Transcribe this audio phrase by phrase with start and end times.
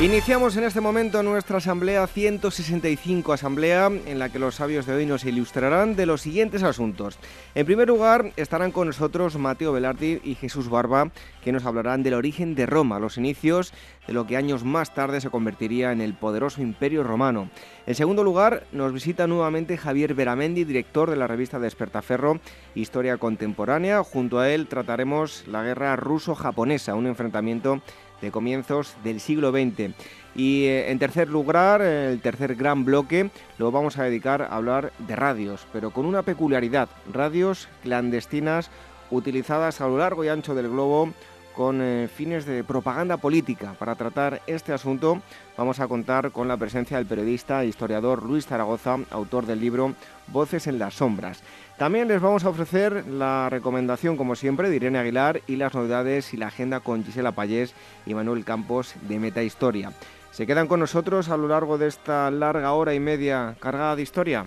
[0.00, 5.06] Iniciamos en este momento nuestra asamblea 165, asamblea en la que los sabios de hoy
[5.06, 7.18] nos ilustrarán de los siguientes asuntos.
[7.54, 11.12] En primer lugar, estarán con nosotros Mateo Velardi y Jesús Barba,
[11.44, 13.72] que nos hablarán del origen de Roma, los inicios
[14.06, 17.50] de lo que años más tarde se convertiría en el poderoso imperio romano.
[17.86, 22.40] En segundo lugar, nos visita nuevamente Javier Beramendi, director de la revista Despertaferro,
[22.74, 24.02] Historia Contemporánea.
[24.02, 27.82] Junto a él trataremos la guerra ruso-japonesa, un enfrentamiento
[28.22, 29.94] de comienzos del siglo XX.
[30.34, 34.92] Y eh, en tercer lugar, el tercer gran bloque, lo vamos a dedicar a hablar
[34.98, 38.70] de radios, pero con una peculiaridad, radios clandestinas
[39.10, 41.12] utilizadas a lo largo y ancho del globo
[41.54, 43.74] con eh, fines de propaganda política.
[43.78, 45.20] Para tratar este asunto
[45.56, 49.94] vamos a contar con la presencia del periodista e historiador Luis Zaragoza, autor del libro
[50.28, 51.42] Voces en las Sombras.
[51.78, 56.32] También les vamos a ofrecer la recomendación, como siempre, de Irene Aguilar y las novedades
[56.32, 57.74] y la agenda con Gisela Payés
[58.06, 59.92] y Manuel Campos de Meta Historia.
[60.30, 64.02] ¿Se quedan con nosotros a lo largo de esta larga hora y media cargada de
[64.02, 64.46] historia?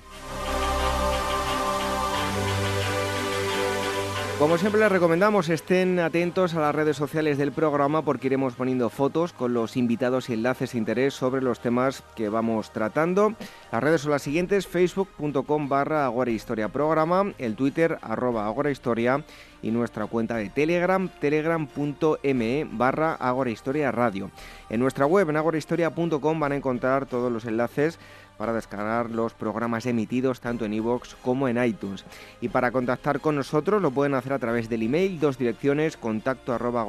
[4.40, 8.90] Como siempre les recomendamos estén atentos a las redes sociales del programa porque iremos poniendo
[8.90, 13.34] fotos con los invitados y enlaces de interés sobre los temas que vamos tratando.
[13.72, 19.24] Las redes son las siguientes, facebook.com barra Historia Programa, el twitter arroba Historia
[19.62, 24.32] y nuestra cuenta de Telegram, telegram.me barra Historia Radio.
[24.70, 28.00] En nuestra web en agorahistoria.com van a encontrar todos los enlaces
[28.38, 32.06] para descargar los programas emitidos tanto en iVoox como en iTunes.
[32.42, 36.54] Y para contactar con nosotros lo pueden hacer a través del email, dos direcciones, contacto
[36.54, 36.86] arroba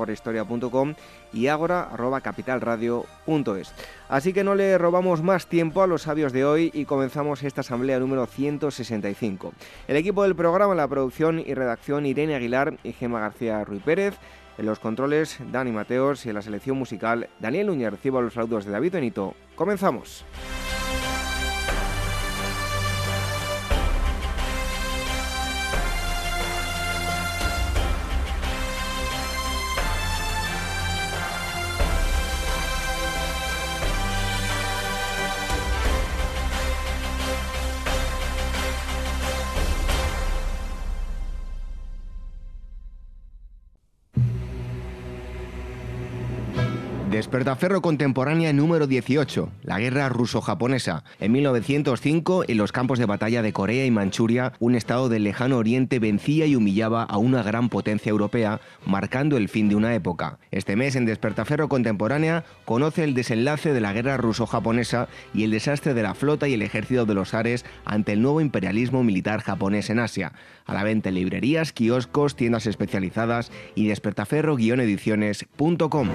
[1.33, 3.73] y agora arroba capitalradio.es.
[4.09, 7.61] Así que no le robamos más tiempo a los sabios de hoy y comenzamos esta
[7.61, 9.53] asamblea número 165.
[9.89, 14.19] El equipo del programa, la producción y redacción Irene Aguilar y Gema García Ruiz Pérez.
[14.59, 17.91] En los controles, Dani Mateos y en la selección musical, Daniel Núñez.
[17.91, 19.35] Recibo los saludos de David Benito.
[19.55, 20.25] Comenzamos.
[47.27, 51.03] Despertaferro contemporánea número 18, la guerra ruso-japonesa.
[51.19, 55.59] En 1905, en los campos de batalla de Corea y Manchuria, un estado del lejano
[55.59, 60.39] oriente vencía y humillaba a una gran potencia europea, marcando el fin de una época.
[60.53, 65.95] Este mes en Despertaferro contemporánea conoce el desenlace de la guerra ruso-japonesa y el desastre
[65.95, 69.91] de la flota y el ejército de los Ares ante el nuevo imperialismo militar japonés
[69.91, 70.31] en Asia.
[70.65, 76.11] A la venta en librerías, kioscos, tiendas especializadas y despertaferro-ediciones.com.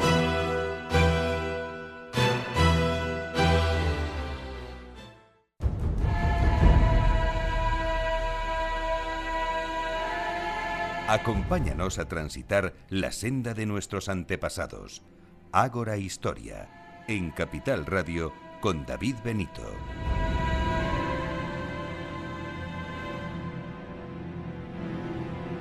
[11.11, 15.03] Acompáñanos a transitar la senda de nuestros antepasados.
[15.51, 16.69] Ágora Historia,
[17.09, 19.61] en Capital Radio, con David Benito.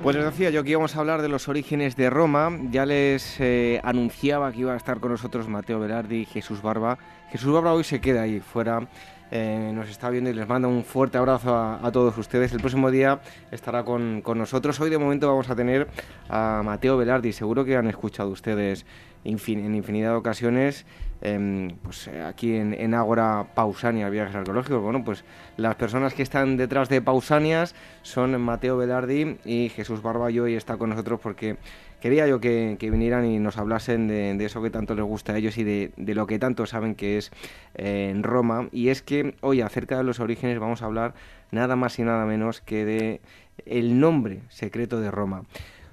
[0.01, 2.49] Pues les decía yo que íbamos a hablar de los orígenes de Roma.
[2.69, 6.97] Ya les eh, anunciaba que iba a estar con nosotros Mateo Velardi y Jesús Barba.
[7.29, 8.87] Jesús Barba hoy se queda ahí fuera
[9.31, 12.51] eh, nos está viendo y les manda un fuerte abrazo a, todos ustedes.
[12.51, 14.77] El próximo día estará con, nosotros.
[14.81, 15.87] Hoy de momento vamos a tener
[16.29, 17.31] a Mateo Velardi.
[17.31, 18.85] Seguro que han escuchado ustedes
[19.23, 20.85] en infinidad de ocasiones
[21.21, 24.81] em, pues eh, aquí en, en Ágora Pausania Viajes Arqueológicos.
[24.81, 25.23] Bueno, pues
[25.55, 30.75] las personas que están detrás de Pausanias son Mateo Velardi y Jesús Barballo y está
[30.75, 31.57] con nosotros porque
[32.01, 35.57] quería yo que, vinieran y nos hablasen de, eso que tanto les gusta a ellos
[35.57, 37.31] y de, lo que tanto saben que es
[37.75, 38.67] eh, en Roma.
[38.73, 41.13] Y es que hoy acerca de los orígenes vamos a hablar
[41.51, 43.21] nada más y nada menos que de
[43.65, 45.43] el nombre secreto de Roma.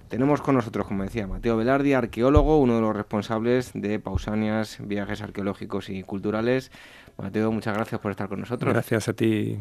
[0.09, 5.21] Tenemos con nosotros, como decía, Mateo Velardi, arqueólogo, uno de los responsables de Pausanias, viajes
[5.21, 6.73] arqueológicos y culturales.
[7.19, 8.73] Mateo, muchas gracias por estar con nosotros.
[8.73, 9.59] Gracias a ti.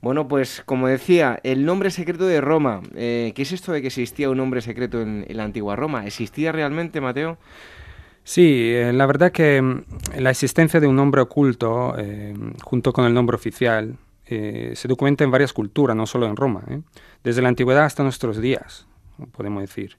[0.00, 2.82] Bueno, pues como decía, el nombre secreto de Roma.
[2.94, 6.06] Eh, ¿Qué es esto de que existía un nombre secreto en, la antigua Roma?
[6.06, 7.38] ¿Existía realmente, Mateo?
[8.22, 9.84] Sí, eh, la verdad que mm,
[10.18, 13.96] la existencia de un nombre oculto, eh, junto con el nombre oficial,
[14.28, 16.62] se documenta en varias culturas, no solo en Roma,
[17.24, 18.86] desde la antigüedad hasta nuestros días,
[19.32, 19.96] podemos decir.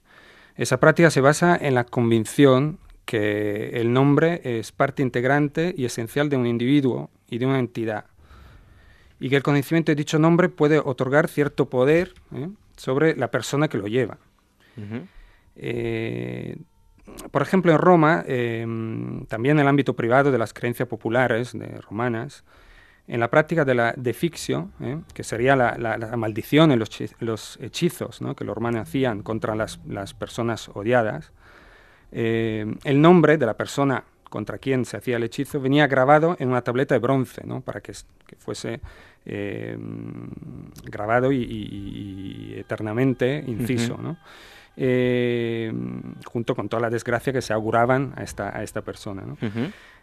[0.54, 6.28] Esa práctica se basa en la convicción que el nombre es parte integrante y esencial
[6.28, 8.04] de un individuo y de una entidad,
[9.20, 12.14] y que el conocimiento de dicho nombre puede otorgar cierto poder
[12.76, 14.18] sobre la persona que lo lleva.
[15.56, 16.56] Eh,
[17.30, 21.80] por ejemplo, en Roma, em, también en el ámbito privado de las creencias populares de
[21.82, 22.44] romanas,
[23.06, 25.00] en la práctica de la defixio, ¿eh?
[25.12, 29.78] que sería la, maldición en los, hechizos que los romanos hacían contra las,
[30.14, 31.32] personas odiadas,
[32.12, 36.48] eh, el nombre de la persona contra quien se hacía el hechizo venía grabado en
[36.48, 37.92] una tableta de bronce, para que,
[38.38, 38.80] fuese
[40.84, 43.98] grabado y, eternamente inciso.
[44.76, 45.70] Eh,
[46.24, 49.24] junto con toda la desgracia que se auguraban a esta, a esta persona.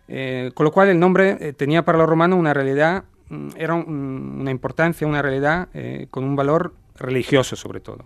[0.08, 3.74] Eh, con lo cual el nombre eh, tenía para los romanos una realidad, mm, era
[3.74, 5.70] una importancia, una realidad
[6.12, 8.06] con un valor religioso sobre todo,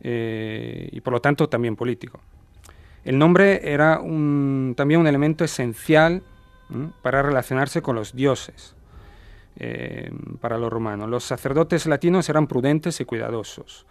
[0.00, 2.20] y por lo tanto también político.
[3.04, 6.22] El nombre era también un elemento esencial
[7.02, 8.73] para relacionarse con los dioses.
[10.40, 11.08] Para los romanos.
[11.08, 13.86] Los sacerdotes latinos eran prudentes y cuidadosos.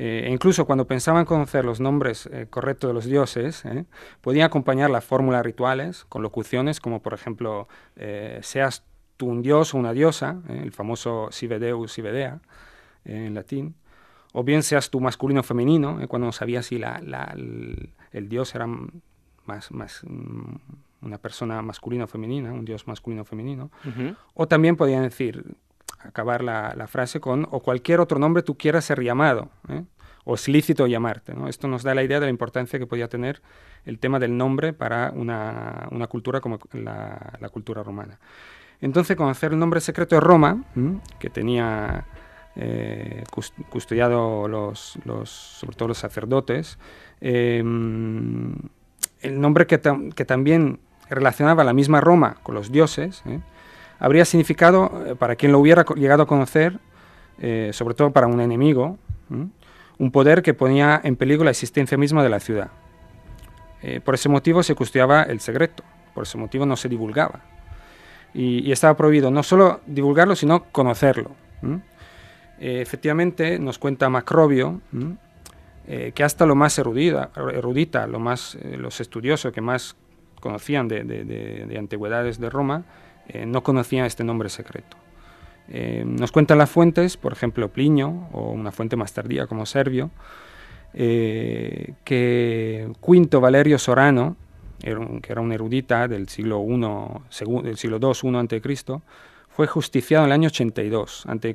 [0.00, 3.84] Eh, e incluso cuando pensaban conocer los nombres eh, correctos de los dioses, eh,
[4.20, 7.66] podían acompañar las fórmulas rituales con locuciones como, por ejemplo,
[8.40, 8.84] seas
[9.16, 12.40] tú un dios o una diosa, el famoso sive deus, sive dea,
[13.04, 13.74] en latín,
[14.32, 18.68] o bien seas tú masculino o femenino, cuando no sabías si el, dios era
[19.46, 20.54] más, más mm,
[21.02, 23.70] una persona masculina o femenina, un dios masculino o femenino,
[24.34, 25.44] o también podían decir,
[26.00, 29.84] acabar la, frase con o cualquier otro nombre tú quieras ser llamado, ¿eh?
[30.24, 31.34] o es lícito llamarte.
[31.48, 33.40] Esto nos da la idea de la importancia que podía tener
[33.84, 38.18] el tema del nombre para una, cultura como la, cultura romana.
[38.80, 40.64] Entonces, conocer el nombre secreto de Roma,
[41.18, 42.06] que tenía
[42.56, 43.24] eh,
[43.70, 46.78] custodiado los, sobre todo los sacerdotes,
[47.20, 48.54] em,
[49.20, 49.80] el nombre que,
[50.14, 53.40] que, también relacionaba la misma Roma con los dioses, ¿eh?
[53.98, 56.78] habría significado, eh, para quien lo hubiera llegado a conocer,
[57.40, 58.98] eh, sobre todo para un enemigo,
[59.98, 62.70] un poder que ponía en peligro la existencia misma de la ciudad.
[64.04, 65.84] Por ese motivo se custodiaba el secreto,
[66.14, 67.42] por ese motivo no se divulgaba.
[68.32, 71.32] Y, estaba prohibido no solo divulgarlo, sino conocerlo.
[72.58, 74.80] efectivamente, nos cuenta Macrobio
[75.86, 79.94] que hasta lo más erudita, erudita lo más, los estudiosos que más
[80.40, 82.84] conocían de, de antigüedades de Roma,
[83.28, 84.96] eh, no conocía este nombre secreto.
[85.68, 90.10] Eh, nos cuentan las fuentes, por ejemplo Plinio, o una fuente más tardía como Servio,
[90.94, 94.36] eh, que Quinto Valerio Sorano,
[94.80, 99.00] que era un erudita del siglo I, del siglo II, I a.C.,
[99.50, 101.54] fue justiciado en el año 82 a.C.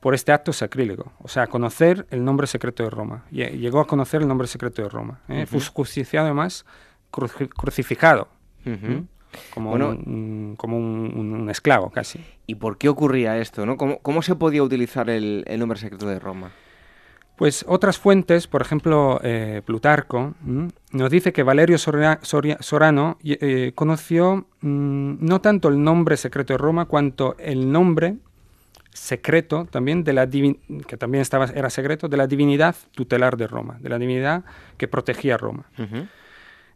[0.00, 3.24] por este acto sacrílego, o sea, conocer el nombre secreto de Roma.
[3.30, 5.20] Llegó a conocer el nombre secreto de Roma.
[5.46, 6.66] Fue justiciado además
[7.10, 8.28] crucificado
[9.54, 12.20] como, un, como un, esclavo casi.
[12.46, 13.66] ¿Y por qué ocurría esto?
[13.66, 13.76] ¿no?
[13.76, 16.50] ¿Cómo, se podía utilizar el, nombre secreto de Roma?
[17.36, 20.34] Pues otras fuentes, por ejemplo, eh, Plutarco,
[20.90, 26.86] nos dice que Valerio Sorano eh, conoció mm, no tanto el nombre secreto de Roma,
[26.86, 28.16] cuanto el nombre
[28.92, 33.78] secreto también de la que también estaba era secreto de la divinidad tutelar de Roma,
[33.80, 34.44] de la divinidad
[34.76, 35.66] que protegía Roma.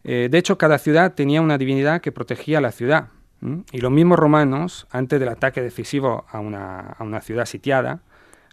[0.05, 3.09] Eh, de hecho, cada ciudad tenía una divinidad que protegía la ciudad.
[3.73, 8.03] Y los mismos romanos, antes del ataque decisivo a una, ciudad sitiada,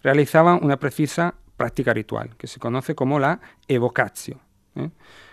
[0.02, 4.40] realizaban una precisa práctica ritual, que se conoce como la evocatio.
[4.76, 4.90] ¿eh?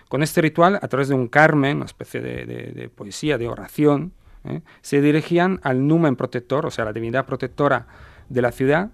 [0.09, 4.61] Con este ritual, a través de un carmen, una especie de, poesía, de oración, ¿eh?
[4.81, 7.87] se dirigían al numen protector, o sea, la divinidad protectora
[8.29, 8.91] de la ciudad,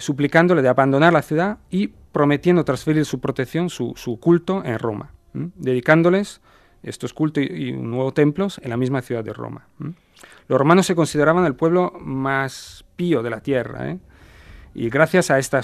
[0.00, 6.40] suplicándole de abandonar la ciudad y prometiendo transferir su protección, su culto en Roma dedicándoles
[6.82, 9.66] estos cultos y, nuevos templos en la misma ciudad de Roma.
[10.48, 13.98] Los romanos se consideraban el pueblo más pío de la tierra, ¿eh?
[14.74, 15.62] y gracias a esta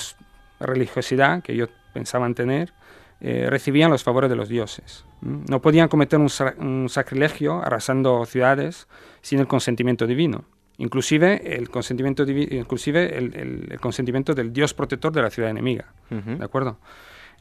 [0.58, 2.72] religiosidad que ellos pensaban tener,
[3.20, 5.04] eh, recibían los favores de los dioses.
[5.20, 8.88] No podían cometer un, sacrilegio arrasando ciudades
[9.20, 10.44] sin el consentimiento divino.
[10.78, 15.92] Inclusive el consentimiento, inclusive el, consentimiento del dios protector de la ciudad enemiga.
[16.08, 16.78] ¿De acuerdo?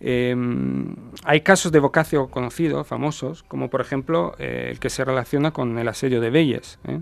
[0.01, 5.51] Em, hay casos de vocacio conocidos, famosos, como por ejemplo eh, el que se relaciona
[5.51, 6.99] con el asedio de Belles, ¿eh?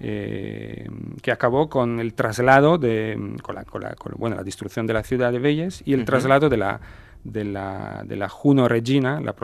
[0.00, 0.88] Eh,
[1.22, 3.64] que acabó con el traslado de, con la,
[4.16, 6.80] bueno, la destrucción de la ciudad de Belles y el traslado de la,
[7.24, 9.34] de la, de la Juno Regina, la,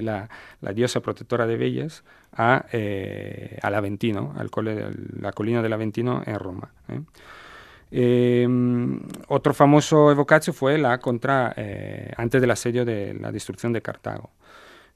[0.00, 0.28] la,
[0.62, 4.50] la, diosa protectora de Belles, a, eh, al Aventino, al
[5.20, 6.70] la colina del Aventino en Roma.
[7.90, 13.82] Em, otro famoso evocatio fue la contra, eh, antes del asedio de la destrucción de
[13.82, 14.30] Cartago.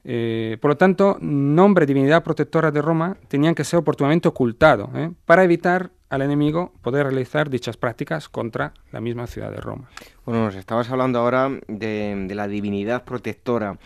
[0.07, 5.11] Eh, por lo tanto, nombre, divinidad protectora de Roma tenían que ser oportunamente ocultados ¿eh?
[5.25, 9.89] para evitar al enemigo poder realizar dichas prácticas contra la misma ciudad de Roma.
[10.23, 13.79] Bueno, nos estabas hablando ahora de, la divinidad protectora.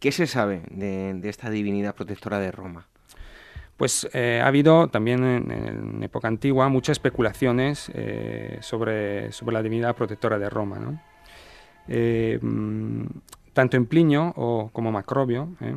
[0.00, 2.88] ¿Qué se sabe de, esta divinidad protectora de Roma?
[3.78, 7.90] Pues eh, ha habido también en, época antigua muchas especulaciones
[8.60, 10.78] sobre, sobre la divinidad protectora de Roma.
[10.78, 11.00] ¿no?
[11.88, 13.06] Mm,
[13.58, 15.74] tanto en Plinio o como Macrobio, ¿eh?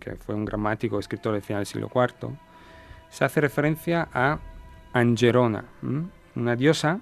[0.00, 2.28] que fue un gramático escritor del final del siglo IV,
[3.08, 4.38] se hace referencia a
[4.92, 5.64] Angerona,
[6.36, 7.00] una diosa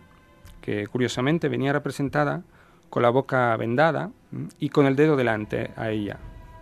[0.61, 2.43] que curiosamente venía representada
[2.91, 4.13] con la boca vendada
[4.61, 6.19] y con el dedo delante a ella,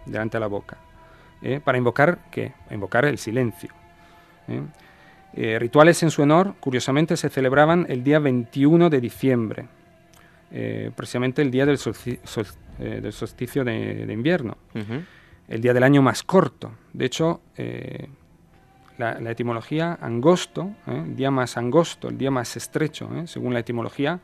[0.06, 0.78] delante de la boca,
[1.42, 1.60] ¿eh?
[1.62, 2.52] para invocar ¿qué?
[2.70, 3.70] Invocar el silencio.
[4.48, 5.58] ¿eh?
[5.58, 9.68] rituales en su honor, curiosamente, se celebraban el día 21 de diciembre,
[10.96, 12.20] precisamente el día del solsticio
[12.80, 14.56] eh, del solsticio de, invierno,
[15.48, 16.70] el día del año más corto.
[16.92, 18.08] De hecho, eh,
[18.98, 24.20] la, etimología angosto, el eh, día más angosto, el día más estrecho, según la etimología,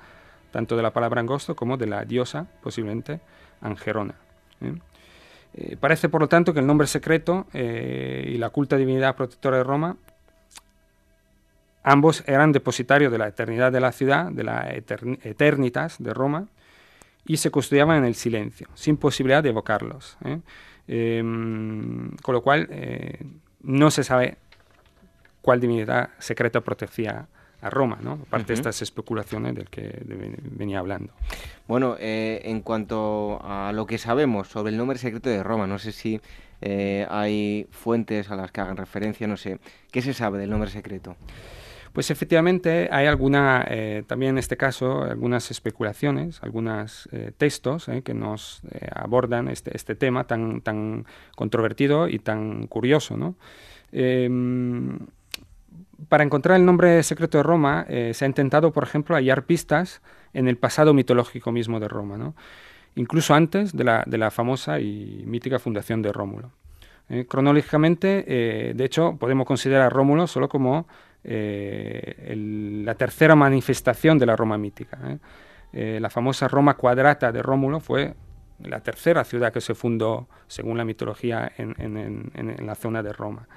[0.52, 3.18] tanto de la palabra angosto como de la diosa, posiblemente
[3.61, 4.14] Angerona.
[5.80, 9.96] Parece, por lo tanto, que el nombre secreto y la culta divinidad protectora de Roma
[11.84, 16.49] ambos eran depositarios de la eternidad de la ciudad, de la eternitas de Roma,
[17.26, 20.16] y se custodiaban en el silencio, sin posibilidad de evocarlos.
[20.25, 20.40] ¿eh?
[20.88, 23.18] Em, con lo cual, eh,
[23.62, 24.37] no se sabe
[25.40, 27.26] cuál divinidad secreta protegía a
[27.71, 28.18] Roma, ¿no?
[28.26, 31.12] aparte de estas especulaciones del que venía hablando.
[31.66, 35.78] Bueno, eh, en cuanto a lo que sabemos sobre el nombre secreto de Roma, no
[35.78, 36.21] sé si
[37.09, 39.59] hay fuentes a las que hagan referencia, no sé,
[39.90, 41.14] ¿qué se sabe del nombre secreto?
[41.94, 48.02] Pues efectivamente hay alguna, eh, también en este caso, algunas especulaciones, algunos eh, textos eh,
[48.02, 51.06] que nos abordan este, este, tema tan, tan
[51.37, 53.37] controvertido y tan curioso.
[53.92, 54.99] Em,
[56.08, 60.48] para encontrar el nombre secreto de Roma se ha intentado, por ejemplo, hallar pistas en
[60.48, 62.34] el pasado mitológico mismo de Roma,
[62.94, 66.50] incluso antes de la, de la famosa y mítica fundación de Rómulo.
[67.28, 70.86] cronológicamente, de hecho, podemos considerar a Rómulo solo como
[71.26, 72.34] eh,
[72.84, 74.98] la tercera manifestación de la Roma mítica.
[75.06, 75.18] ¿eh?
[75.72, 78.14] Eh, la famosa Roma cuadrata de Rómulo fue
[78.62, 83.48] la tercera ciudad que se fundó, según la mitología, en, la zona de Roma.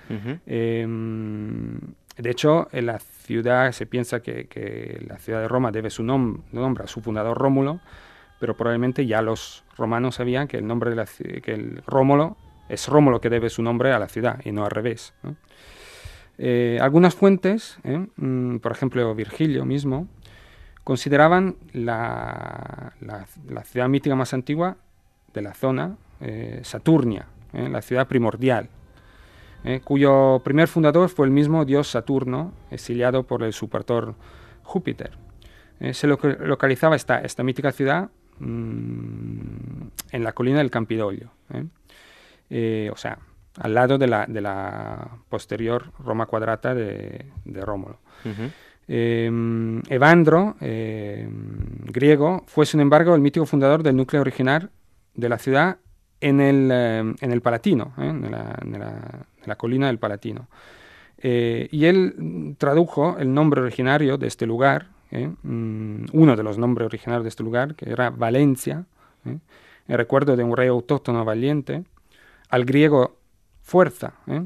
[2.18, 6.84] De hecho, en la ciudad se piensa que, la ciudad de Roma debe su nombre
[6.84, 7.80] a su fundador Rómulo,
[8.40, 12.38] pero probablemente ya los romanos sabían que el nombre de la, que el Rómulo
[12.70, 15.14] es Rómulo que debe su nombre a la ciudad y no al revés.
[16.38, 18.06] Eh, algunas fuentes, ¿eh?
[18.16, 20.08] mm, por ejemplo Virgilio mismo,
[20.84, 22.94] consideraban la,
[23.66, 24.78] ciudad mítica más antigua
[25.34, 28.70] de la zona, eh, Saturnia, la ciudad primordial,
[29.84, 34.16] cuyo primer fundador fue el mismo dios Saturno, exiliado por el supertor
[34.64, 35.12] Júpiter.
[35.92, 38.10] se localizaba esta, esta mítica ciudad
[38.40, 43.20] mm, en la colina del Campidoglio, o sea,
[43.60, 48.00] al lado de la, de la posterior Roma cuadrata de, de Rómulo.
[48.88, 54.70] Evandro, griego, fue sin embargo el mítico fundador del núcleo original
[55.14, 55.78] de la ciudad
[56.22, 58.08] en el, em, en el Palatino, ¿eh?
[58.08, 58.80] en, la, en,
[59.46, 60.48] la, colina del Palatino.
[61.20, 65.30] Eh, y él tradujo el nombre originario de este lugar, ¿eh?
[65.44, 68.86] mm, uno de los nombres originarios de este lugar, que era Valencia,
[69.26, 71.84] en recuerdo de un rey autóctono valiente,
[72.50, 73.18] al griego
[73.62, 74.14] fuerza.
[74.28, 74.46] ¿eh?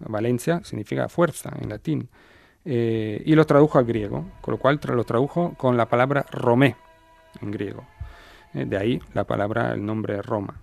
[0.00, 2.08] Valencia significa fuerza en latín.
[2.64, 6.76] Eh, y lo tradujo al griego, con lo cual lo tradujo con la palabra romé
[7.40, 7.86] en griego.
[8.54, 8.64] ¿Eh?
[8.64, 10.54] de ahí la palabra, el nombre Roma.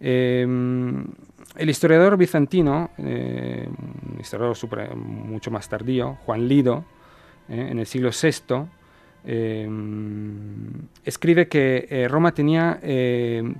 [0.00, 1.04] Em,
[1.56, 4.56] el historiador bizantino, un historiador
[4.96, 6.84] mucho más tardío, Juan Lido,
[7.48, 8.66] en el siglo VI,
[9.24, 10.70] em,
[11.04, 12.78] escribe que Roma tenía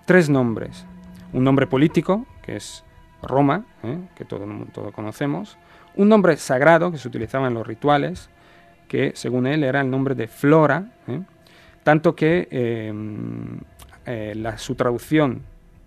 [0.07, 0.85] tres nombres.
[1.33, 2.85] Un nombre político, que es
[3.23, 3.99] Roma, ¿eh?
[4.15, 5.59] que todo, todo conocemos,
[5.97, 8.31] un nombre sagrado que se utilizaba en los rituales,
[8.87, 11.21] que según él era el nombre de Flora, ¿eh?
[11.89, 13.61] Tanto que em,
[14.05, 15.41] eh, la, su traducción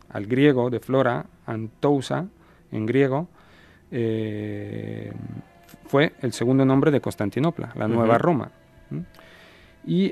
[0.10, 2.26] al griego de Flora, Antousa,
[2.72, 3.28] en griego,
[5.86, 8.50] fue el segundo nombre de Constantinopla, la Nueva Roma.
[9.86, 10.12] Y,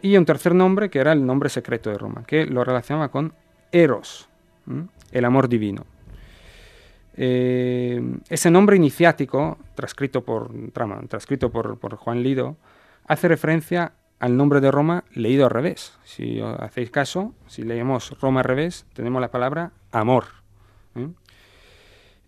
[0.00, 3.34] y, un tercer nombre que era el nombre secreto de Roma, que lo relacionaba con
[3.70, 4.30] Eros,
[5.12, 5.84] el amor divino.
[7.14, 10.50] ese nombre iniciático, transcrito por,
[11.06, 12.56] transcrito por, por Juan Lido,
[13.06, 15.98] hace referencia al nombre de Roma leído al revés.
[16.04, 20.24] Si hacéis caso, si leemos Roma al revés, tenemos la palabra amor.
[20.96, 21.08] ¿eh?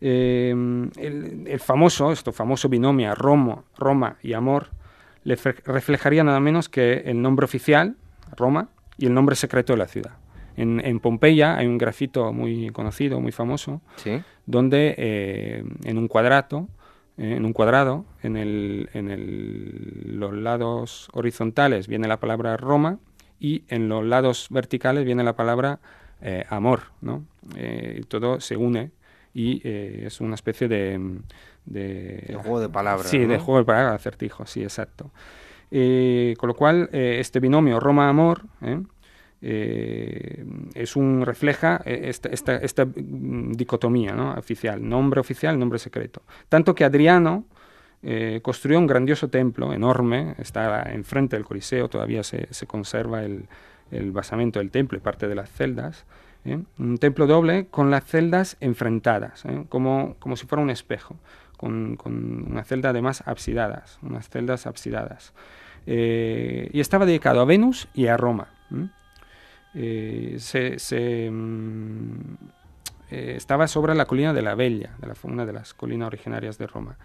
[0.02, 0.54] Eh,
[0.96, 4.68] el, famoso, esto famoso binomio Roma, Roma y amor,
[5.24, 7.96] le reflejaría nada menos que el nombre oficial,
[8.36, 10.12] Roma, y el nombre secreto de la ciudad.
[10.56, 13.80] En, Pompeya hay un grafito muy conocido, muy famoso,
[14.44, 16.06] donde eh, en un
[17.20, 22.98] en un cuadrado, en, el, en el, los lados horizontales viene la palabra Roma
[23.38, 25.80] y en los lados verticales viene la palabra
[26.22, 27.24] eh, amor, ¿no?
[27.56, 28.90] Eh, todo se une
[29.34, 30.98] y eh, es una especie de,
[31.66, 33.10] de, juego de palabras.
[33.10, 35.10] Sí, de juego de palabras, acertijo, sí, exacto.
[35.70, 38.44] con lo cual, este binomio Roma-amor
[39.42, 40.44] eh,
[40.74, 44.34] es un refleja eh, esta, esta, mm, dicotomía ¿no?
[44.34, 46.22] oficial, nombre oficial, nombre secreto.
[46.48, 47.44] Tanto que Adriano
[48.02, 53.46] eh, construyó un grandioso templo enorme, está enfrente del Coliseo, todavía se, se conserva el,
[53.90, 56.04] el, basamento del templo y parte de las celdas.
[56.78, 61.16] Un templo doble con las celdas enfrentadas, como, como si fuera un espejo,
[61.58, 65.34] con, con una celda además absidadas, unas celdas absidadas.
[65.84, 68.48] y estaba dedicado a Venus y a Roma.
[69.74, 72.14] Eh, se, mm,
[73.10, 76.58] eh, estaba sobre la colina de la Bella, de la, una de las colinas originarias
[76.58, 76.96] de Roma.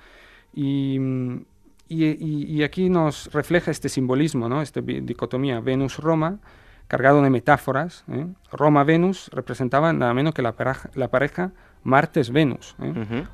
[0.54, 1.46] Y, mm,
[1.88, 4.64] y, aquí nos refleja este simbolismo, ¿no?
[4.64, 6.40] esta dicotomía Venus-Roma,
[6.88, 8.04] cargado de metáforas.
[8.12, 8.26] ¿eh?
[8.52, 11.52] Roma-Venus representaba nada menos que la pareja, la pareja
[11.84, 12.76] Martes-Venus.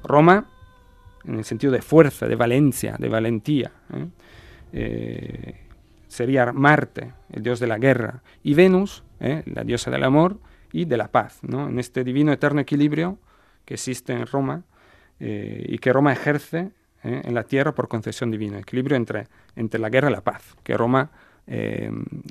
[0.04, 0.48] Roma
[1.24, 3.72] en el sentido de fuerza, de valencia, de valentía
[6.12, 9.44] sería Marte, el dios de la guerra, y Venus, ¿eh?
[9.46, 10.40] la diosa del amor
[10.74, 11.70] y de la paz, ¿no?
[11.70, 13.18] en este divino eterno equilibrio
[13.64, 14.64] que existe en Roma
[15.22, 16.72] eh, y que Roma ejerce
[17.06, 17.22] ¿eh?
[17.24, 20.76] en la tierra por concesión divina, equilibrio entre, entre la guerra y la paz, que
[20.76, 21.12] Roma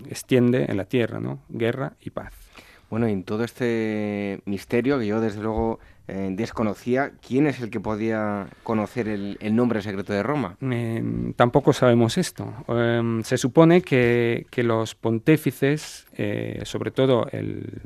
[0.09, 1.41] extiende en la tierra, ¿no?
[1.49, 2.33] guerra y paz.
[2.91, 5.79] Bueno, y en todo este misterio que yo desde luego
[6.11, 10.57] eh, desconocía, ¿quién es el que podía conocer el, nombre secreto de Roma?
[11.37, 12.53] tampoco sabemos esto.
[12.69, 17.83] Em, se supone que, los pontífices, eh, sobre todo el,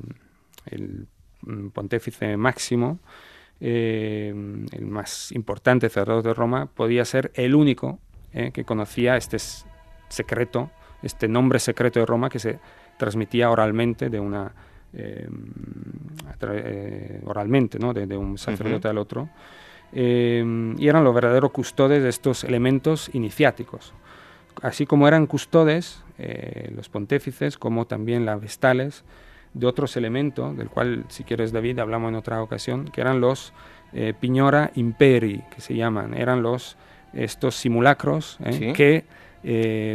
[1.42, 2.98] mm, pontífice máximo,
[3.60, 7.98] em, el más importante cerrado de Roma, podía ser el único
[8.32, 9.36] eh, que conocía este
[10.08, 10.70] secreto,
[11.02, 12.58] este nombre secreto de Roma que se
[12.96, 14.54] transmitía oralmente de una
[14.96, 15.28] eh,
[16.40, 17.92] eh, oralmente, ¿no?
[17.94, 19.28] de, un sacerdote al otro,
[19.92, 23.92] eh, y eran los verdaderos custodes de estos elementos iniciáticos.
[24.62, 26.02] Así como eran custodes
[26.76, 29.04] los pontífices, como también las vestales,
[29.52, 33.52] de otros elementos, del cual, si quieres, David, hablamos en otra ocasión, que eran los
[34.20, 36.76] piñora imperi, que se llaman, eran los
[37.12, 38.38] estos simulacros
[38.74, 39.04] que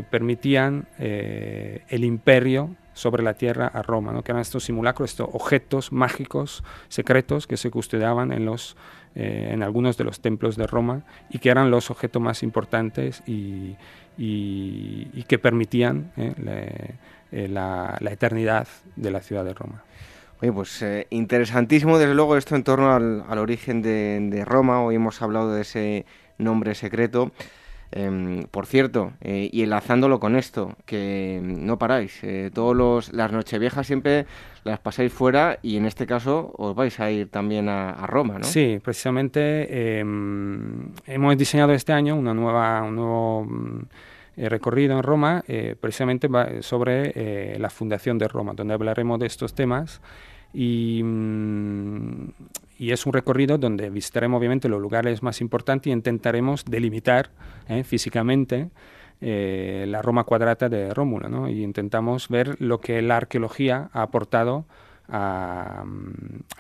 [0.09, 4.23] permitían el imperio sobre la tierra a Roma, ¿no?
[4.23, 8.75] que eran estos simulacros, estos objetos mágicos secretos que se custodiaban en, los,
[9.15, 13.23] eh, en algunos de los templos de Roma y que eran los objetos más importantes
[13.25, 13.77] y,
[14.17, 16.95] y, que permitían eh,
[17.31, 19.83] eh, la, la, eternidad de la ciudad de Roma.
[20.41, 24.95] Oye, pues interesantísimo desde luego esto en torno al, al origen de, de Roma, hoy
[24.95, 26.05] hemos hablado de ese
[26.37, 27.31] nombre secreto.
[27.91, 33.31] Em, por cierto, eh, y enlazándolo con esto, que no paráis, eh, todos los, las
[33.31, 34.27] nocheviejas siempre
[34.63, 38.45] las pasáis fuera y en este caso os vais a ir también a, Roma, ¿no?
[38.45, 43.79] Sí, precisamente em, hemos diseñado este año una nueva, un nuevo mm,
[44.37, 45.43] eh, recorrido en Roma,
[45.81, 46.29] precisamente
[46.61, 49.99] sobre la fundación de Roma, donde hablaremos de estos temas
[50.53, 52.29] y, mm,
[52.79, 57.29] y es un recorrido donde visitaremos obviamente los lugares más importantes y intentaremos delimitar
[57.67, 58.69] eh, físicamente
[59.21, 61.49] eh, la Roma cuadrata de Rómulo, ¿no?
[61.49, 64.65] y intentamos ver lo que la arqueología ha aportado
[65.11, 65.83] a,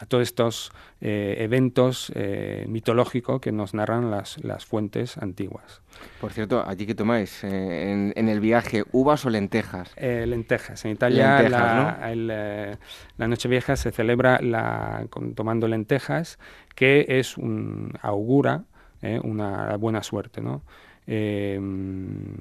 [0.07, 5.81] todos estos eh, eventos eh, mitológicos que nos narran las, las, fuentes antiguas.
[6.19, 9.91] Por cierto, allí que tomáis eh, en, el viaje, uvas o lentejas.
[9.97, 10.83] lentejas.
[10.85, 12.77] En Italia la,
[13.17, 16.39] la Nochevieja se celebra la, tomando lentejas,
[16.75, 18.63] que es un augura
[19.23, 20.61] una buena suerte, ¿no?
[21.11, 22.35] Em,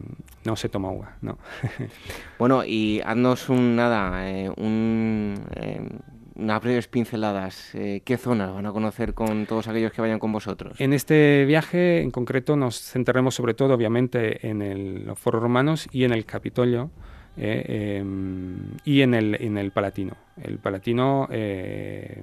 [0.44, 1.38] no se toma agua, ¿no?
[2.38, 5.88] bueno, y haznos un nada, eh, un, eh,
[6.34, 7.74] unas breves pinceladas.
[7.74, 10.78] Eh, ¿Qué zonas van a conocer con todos aquellos que vayan con vosotros?
[10.82, 15.88] En este viaje en concreto nos centraremos sobre todo, obviamente, en el, los foros romanos
[15.90, 16.90] y en el Capitolio.
[17.38, 20.14] em, y en el, en el Palatino.
[20.42, 22.20] El Palatino, que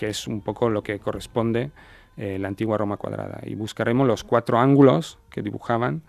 [0.00, 1.70] es un poco lo que corresponde
[2.16, 3.40] la antigua Roma cuadrada.
[3.44, 6.02] Y buscaremos los cuatro ángulos que dibujaban,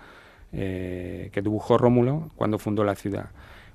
[0.52, 3.30] que dibujó Rómulo cuando fundó la ciudad.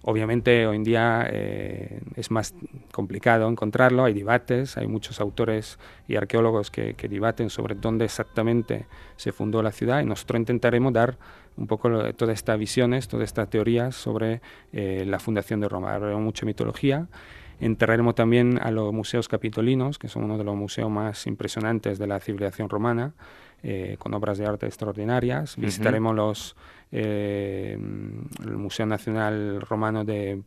[0.04, 2.54] Obviamente hoy en día eh, es más
[2.90, 8.86] complicado encontrarlo, hay debates, hay muchos autores y arqueólogos que, que, debaten sobre dónde exactamente
[9.14, 11.18] se fundó la ciudad y nosotros intentaremos dar
[11.56, 14.40] un poco todas estas visiones, todas estas teorías sobre
[14.72, 15.94] eh, la fundación de Roma.
[15.94, 17.06] Habrá mucha mitología.
[17.60, 22.06] Enterraremos también a los museos capitolinos, que son uno de los museos más impresionantes de
[22.06, 23.12] la civilización romana,
[23.64, 25.56] eh, con obras de arte extraordinarias.
[25.56, 26.56] Visitaremos los
[26.90, 27.78] eh,
[28.44, 30.42] el Museo Nacional Romano de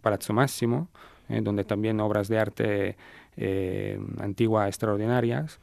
[0.00, 0.88] Palazzo Máximo,
[1.28, 2.96] eh, donde también obras de arte
[4.20, 5.58] antigua extraordinarias.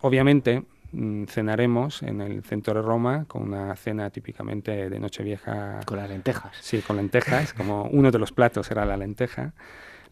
[0.00, 0.64] obviamente
[1.26, 5.80] cenaremos en el centro de Roma con una cena típicamente de Nochevieja.
[5.84, 6.56] Con las lentejas.
[6.60, 9.52] Sí, con lentejas, como uno de los platos era la lenteja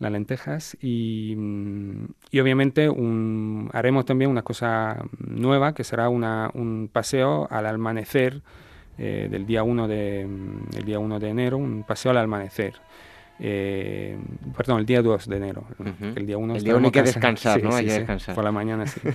[0.00, 6.50] las lentejas y, mm, y obviamente un, haremos también una cosa nueva que será una,
[6.54, 8.40] un paseo al amanecer
[8.98, 12.74] eh, del día 1 de, mm, el día 1 de enero, un paseo al amanecer.
[13.38, 14.18] Eh,
[14.56, 15.64] perdón, el día 2 de enero.
[16.14, 17.74] El día 1 el día uno hay que descansar, ¿no?
[17.74, 18.34] hay que descansar.
[18.34, 19.00] Por la mañana, sí.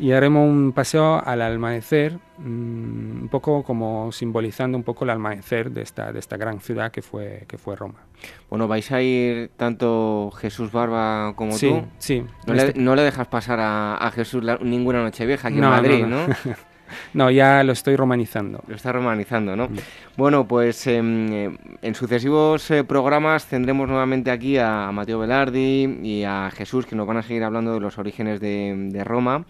[0.00, 5.70] y haremos un paseo al amanecer, mm, un poco como simbolizando un poco el amanecer
[5.70, 8.00] de esta, de esta gran ciudad que fue, que fue Roma.
[8.48, 11.84] Bueno, vais a ir tanto Jesús Barba como tú.
[11.98, 15.64] Sí, no, le, no le dejas pasar a, a Jesús ninguna noche vieja aquí en
[15.64, 16.26] Madrid, ¿no?
[17.14, 18.62] No, ya lo estoy romanizando.
[18.66, 19.68] Lo está romanizando, ¿no?
[19.68, 19.76] Mm.
[20.16, 26.24] Bueno, pues em, eh, en sucesivos eh, programas tendremos nuevamente aquí a Mateo Velardi y
[26.24, 29.44] a Jesús que nos van a seguir hablando de los orígenes de, Roma.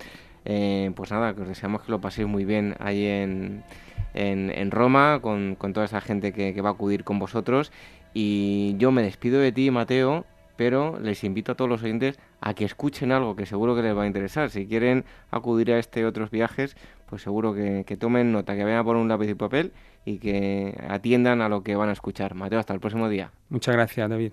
[0.52, 3.62] Eh, pues nada, que os deseamos que lo paséis muy bien ahí en,
[4.14, 7.70] en, Roma con, toda esa gente que, que va a acudir con vosotros.
[8.14, 10.24] Y yo me despido de ti, Mateo,
[10.56, 13.96] pero les invito a todos los oyentes a que escuchen algo que seguro que les
[13.96, 14.50] va a interesar.
[14.50, 18.84] Si quieren acudir a este otros viajes, pues seguro que, tomen nota, que vayan a
[18.84, 19.72] poner un lápiz y papel
[20.04, 22.34] y que atiendan a lo que van a escuchar.
[22.34, 23.30] Mateo, hasta el próximo día.
[23.50, 24.32] Muchas gracias, David.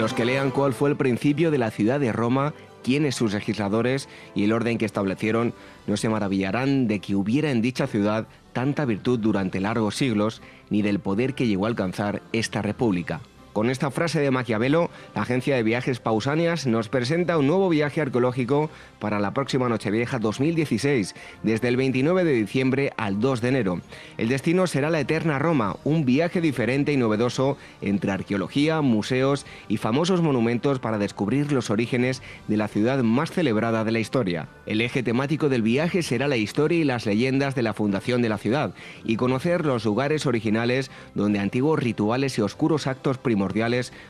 [0.00, 4.08] Los que lean cuál fue el principio de la ciudad de Roma quiénes sus legisladores
[4.34, 5.52] y el orden que establecieron,
[5.86, 10.80] no se maravillarán de que hubiera en dicha ciudad tanta virtud durante largos siglos, ni
[10.80, 13.20] del poder que llegó a alcanzar esta república.
[13.52, 18.00] Con esta frase de Maquiavelo, la agencia de viajes Pausanias nos presenta un nuevo viaje
[18.00, 23.80] arqueológico para la próxima Nochevieja 2016, desde el 29 de diciembre al 2 de enero.
[24.18, 29.78] El destino será la Eterna Roma, un viaje diferente y novedoso entre arqueología, museos y
[29.78, 34.46] famosos monumentos para descubrir los orígenes de la ciudad más celebrada de la historia.
[34.64, 38.28] El eje temático del viaje será la historia y las leyendas de la fundación de
[38.28, 43.39] la ciudad y conocer los lugares originales donde antiguos rituales y oscuros actos primordiales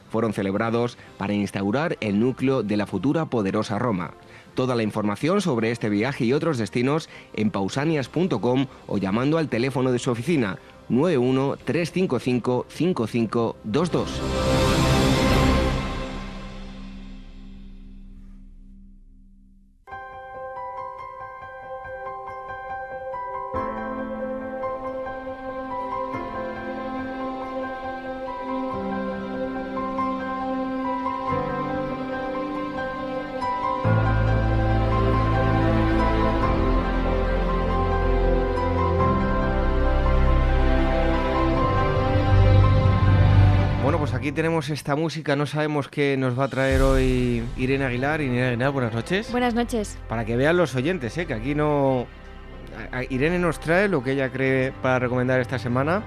[0.09, 4.15] fueron celebrados para instaurar el núcleo de la futura poderosa Roma.
[4.55, 9.93] Toda la información sobre este viaje y otros destinos en pausanias.com o llamando al teléfono
[9.93, 14.90] de su oficina 91 355 5522.
[44.41, 48.23] Tenemos esta música, no sabemos qué nos va a traer hoy Irene Aguilar.
[48.23, 49.31] Irene Aguilar, buenas noches.
[49.31, 49.99] Buenas noches.
[50.09, 51.27] Para que vean los oyentes, ¿eh?
[51.27, 52.07] que aquí no...
[53.11, 56.03] Irene nos trae lo que ella cree para recomendar esta semana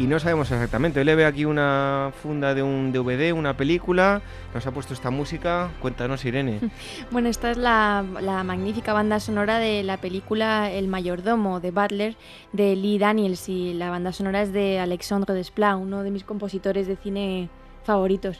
[0.00, 0.98] y no sabemos exactamente.
[0.98, 4.20] Hoy le veo aquí una funda de un DVD, una película,
[4.52, 5.70] nos ha puesto esta música.
[5.80, 6.58] Cuéntanos, Irene.
[7.12, 8.04] Bueno, esta es la,
[8.44, 12.16] magnífica banda sonora de la película El mayordomo de Butler
[12.52, 16.88] de Lee Daniels y la banda sonora es de Alexandre Desplat, uno de mis compositores
[16.88, 17.48] de cine
[17.86, 18.38] favoritos?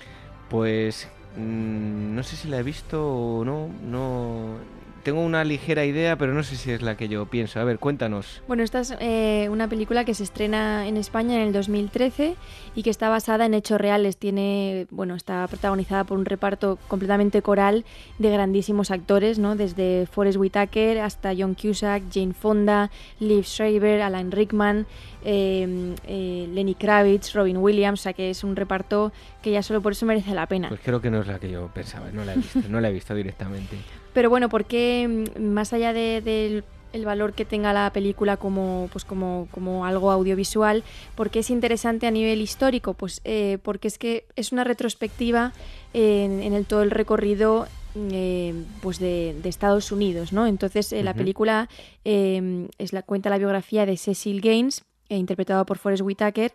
[0.51, 4.59] Pues mm, no sé si la he visto o no, no
[5.07, 7.61] tengo una ligera idea, pero no sé si es la que yo pienso.
[7.61, 8.43] A ver, cuéntanos.
[8.49, 12.35] Bueno, esta es eh, una película que se estrena en España en el 2013
[12.75, 14.17] y que está basada en hechos reales.
[14.17, 17.85] Tiene, bueno, está protagonizada por un reparto completamente coral
[18.19, 19.55] de grandísimos actores, ¿no?
[19.55, 22.91] Desde Forrest Whitaker hasta John Cusack, Jane Fonda,
[23.21, 24.89] Liv Schreiber, Alan Rickman,
[25.25, 29.81] em, eh, Lenny Kravitz, Robin Williams, o sea que es un reparto que ya solo
[29.81, 30.69] por eso merece la pena.
[30.69, 32.89] Pues creo que no es la que yo pensaba, no la he visto, no la
[32.89, 33.77] he visto directamente.
[34.17, 36.65] Pero bueno, porque mm, más allá del
[37.05, 42.11] valor que tenga la película como, pues como, como algo audiovisual, porque es interesante a
[42.11, 45.53] nivel histórico, pues eh, porque es que es una retrospectiva
[45.93, 47.69] en, el todo el recorrido
[48.11, 50.47] eh, pues de, Estados Unidos, ¿no?
[50.47, 51.69] Entonces eh, la película
[52.03, 56.53] es la cuenta la biografía de Cecil Gaines, interpretada por Forrest Whitaker,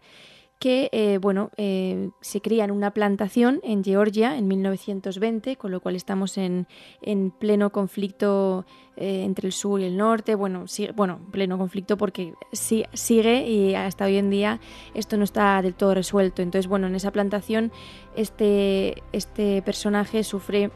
[0.61, 5.79] que eh, bueno, eh, se cría en una plantación en Georgia en 1920, con lo
[5.79, 6.67] cual estamos en,
[7.01, 10.35] en pleno conflicto eh, entre el sur y el norte.
[10.35, 14.59] Bueno, bueno, pleno conflicto porque sigue y hasta hoy en día
[14.93, 16.43] esto no está del todo resuelto.
[16.43, 17.71] Entonces, bueno, en esa plantación
[18.15, 20.69] este, este personaje sufre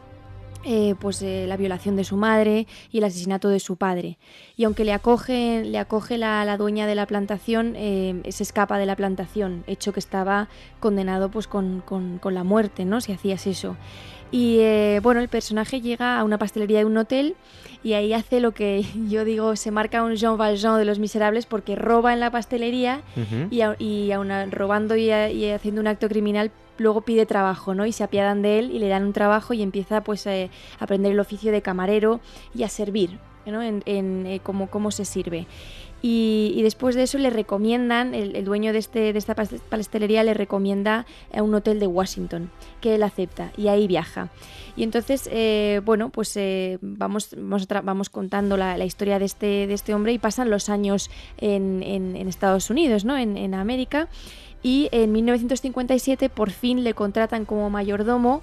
[0.68, 4.18] eh, pues eh, la violación de su madre y el asesinato de su padre.
[4.56, 8.84] Y aunque le acoge, le acoge la, dueña de la plantación, eh, se escapa de
[8.84, 10.48] la plantación, hecho que estaba
[10.80, 13.00] condenado pues con, con, con la muerte, ¿no?
[13.00, 13.76] Si hacías eso.
[14.32, 14.58] Y
[15.04, 17.36] bueno, el personaje llega a una pastelería de un hotel
[17.84, 21.46] y ahí hace lo que yo digo, se marca un Jean Valjean de los miserables
[21.46, 23.02] porque roba en la pastelería
[23.52, 27.86] y, y aun robando y, y, haciendo un acto criminal luego pide trabajo, ¿no?
[27.86, 30.84] Y se apiadan de él y le dan un trabajo y empieza pues eh, a
[30.84, 32.20] aprender el oficio de camarero
[32.54, 33.62] y a servir, ¿no?
[33.62, 35.46] En, eh, cómo, se sirve.
[36.02, 41.06] Y, después de eso le recomiendan, el, dueño de, este, de esta pastelería le recomienda
[41.34, 44.28] a un hotel de Washington, que él acepta, y ahí viaja.
[44.76, 46.38] Y entonces, eh, bueno, pues
[46.80, 51.82] vamos, vamos, contando la, historia de este, de este hombre y pasan los años en,
[52.28, 53.16] Estados Unidos, ¿no?
[53.16, 54.08] En, en América
[54.62, 58.42] y en 1957 por fin le contratan como mayordomo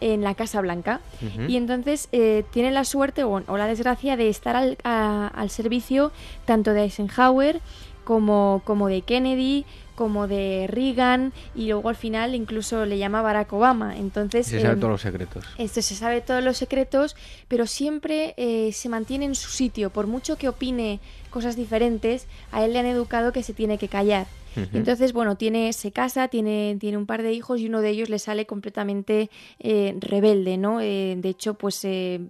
[0.00, 1.00] en la Casa Blanca.
[1.48, 6.12] Y entonces eh, tiene la suerte o, la desgracia de estar al, al, servicio
[6.44, 7.60] tanto de Eisenhower
[8.04, 13.52] como, como de Kennedy, como de Reagan y luego al final incluso le llama Barack
[13.52, 13.96] Obama.
[13.96, 15.44] Entonces se sabe em, todos los secretos.
[15.58, 17.16] Esto se sabe todos los secretos,
[17.48, 19.90] pero siempre eh, se mantiene en su sitio.
[19.90, 21.00] Por mucho que opine
[21.30, 24.26] cosas diferentes, a él le han educado que se tiene que callar.
[24.72, 28.08] Entonces, bueno, tiene, se casa, tiene, tiene un par de hijos y uno de ellos
[28.08, 30.80] le sale completamente eh, rebelde, ¿no?
[30.80, 32.20] Eh, de hecho, pues se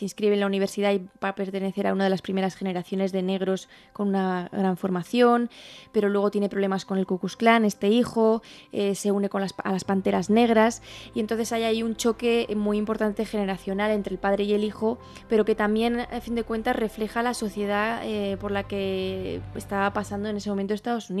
[0.00, 3.22] inscribe en la universidad y va a pertenecer a una de las primeras generaciones de
[3.22, 5.50] negros con una gran formación,
[5.92, 9.40] pero luego tiene problemas con el Ku Klux Klan, este hijo, eh, se une con
[9.40, 10.82] las, a las Panteras Negras
[11.14, 14.98] y entonces hay ahí un choque muy importante generacional entre el padre y el hijo,
[15.28, 18.02] pero que también, a fin de cuentas, refleja la sociedad
[18.38, 21.17] por la que estaba pasando en ese momento Estados Unidos.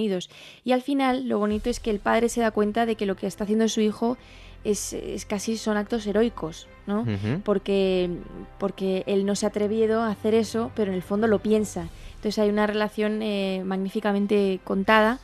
[0.64, 3.16] Y al final lo bonito es que el padre se da cuenta de que lo
[3.16, 4.16] que está haciendo su hijo
[4.64, 7.06] es, casi son actos heroicos, ¿no?
[7.44, 8.10] porque,
[8.58, 11.88] porque él no se ha atrevido a hacer eso, pero en el fondo lo piensa.
[12.16, 15.20] Entonces hay una relación eh, magníficamente contada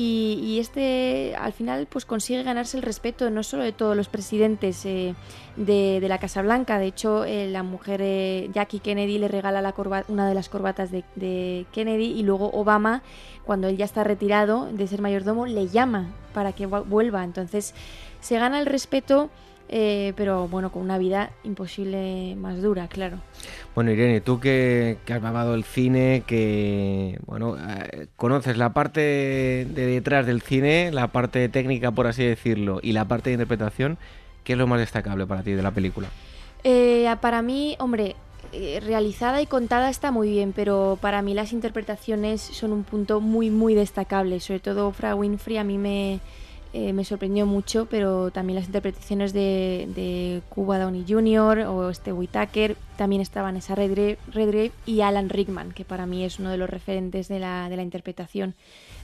[0.00, 4.86] y, este al final pues consigue ganarse el respeto no solo de todos los presidentes
[4.86, 5.16] eh,
[5.56, 9.74] de, la Casa Blanca, de hecho eh, la mujer eh, Jackie Kennedy le regala la
[10.06, 13.02] una de las corbatas de, Kennedy y luego Obama,
[13.44, 17.24] cuando él ya está retirado de ser mayordomo, le llama para que vuelva.
[17.24, 17.74] Entonces
[18.20, 19.30] se gana el respeto
[19.70, 23.18] eh, pero bueno, con una vida imposible más dura, claro.
[23.74, 29.86] Bueno, Irene, tú que, has mamado el cine, que bueno, eh, conoces la parte de
[29.86, 33.98] detrás del cine, la parte técnica, por así decirlo, y la parte de interpretación,
[34.42, 36.08] ¿qué es lo más destacable para ti de la película?
[36.64, 38.16] Eh, para mí, hombre,
[38.86, 43.50] realizada y contada está muy bien, pero para mí las interpretaciones son un punto muy,
[43.50, 44.40] muy destacable.
[44.40, 46.20] Sobre todo Fra Winfrey a mí me,
[46.78, 51.66] eh, me sorprendió mucho, pero también las interpretaciones de, de Cuba Downey Jr.
[51.66, 56.50] o este Whitaker, también estaban esa Redgrave, y Alan Rickman, que para mí es uno
[56.50, 58.54] de los referentes de la, de la interpretación.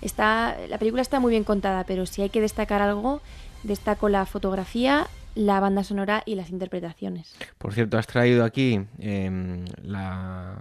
[0.02, 3.20] Está, la película está muy bien contada, pero si hay que destacar algo,
[3.64, 7.34] destaco la fotografía, la banda sonora y las interpretaciones.
[7.58, 10.60] Por cierto, has traído aquí em, la,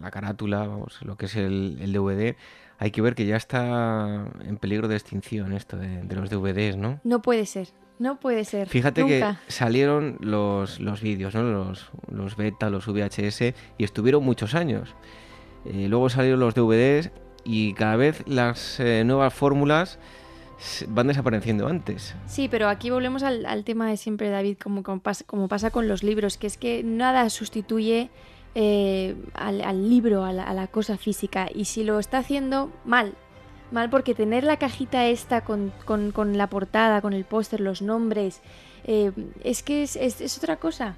[0.00, 2.34] la, carátula, vamos, lo que es el, el DVD
[2.78, 7.00] hay que ver que ya está en peligro de extinción esto de, los DVDs, ¿no?
[7.04, 8.68] No puede ser, no puede ser.
[8.68, 11.42] Fíjate que salieron los, los vídeos, ¿no?
[11.42, 14.94] Los, los beta, los VHS, y estuvieron muchos años.
[15.64, 17.10] Eh, luego salieron los DVDs
[17.44, 19.98] y cada vez las eh, nuevas fórmulas
[20.88, 22.14] van desapareciendo antes.
[22.26, 26.38] Sí, pero aquí volvemos al, tema de siempre, David, como, como, pasa, con los libros,
[26.38, 28.10] que es que nada sustituye
[28.58, 31.46] eh, al, libro, a la, cosa física.
[31.54, 33.12] Y si lo está haciendo mal,
[33.70, 35.72] mal porque tener la cajita esta con,
[36.32, 38.40] la portada, con el póster, los nombres,
[38.84, 39.12] eh,
[39.44, 40.94] es que es, otra cosa.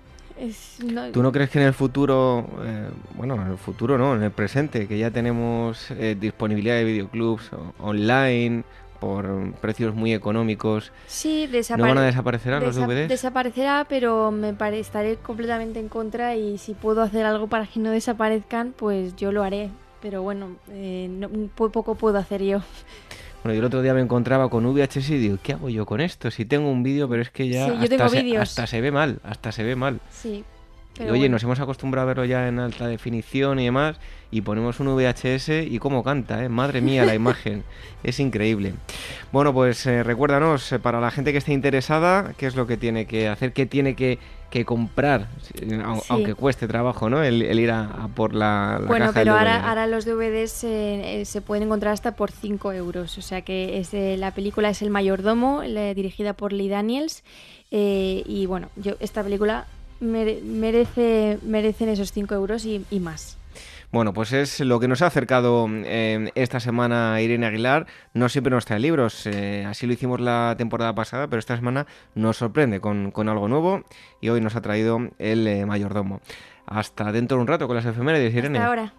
[1.13, 4.31] ¿Tú no crees que en el futuro, eh, bueno, en el futuro no, en el
[4.31, 8.63] presente, que ya tenemos disponibilidad de videoclubs online,
[9.01, 10.93] por precios muy económicos.
[11.07, 13.09] Sí, ¿No van a desaparecer los DVDs?
[13.09, 17.91] Desaparecerá, pero me estaré completamente en contra y si puedo hacer algo para que no
[17.91, 19.71] desaparezcan, pues yo lo haré.
[20.01, 22.61] Pero bueno, eh, poco puedo hacer yo.
[23.43, 26.01] Bueno, yo el otro día me encontraba con VHS y digo, ¿qué hago yo con
[26.01, 26.31] esto?
[26.31, 29.53] Si tengo un vídeo, pero es que ya hasta, se, hasta se ve mal, hasta
[29.53, 30.01] se ve mal.
[30.11, 30.45] Sí.
[30.99, 33.97] Y, oye, nos hemos acostumbrado a verlo ya en alta definición y demás,
[34.31, 36.49] y ponemos un VHS y cómo canta, ¿eh?
[36.49, 37.65] madre mía la imagen,
[38.03, 38.75] es increíble.
[39.33, 42.77] Bueno, pues eh, recuérdanos, eh, para la gente que esté interesada, qué es lo que
[42.77, 44.19] tiene que hacer, qué tiene que,
[44.65, 45.29] comprar,
[46.09, 47.23] aunque cueste trabajo, ¿no?
[47.23, 51.93] El, ir a, por la, la bueno, pero ahora, ahora, los DVDs se pueden encontrar
[51.93, 56.53] hasta por 5 euros, o sea que es la película es El Mayordomo, dirigida por
[56.53, 57.23] Lee Daniels,
[57.71, 59.67] y bueno, yo esta película
[60.01, 63.39] merece, merecen esos 5 euros y más.
[63.91, 67.87] Bueno, pues es lo que nos ha acercado eh, esta semana Irene Aguilar.
[68.13, 71.87] No siempre nos trae libros, eh, así lo hicimos la temporada pasada, pero esta semana
[72.15, 73.85] nos sorprende con, algo nuevo
[74.21, 76.21] y hoy nos ha traído el eh, mayordomo.
[76.67, 78.59] Hasta dentro de un rato con las efemérides, Irene.
[78.59, 78.93] Hasta ahora.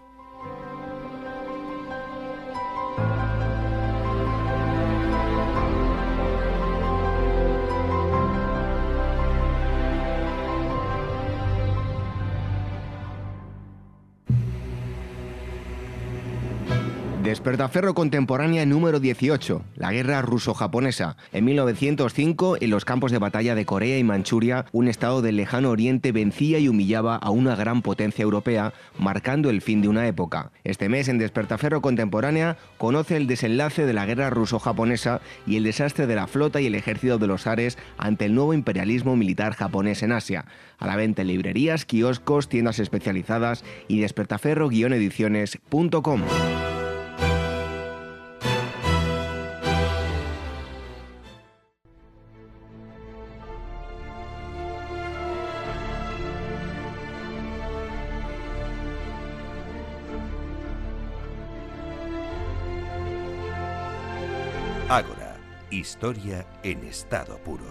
[17.29, 21.15] Despertaferro contemporánea número 18, la guerra ruso-japonesa.
[21.31, 25.69] En 1905, en los campos de batalla de Corea y Manchuria, un estado del lejano
[25.69, 30.51] oriente vencía y humillaba a una gran potencia europea, marcando el fin de una época.
[30.63, 36.07] Este mes en Despertaferro contemporánea conoce el desenlace de la guerra ruso-japonesa y el desastre
[36.07, 40.01] de la flota y el ejército de los Ares ante el nuevo imperialismo militar japonés
[40.01, 40.45] en Asia.
[40.79, 46.23] A la venta en librerías, kioscos, tiendas especializadas y despertaferro-ediciones.com.
[65.79, 67.63] historia en estado puro.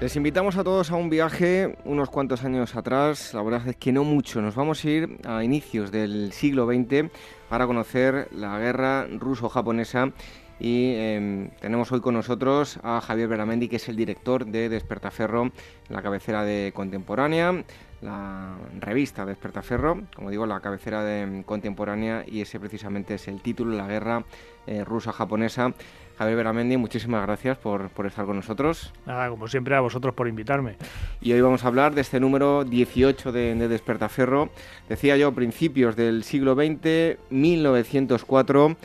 [0.00, 3.92] Les invitamos a todos a un viaje unos cuantos años atrás, la verdad es que
[3.92, 7.10] no mucho, nos vamos a ir a inicios del siglo XX
[7.48, 10.12] para conocer la guerra ruso-japonesa.
[10.60, 15.52] Y em, tenemos hoy con nosotros a Javier Beramendi, que es el director de Despertaferro,
[15.88, 17.64] la cabecera de Contemporánea,
[18.00, 23.76] la revista Despertaferro, como digo, la cabecera de contemporánea y ese precisamente es el título,
[23.76, 24.24] La guerra
[24.66, 25.72] eh, rusa-japonesa.
[26.16, 28.92] Javier Beramendi, muchísimas gracias por, estar con nosotros.
[29.06, 30.76] Nada, como siempre, a vosotros por invitarme.
[31.20, 34.50] Y hoy vamos a hablar de este número 18 de, de Despertaferro.
[34.88, 38.76] Decía yo, principios del siglo XX, 1904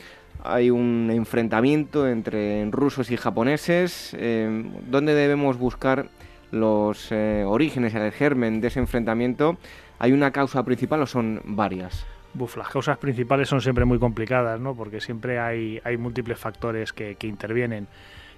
[0.44, 4.14] hay un enfrentamiento entre rusos y japoneses.
[4.16, 6.08] Eh, ¿Dónde debemos buscar
[6.54, 9.56] los eh, orígenes, el germen de ese enfrentamiento,
[9.98, 12.06] ¿hay una causa principal o son varias?
[12.32, 14.74] Buf, las causas principales son siempre muy complicadas, ¿no?
[14.74, 17.86] porque siempre hay, hay múltiples factores que, intervienen.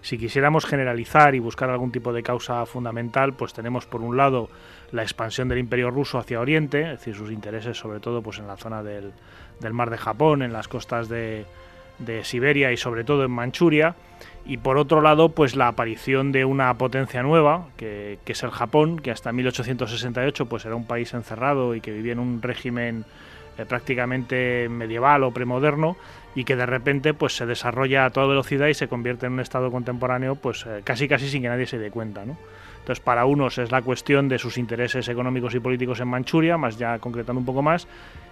[0.02, 4.50] Si quisiéramos generalizar y buscar algún tipo de causa fundamental, pues tenemos por un lado
[4.92, 8.46] la expansión del imperio ruso hacia Oriente, es decir, sus intereses sobre todo pues, en
[8.46, 9.12] la zona del,
[9.60, 11.44] del mar de Japón, en las costas de,
[11.98, 13.96] de Siberia y sobre todo en Manchuria,
[14.46, 18.98] y por otro lado, pues la aparición de una potencia nueva, que, es el Japón,
[18.98, 23.04] que hasta 1868 pues era un país encerrado y que vivía en un régimen
[23.58, 25.96] eh, prácticamente medieval o premoderno
[26.36, 29.40] y que de repente pues se desarrolla a toda velocidad y se convierte en un
[29.40, 32.36] estado contemporáneo pues eh, casi casi sin que nadie se dé cuenta, ¿no?
[32.86, 36.78] Entonces, para unos es la cuestión de sus intereses económicos y políticos en Manchuria, más
[36.78, 37.88] ya concretando un poco más,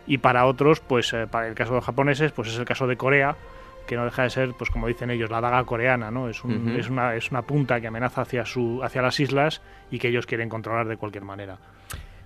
[0.06, 2.86] y para otros, pues eh, para el caso de los japoneses, pues es el caso
[2.86, 3.34] de Corea,
[3.86, 6.28] que no deja de ser, pues como dicen ellos, la daga coreana, ¿no?
[6.28, 6.42] Es,
[6.78, 10.26] es, una, es una punta que amenaza hacia, su, hacia las islas y que ellos
[10.26, 11.58] quieren controlar de cualquier manera.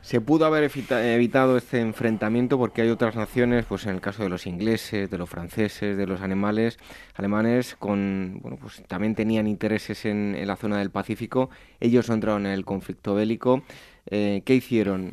[0.01, 4.29] Se pudo haber evitado este enfrentamiento porque hay otras naciones, pues en el caso de
[4.29, 6.79] los ingleses, de los franceses, de los alemanes,
[7.15, 11.51] alemanes con, bueno, pues también tenían intereses en, en la zona del Pacífico.
[11.81, 13.63] Ellos no entraron en el conflicto bélico.
[14.11, 15.13] ¿qué hicieron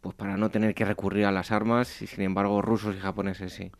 [0.00, 3.52] pues para no tener que recurrir a las armas y sin embargo rusos y japoneses
[3.52, 3.72] sí?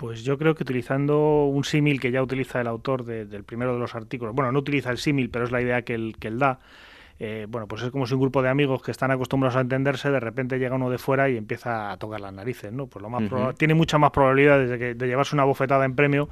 [0.00, 3.80] Pues yo creo que utilizando un símil que ya utiliza el autor del primero de
[3.80, 6.38] los artículos, bueno, no utiliza el símil, pero es la idea que él, que él
[6.38, 6.58] da,
[7.18, 10.10] eh, bueno, pues es como si un grupo de amigos que están acostumbrados a entenderse,
[10.10, 12.86] de repente llega uno de fuera y empieza a tocar las narices, ¿no?
[12.86, 13.24] Pues lo más
[13.58, 16.30] tiene mucha más probabilidad de, de llevarse una bofetada en premio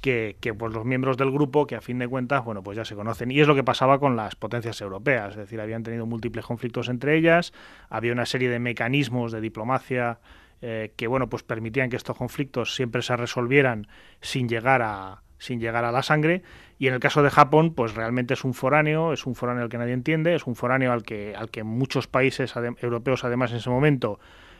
[0.00, 2.84] que, que, pues los miembros del grupo que a fin de cuentas bueno pues ya
[2.84, 6.06] se conocen y es lo que pasaba con las potencias europeas es decir habían tenido
[6.06, 7.52] múltiples conflictos entre ellas
[7.88, 10.18] había una serie de mecanismos de diplomacia
[10.62, 13.88] eh, que bueno pues permitían que estos conflictos siempre se resolvieran
[14.20, 16.42] sin llegar a sin llegar a la sangre.
[16.78, 19.68] Y en el caso de Japón pues realmente es un foráneo es un foráneo al
[19.68, 23.58] que nadie entiende es un foráneo al que al que muchos países europeos además en
[23.58, 24.18] ese momento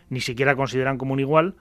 [0.08, 1.56] ni siquiera consideran como un igual.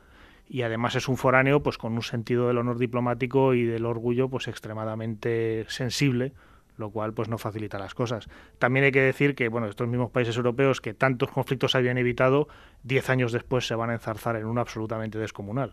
[0.48, 4.30] Y además es un foráneo pues con un sentido del honor diplomático y del orgullo
[4.30, 6.34] pues extremadamente sensible
[6.78, 8.28] lo cual pues no facilita las cosas.
[8.60, 12.48] También hay que decir que bueno, estos mismos países europeos que tantos conflictos habían evitado,
[12.84, 15.72] diez años después se van a enzarzar en uno absolutamente descomunal,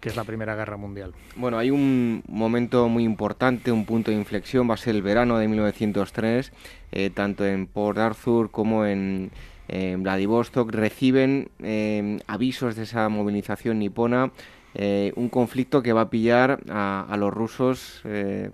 [0.00, 1.12] que es la Primera Guerra Mundial.
[1.36, 5.38] Bueno, hay un momento muy importante, un punto de inflexión, va a ser el verano
[5.38, 6.52] de 1903,
[6.92, 9.30] eh, tanto en Port Arthur como en,
[9.66, 14.30] Vladivostok reciben eh, avisos de esa movilización nipona
[14.76, 18.50] eh, un conflicto que va a pillar a, los rusos eh,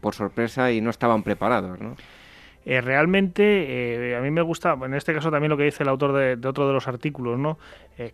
[0.00, 1.80] por, sorpresa y no estaban preparados.
[1.80, 1.96] ¿no?
[2.64, 6.12] Eh, realmente, a mí me gusta, en este caso también lo que dice el autor
[6.12, 7.58] de, otro de los artículos, ¿no?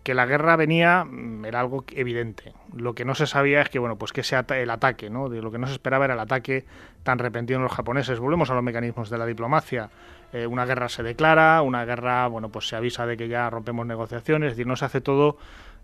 [0.03, 2.55] que la guerra venía, mm, era algo evidente.
[2.74, 5.28] Lo que no se sabía es que, bueno, pues que sea el ataque, ¿no?
[5.28, 6.64] De lo que no se esperaba era el ataque
[7.03, 8.18] tan repentino de los japoneses.
[8.18, 9.90] Volvemos a los mecanismos de la diplomacia.
[10.48, 14.53] una guerra se declara, una guerra, bueno, pues se avisa de que ya rompemos negociaciones,
[14.53, 15.36] es decir, no se hace todo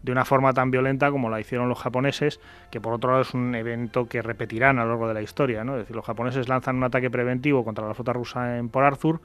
[0.03, 2.41] de una forma tan violenta como la hicieron los japoneses,
[2.71, 5.65] que por otro lado es un evento que repetirán a lo largo de la historia.
[5.65, 5.75] ¿no?
[5.75, 9.21] Es decir, los japoneses lanzan un ataque preventivo contra la flota rusa en Port Arthur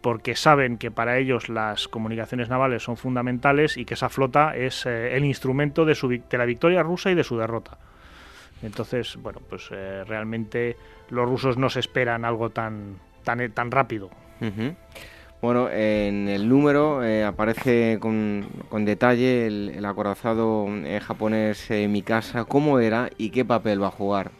[0.00, 4.86] porque saben que para ellos las comunicaciones navales son fundamentales y que esa flota es
[4.86, 7.78] eh, el instrumento de, su, de la victoria rusa y de su derrota.
[8.62, 10.76] Entonces, bueno, pues eh, realmente
[11.10, 14.10] los rusos no se esperan algo tan, tan, tan rápido.
[15.40, 18.48] Bueno, en el número eh, aparece con,
[18.84, 24.32] detalle el, acorazado eh, japonés eh, Mikasa, cómo era y qué papel va a jugar.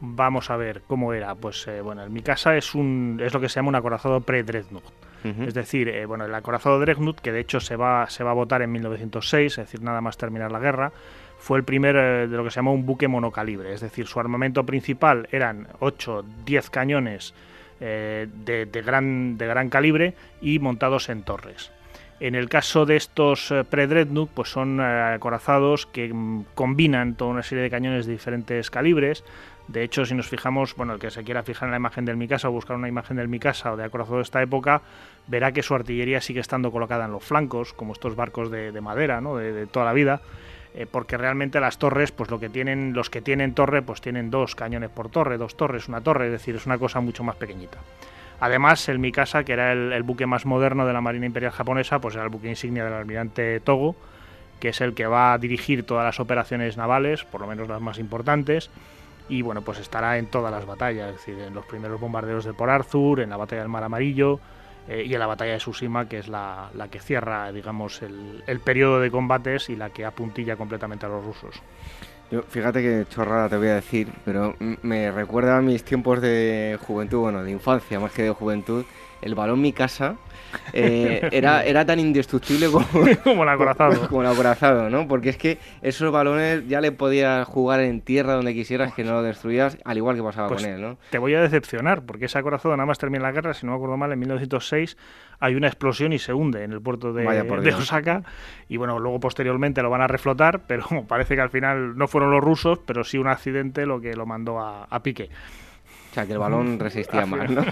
[0.00, 1.34] Vamos a ver cómo era.
[1.34, 4.84] Pues bueno, el Mikasa es un es lo que se llama un acorazado pre-Dreadnought.
[5.22, 8.62] Es decir, bueno, el acorazado Dreadnought, que de hecho se va, se va a votar
[8.62, 10.92] en 1906, es decir, nada más terminar la guerra,
[11.38, 11.94] fue el primer
[12.26, 13.74] de lo que se llamó un buque monocalibre.
[13.74, 17.34] Es decir, su armamento principal eran 8, 10 cañones
[17.80, 21.72] eh, de, gran, de gran calibre y montados en torres.
[22.20, 27.30] En el caso de estos eh, pre-Dreadnought, pues son eh, acorazados que mm, combinan toda
[27.30, 29.24] una serie de cañones de diferentes calibres.
[29.68, 32.18] De hecho, si nos fijamos, bueno, el que se quiera fijar en la imagen del
[32.18, 34.82] Mikasa o buscar una imagen del Mikasa o de acorazado de esta época,
[35.28, 39.20] verá que su artillería sigue estando colocada en los flancos, como estos barcos de, madera,
[39.20, 40.20] de, toda la vida.
[40.72, 44.30] Eh, porque realmente las torres, pues lo que tienen, los que tienen torre, pues tienen
[44.30, 47.36] dos cañones por torre, dos torres, una torre, es decir, es una cosa mucho más
[47.36, 47.78] pequeñita.
[48.38, 52.14] Además, el Mikasa, que era el, buque más moderno de la Marina Imperial japonesa, pues
[52.14, 53.96] era el buque insignia del almirante Togo,
[54.60, 57.80] que es el que va a dirigir todas las operaciones navales, por lo menos las
[57.80, 58.70] más importantes,
[59.28, 62.54] y bueno, pues estará en todas las batallas, es decir, en los primeros bombardeos de
[62.54, 64.40] Port Arthur, en la batalla del Mar Amarillo,
[64.90, 68.42] eh, y en la batalla de Tsushima, que es la, la que cierra, digamos, el,
[68.48, 71.62] el, periodo de combates y la que apuntilla completamente a los rusos.
[72.32, 76.76] Yo, fíjate que chorrada te voy a decir, pero me recuerda a mis tiempos de
[76.84, 78.84] juventud, bueno, de infancia más que de juventud,
[79.22, 80.16] el balón mi casa
[80.72, 82.86] eh, era, era tan indestructible como,
[83.24, 83.90] como el acorazado.
[84.10, 85.06] Como el acorazado, ¿no?
[85.06, 89.12] Porque es que esos balones ya le podías jugar en tierra donde quisieras que no
[89.12, 90.98] lo destruyas, al igual que pasaba pues con él, ¿no?
[91.10, 93.76] Te voy a decepcionar, porque ese acorazado nada más termina la guerra, si no me
[93.76, 94.96] acuerdo mal, en 1906
[95.40, 98.22] hay una explosión y se hunde en el puerto de, de Osaka.
[98.68, 102.30] Y bueno, luego posteriormente lo van a reflotar, pero parece que al final no fueron
[102.30, 105.30] los rusos, pero sí un accidente lo que lo mandó a, a pique.
[106.10, 107.64] O sea, que el balón resistía más, ¿no?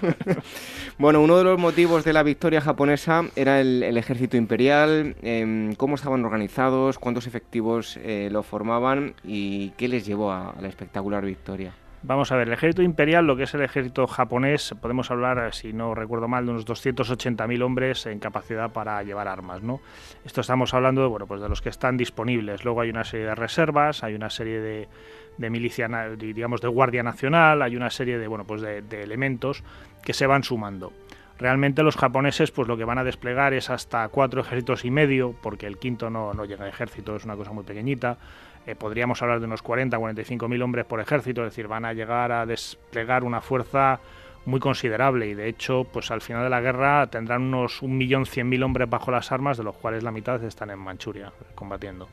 [0.98, 5.96] bueno, uno de los motivos de la victoria japonesa era el, ejército imperial, em, cómo
[5.96, 11.72] estaban organizados, cuántos efectivos eh, lo formaban y qué les llevó a, la espectacular victoria.
[12.02, 15.72] Vamos a ver, el ejército imperial, lo que es el ejército japonés, podemos hablar, si
[15.72, 19.80] no recuerdo mal, de unos 280.000 hombres en capacidad para llevar armas, ¿no?
[20.24, 22.64] Esto estamos hablando de, bueno, pues de los que están disponibles.
[22.64, 24.88] Luego hay una serie de reservas, hay una serie de,
[25.38, 29.64] de milicia, digamos, de Guardia Nacional, hay una serie de, bueno, pues de, elementos
[30.02, 30.92] que se van sumando.
[31.36, 35.34] Realmente los japoneses pues lo que van a desplegar es hasta cuatro ejércitos y medio,
[35.40, 38.18] porque el quinto no, no llega a ejército, es una cosa muy pequeñita.
[38.68, 41.94] Eh, podríamos hablar de unos 40, 45 mil hombres por ejército, es decir, van a
[41.94, 43.98] llegar a desplegar una fuerza
[44.44, 48.90] muy considerable y de hecho pues al final de la guerra tendrán unos 1.100.000 hombres
[48.90, 52.08] bajo las armas de los cuales la mitad están en Manchuria combatiendo.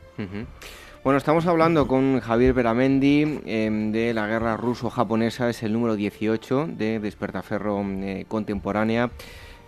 [1.03, 6.69] Bueno, estamos hablando con Javier Beramendi em, de la guerra ruso-japonesa, es el número 18
[6.69, 9.11] de Despertaferro eh, Contemporánea.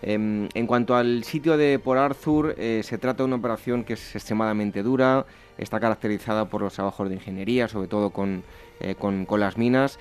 [0.00, 3.94] Em, en cuanto al sitio de Por Arthur, eh, se trata de una operación que
[3.94, 5.26] es extremadamente dura,
[5.58, 8.42] está caracterizada por los trabajos de ingeniería, sobre todo con,
[8.80, 8.94] eh,
[9.38, 9.98] las minas.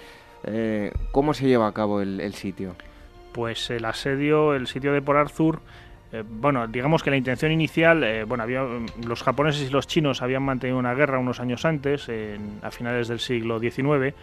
[1.12, 2.76] ¿Cómo se lleva a cabo el, sitio?
[3.34, 5.60] Pues el asedio, el sitio de Por Arthur
[6.12, 8.66] eh, bueno, digamos que la intención inicial, eh, bueno, había,
[9.06, 12.10] los japoneses y los chinos habían mantenido una guerra unos años antes,
[12.62, 14.14] a finales del siglo XIX,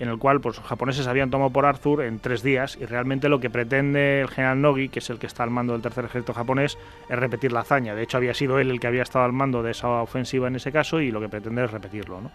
[0.00, 3.28] en el cual pues, los japoneses habían tomado por Arthur en tres días y realmente
[3.28, 6.06] lo que pretende el general Nogi, que es el que está al mando del tercer
[6.06, 6.78] ejército japonés,
[7.08, 7.94] es repetir la hazaña.
[7.94, 10.56] De hecho, había sido él el que había estado al mando de esa ofensiva en
[10.56, 12.22] ese caso y lo que pretende es repetirlo.
[12.22, 12.30] ¿no?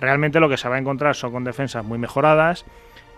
[0.00, 2.64] Realmente lo que se va a encontrar son con defensas muy mejoradas,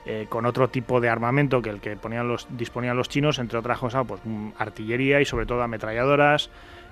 [0.05, 3.59] eh, con otro tipo de armamento que el que ponían los, disponían los chinos, entre
[3.59, 6.51] otras cosas, pues mm, artillería y sobre todo ametralladoras.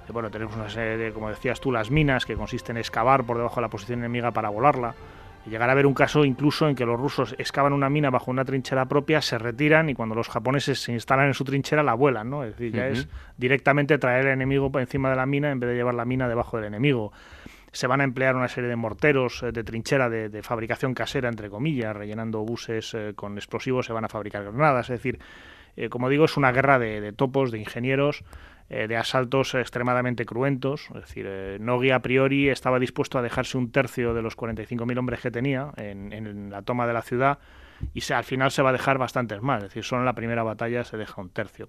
[0.09, 3.25] Eh, bueno, tenemos una serie de, como decías tú, las minas, que consisten en excavar
[3.25, 4.95] por debajo de la posición enemiga para volarla.
[5.47, 8.45] Llegar a ver un caso incluso en que los rusos excavan una mina bajo una
[8.45, 12.31] trinchera propia, se retiran y cuando los japoneses se instalan en su trinchera la vuelan,
[12.31, 12.45] ¿no?
[12.45, 15.71] Es decir, ya es directamente traer el enemigo por encima de la mina en vez
[15.71, 17.13] de llevar la mina debajo del enemigo
[17.75, 21.51] se van a emplear una serie de morteros eh, de trinchera de, fabricación casera, entre
[21.51, 24.91] comillas, rellenando buses eh, con explosivos, se van a fabricar granadas.
[24.91, 25.19] Es decir,
[25.77, 28.23] eh, como digo, es una guerra de, topos, de ingenieros,
[28.69, 30.89] de asaltos extremadamente cruentos.
[30.95, 31.27] Es decir,
[31.61, 35.71] Nogui a priori estaba dispuesto a dejarse un tercio de los 45.000 hombres que tenía
[35.77, 37.39] en la toma de la ciudad
[37.93, 40.15] y se, al final se va a dejar bastantes más, es decir, solo en la
[40.15, 41.69] primera batalla se deja un tercio.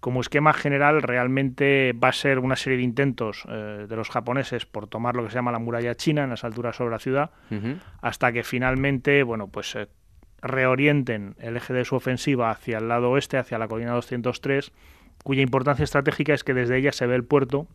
[0.00, 4.66] Como esquema general, realmente va a ser una serie de intentos eh, de los japoneses
[4.66, 7.30] por tomar lo que se llama la muralla china en las alturas sobre la ciudad,
[8.00, 9.88] hasta que finalmente, bueno, pues eh,
[10.40, 14.72] reorienten el eje de su ofensiva hacia el lado oeste, hacia la colina 203,
[15.22, 17.66] cuya importancia estratégica es que desde ella se ve el puerto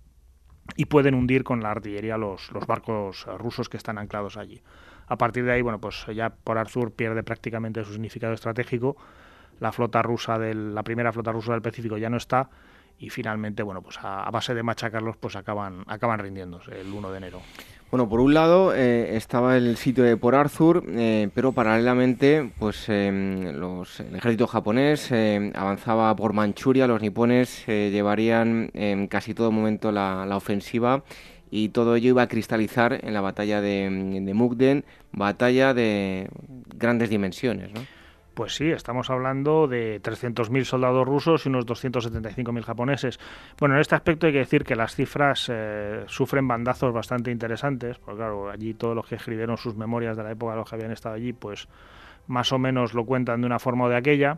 [0.75, 4.61] y pueden hundir con la artillería los, los barcos rusos que están anclados allí.
[5.07, 8.97] A partir de ahí, bueno, pues ya por Arthur pierde prácticamente su significado estratégico.
[9.59, 12.49] La flota rusa del, la primera flota rusa del Pacífico ya no está
[12.99, 17.17] y finalmente, bueno, pues a, base de machacarlos, pues acaban, acaban rindiéndose el 1 de
[17.17, 17.41] enero.
[17.89, 22.89] Bueno, por un lado eh, estaba el sitio de Por Arthur, eh, pero paralelamente, pues
[22.89, 29.51] em, los, el ejército japonés eh, avanzaba por Manchuria, los nipones llevarían en casi todo
[29.51, 31.03] momento la, la ofensiva
[31.49, 34.83] y todo ello iba a cristalizar en la batalla de, de Mukden,
[35.13, 36.27] batalla de
[36.75, 37.96] grandes dimensiones, ¿no?
[38.37, 43.19] Pues sí, estamos hablando de 300.000 soldados rusos y unos 275.000 japoneses.
[43.59, 47.97] Bueno, en este aspecto hay que decir que las cifras eh, sufren bandazos bastante interesantes,
[47.97, 50.91] porque claro, allí todos los que escribieron sus memorias de la época los que habían
[50.91, 51.67] estado allí, pues
[52.27, 54.37] más o menos lo cuentan de una forma o de aquella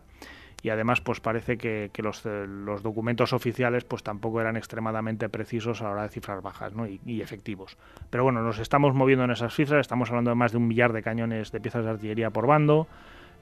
[0.61, 5.81] y además pues parece que, los, eh, los, documentos oficiales pues tampoco eran extremadamente precisos
[5.81, 6.71] a la hora de cifras bajas
[7.05, 7.77] y, efectivos.
[8.09, 10.93] Pero bueno, nos estamos moviendo en esas cifras, estamos hablando de más de un millar
[10.93, 12.87] de cañones de piezas de artillería por bando,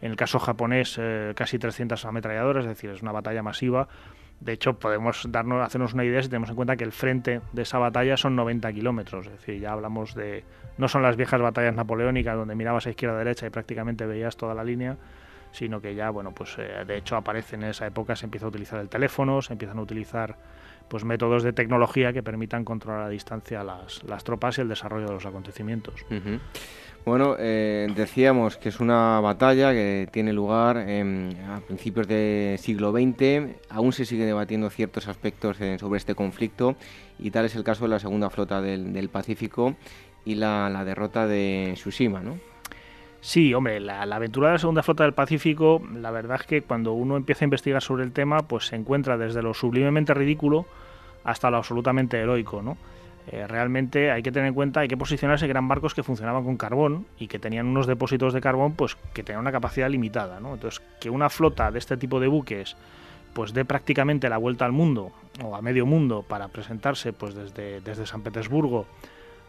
[0.01, 3.87] en el caso japonés eh, casi 300 ametralladoras, es decir, es una batalla masiva.
[4.39, 7.61] De hecho, podemos darnos, hacernos una idea si tenemos en cuenta que el frente de
[7.63, 10.43] esa batalla son 90 kilómetros, es decir, ya hablamos de...
[10.77, 14.37] No son las viejas batallas napoleónicas donde mirabas a izquierda a derecha y prácticamente veías
[14.37, 14.95] toda la línea,
[15.51, 18.49] sino que ya, bueno, pues eh, de hecho aparece en esa época, se empieza a
[18.49, 20.37] utilizar el teléfono, se empiezan a utilizar
[20.87, 25.07] pues métodos de tecnología que permitan controlar a distancia las, las tropas y el desarrollo
[25.07, 26.05] de los acontecimientos.
[27.07, 33.55] Bueno, eh, decíamos que es una batalla que tiene lugar a principios del siglo XX.
[33.69, 36.75] Aún se sigue debatiendo ciertos aspectos eh, sobre este conflicto
[37.17, 39.77] y tal es el caso de la segunda flota del, Pacífico
[40.25, 42.39] y la, la derrota de Tsushima, ¿no?
[43.21, 46.91] Sí, hombre, la, aventura de la Segunda Flota del Pacífico, la verdad es que cuando
[46.91, 50.65] uno empieza a investigar sobre el tema, pues se encuentra desde lo sublimemente ridículo
[51.23, 52.75] hasta lo absolutamente heroico, ¿no?
[53.29, 56.45] Eh, realmente hay que tener en cuenta, hay que posicionarse que eran barcos que funcionaban
[56.45, 60.39] con carbón y que tenían unos depósitos de carbón pues que tenían una capacidad limitada,
[60.39, 60.53] ¿no?
[60.53, 62.77] Entonces, que una flota de este tipo de buques
[63.33, 65.11] pues dé prácticamente la vuelta al mundo
[65.43, 68.87] o a medio mundo para presentarse pues desde, desde San Petersburgo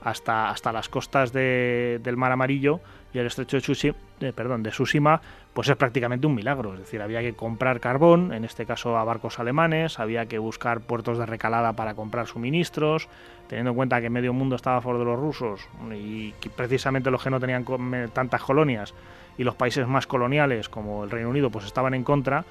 [0.09, 2.81] hasta, hasta las costas del Mar Amarillo
[3.13, 5.21] y el estrecho de, Tsushima, eh, perdón, de Tsushima,
[5.55, 6.75] pues es prácticamente un milagro.
[6.75, 10.81] Es decir, había que comprar carbón, en este caso a barcos alemanes, había que buscar
[10.81, 13.09] puertos de recalada para comprar suministros,
[13.49, 17.11] teniendo en cuenta que medio mundo estaba a favor de los rusos y que precisamente
[17.11, 17.65] los que no tenían
[18.13, 18.95] tantas colonias
[19.39, 22.45] y los países más coloniales como el Reino Unido pues estaban en contra,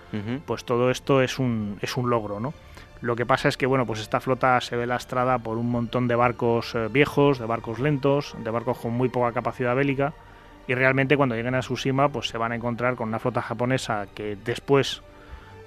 [0.46, 2.54] pues todo esto es un, es un logro, ¿no?
[3.02, 6.08] Lo que pasa es que bueno, pues esta flota se ve lastrada por un montón
[6.08, 10.14] de barcos eh, viejos, de barcos lentos, de barcos con muy poca capacidad bélica
[10.68, 14.08] y realmente cuando lleguen a Tsushima pues se van a encontrar con una flota japonesa
[14.14, 15.02] que después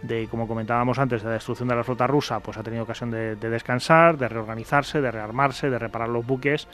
[0.02, 3.10] de, como comentábamos antes, de la destrucción de la flota rusa, pues ha tenido ocasión
[3.10, 6.68] de, descansar, de reorganizarse, de rearmarse, de reparar los buques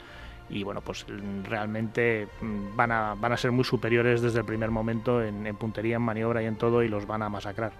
[0.49, 1.05] y bueno, pues
[1.43, 5.97] realmente mm, van a, van a ser muy superiores desde el primer momento en, puntería,
[5.97, 7.73] en maniobra y en todo y los van a masacrar.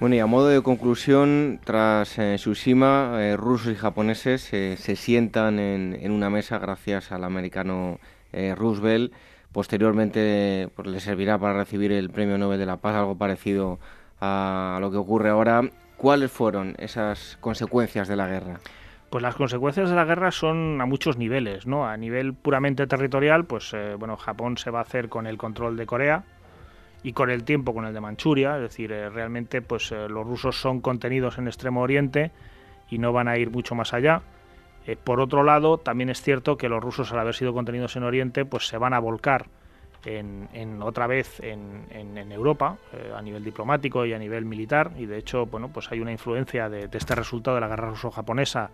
[0.00, 4.96] Bueno, y a modo de conclusión, tras eh, Tsushima, eh, rusos y japoneses eh, se
[4.96, 8.00] sientan en, en, una mesa gracias al americano
[8.56, 9.12] Roosevelt.
[9.52, 13.78] Posteriormente pues, le servirá para recibir el Premio Nobel de la Paz, algo parecido
[14.20, 15.62] a lo que ocurre ahora.
[15.96, 18.60] ¿Cuáles fueron esas consecuencias de la guerra?
[19.12, 21.86] Pues las consecuencias de la guerra son a muchos niveles, ¿no?
[21.86, 25.76] A nivel puramente territorial, pues eh, bueno, Japón se va a hacer con el control
[25.76, 26.24] de Corea
[27.02, 30.26] y con el tiempo con el de Manchuria, es decir, eh, realmente pues eh, los
[30.26, 32.30] rusos son contenidos en Extremo Oriente
[32.88, 34.22] y no van a ir mucho más allá.
[35.04, 38.44] por otro lado, también es cierto que los rusos al haber sido contenidos en Oriente,
[38.44, 39.46] pues se van a volcar
[40.04, 45.18] en, otra vez en, Europa eh, a nivel diplomático y a nivel militar y de
[45.18, 48.70] hecho bueno pues hay una influencia de, este resultado de la guerra ruso-japonesa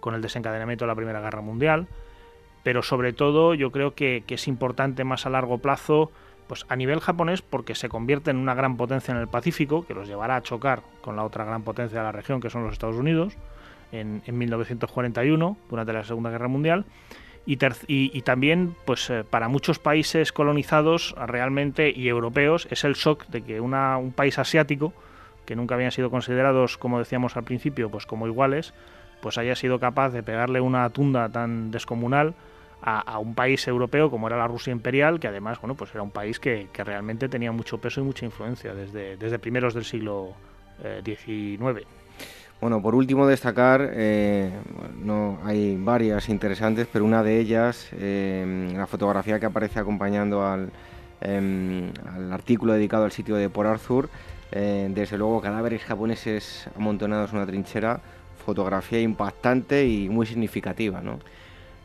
[0.00, 1.88] con el desencadenamiento de la Primera Guerra Mundial
[2.62, 6.12] pero sobre todo yo creo que, es importante más a largo plazo
[6.48, 9.94] pues a nivel japonés porque se convierte en una gran potencia en el Pacífico que
[9.94, 12.72] los llevará a chocar con la otra gran potencia de la región que son los
[12.72, 13.34] Estados Unidos
[13.92, 16.84] en, en 1941 durante la Segunda Guerra Mundial.
[17.50, 23.40] Y, también, pues eh, para muchos países colonizados realmente y europeos es el shock de
[23.40, 24.92] que un país asiático,
[25.46, 28.74] que nunca habían sido considerados, como decíamos al principio, pues como iguales,
[29.22, 32.34] pues haya sido capaz de pegarle una tunda tan descomunal
[32.82, 36.10] a, un país europeo como era la Rusia imperial, que además, bueno, pues era un
[36.10, 40.34] país que, realmente tenía mucho peso y mucha influencia desde, desde primeros del siglo
[41.04, 41.80] XIX.
[41.80, 41.86] Eh,
[42.60, 44.50] bueno, por último destacar, eh,
[45.04, 50.70] no hay varias interesantes, pero una de ellas, eh, la fotografía que aparece acompañando al,
[51.20, 51.92] em,
[52.32, 54.08] artículo dedicado al sitio de Port Arthur,
[54.50, 58.00] desde luego cadáveres japoneses amontonados en una trinchera,
[58.46, 61.18] fotografía impactante y muy significativa, ¿no?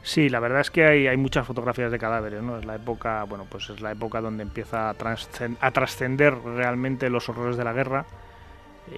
[0.03, 2.59] Sí, la verdad es que hay, hay, muchas fotografías de cadáveres, ¿no?
[2.59, 7.57] Es la época, bueno, pues es la época donde empieza a trascender realmente los horrores
[7.57, 8.05] de la guerra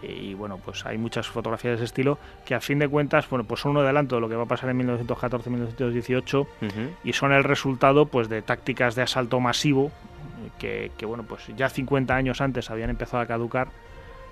[0.02, 3.46] y bueno, pues hay muchas fotografías de ese estilo que a fin de cuentas, bueno,
[3.46, 6.48] pues son un adelanto de lo que va a pasar en 1914-1918
[7.04, 9.92] y son el resultado pues de tácticas de asalto masivo
[10.60, 13.68] que, bueno, pues ya 50 años antes habían empezado a caducar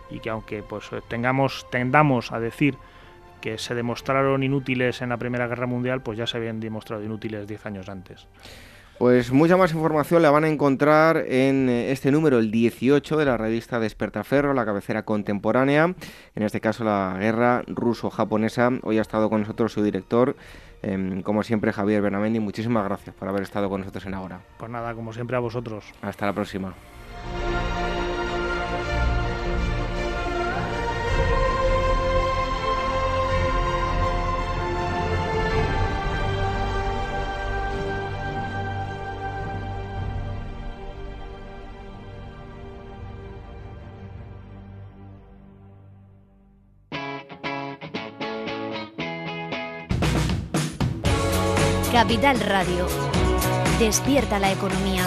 [0.09, 2.76] y que aunque pues tengamos tendamos a decir
[3.43, 7.45] que se demostraron inútiles en la Primera Guerra Mundial, pues ya se habían demostrado inútiles
[7.45, 8.25] 10 años antes.
[8.97, 13.25] Pues mucha más información la van a encontrar en eh, este número, el 18 de
[13.25, 15.93] la revista Despertaferro, la cabecera contemporánea,
[16.35, 18.71] en este caso la guerra ruso-japonesa.
[18.83, 20.37] Hoy ha estado con nosotros su director,
[20.81, 22.39] em, como siempre Javier Benamendi.
[22.39, 24.39] Muchísimas gracias por haber estado con nosotros en Ahora.
[24.57, 25.83] Pues nada, como siempre a vosotros.
[26.01, 26.73] Hasta la próxima.
[51.93, 52.87] Capital Radio.
[53.77, 55.05] Despierta la economía.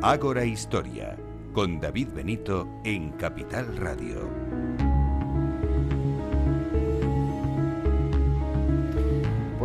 [0.00, 1.16] Ágora Historia,
[1.52, 4.49] con David Benito en Capital Radio.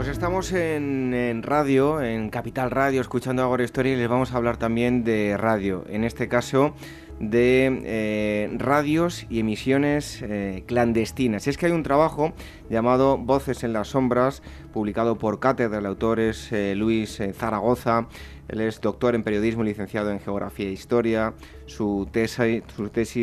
[0.05, 4.57] Pues estamos en, radio, en Capital Radio, escuchando Agora Historia y les vamos a hablar
[4.57, 5.83] también de radio.
[5.89, 6.75] En este caso,
[7.19, 11.47] de eh, radios y emisiones eh, clandestinas.
[11.47, 12.33] Y es que hay un trabajo
[12.69, 18.07] llamado Voces en las Sombras, publicado por Cátedra, el autor es eh, Luis Zaragoza,
[18.47, 21.33] él es doctor en periodismo, licenciado en geografía e historia.
[21.65, 22.63] Su, tesis,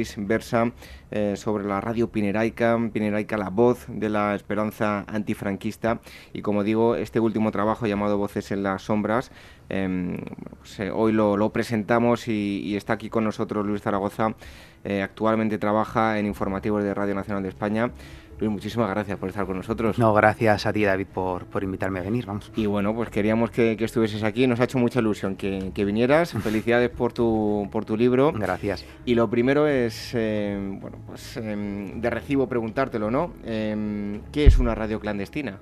[0.08, 0.72] su versa
[1.10, 6.00] eh, sobre la radio pineraica, pineraica la voz de la esperanza antifranquista.
[6.32, 9.30] Y como digo, este último trabajo llamado Voces en las sombras,
[9.68, 10.18] em,
[10.58, 14.34] pues, eh, hoy lo, presentamos y, está aquí con nosotros Luis Zaragoza.
[14.84, 17.92] Eh, actualmente trabaja en informativos de Radio Nacional de España
[18.48, 19.98] muchísimas gracias por estar con nosotros.
[19.98, 22.50] No, gracias a ti, David, por, por invitarme a venir, vamos.
[22.56, 25.84] Y bueno, pues queríamos que, que estuvieses aquí, nos ha hecho mucha ilusión que, que
[25.84, 26.32] vinieras.
[26.42, 28.32] Felicidades por tu, por tu libro.
[28.32, 28.84] Gracias.
[29.04, 33.32] Y lo primero es, eh, bueno, pues em, de recibo preguntártelo, ¿no?
[33.44, 35.58] Em, ¿Qué es una radio clandestina?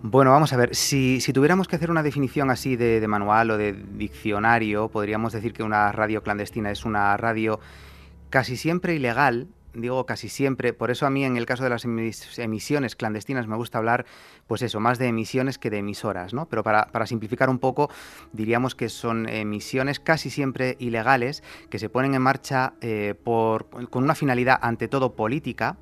[0.00, 3.72] Bueno, vamos a ver, si, tuviéramos que hacer una definición así de, manual o de
[3.72, 7.58] diccionario, podríamos decir que una radio clandestina es una radio
[8.30, 9.48] casi siempre ilegal,
[9.80, 13.56] digo casi siempre, por eso a mí en el caso de las emisiones clandestinas me
[13.56, 14.06] gusta hablar,
[14.46, 16.46] pues eso, más de emisiones que de emisoras, ¿no?
[16.46, 17.90] Pero para, simplificar un poco,
[18.32, 24.04] diríamos que son emisiones casi siempre ilegales que se ponen en marcha eh, por, con
[24.04, 25.76] una finalidad ante todo política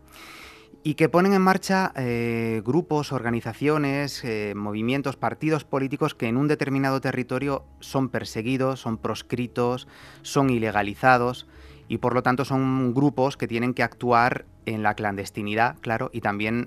[0.86, 6.46] y que ponen en marcha eh, grupos, organizaciones, eh, movimientos, partidos políticos que en un
[6.46, 9.88] determinado territorio son perseguidos, son proscritos,
[10.22, 11.48] son ilegalizados
[11.88, 16.20] y por lo tanto son grupos que tienen que actuar en la clandestinidad, claro, y
[16.20, 16.66] también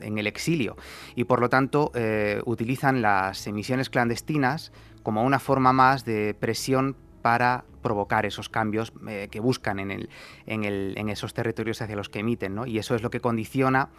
[0.00, 0.76] mm, en el exilio.
[1.14, 4.72] Y por lo tanto eh, utilizan las emisiones clandestinas
[5.02, 10.08] como una forma más de presión para provocar esos cambios eh, que buscan en, el,
[10.46, 12.66] en, el, en, esos territorios hacia los que emiten, ¿no?
[12.66, 13.90] Y eso es lo que condiciona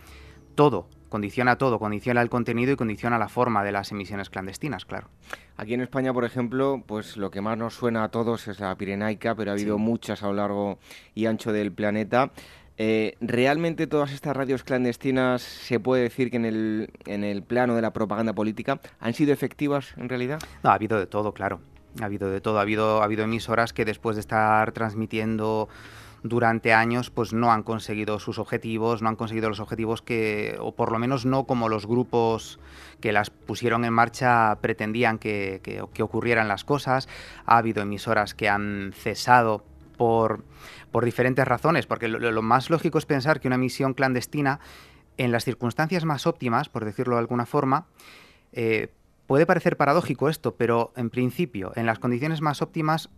[0.59, 5.07] todo, condiciona todo, condiciona el contenido y condiciona la forma de las emisiones clandestinas, claro.
[5.55, 8.75] Aquí en España, por ejemplo, pues lo que más nos suena a todos es la
[8.75, 10.77] Pirenaica, pero ha habido muchas a lo largo
[11.15, 12.31] y ancho del planeta.
[12.77, 17.73] Eh, ¿Realmente todas estas radios clandestinas se puede decir que en el, en el plano
[17.75, 20.39] de la propaganda política han sido efectivas en realidad?
[20.61, 21.61] No, ha habido de todo, claro.
[22.01, 22.59] Ha habido de todo.
[22.59, 25.69] Ha habido, ha habido emisoras que después de estar transmitiendo
[26.23, 30.73] durante años pues no han conseguido sus objetivos, no han conseguido los objetivos que, o
[30.73, 32.59] por lo menos no como los grupos
[32.99, 37.07] que las pusieron en marcha pretendían que, que, ocurrieran las cosas.
[37.45, 39.63] Ha habido emisoras que han cesado
[39.97, 40.43] por,
[40.91, 44.59] por diferentes razones, porque lo, más lógico es pensar que una emisión clandestina,
[45.17, 47.87] en las circunstancias más óptimas, por decirlo de alguna forma,
[48.53, 48.89] eh,
[49.29, 53.11] Puede parecer paradójico esto, pero en principio, en las condiciones más óptimas,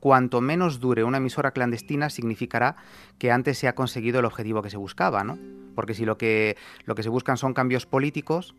[0.00, 2.76] cuanto menos dure una emisora clandestina significará
[3.18, 5.38] que antes se ha conseguido el objetivo que se buscaba, ¿no?
[5.74, 8.54] Porque si lo que, lo que se buscan son cambios políticos,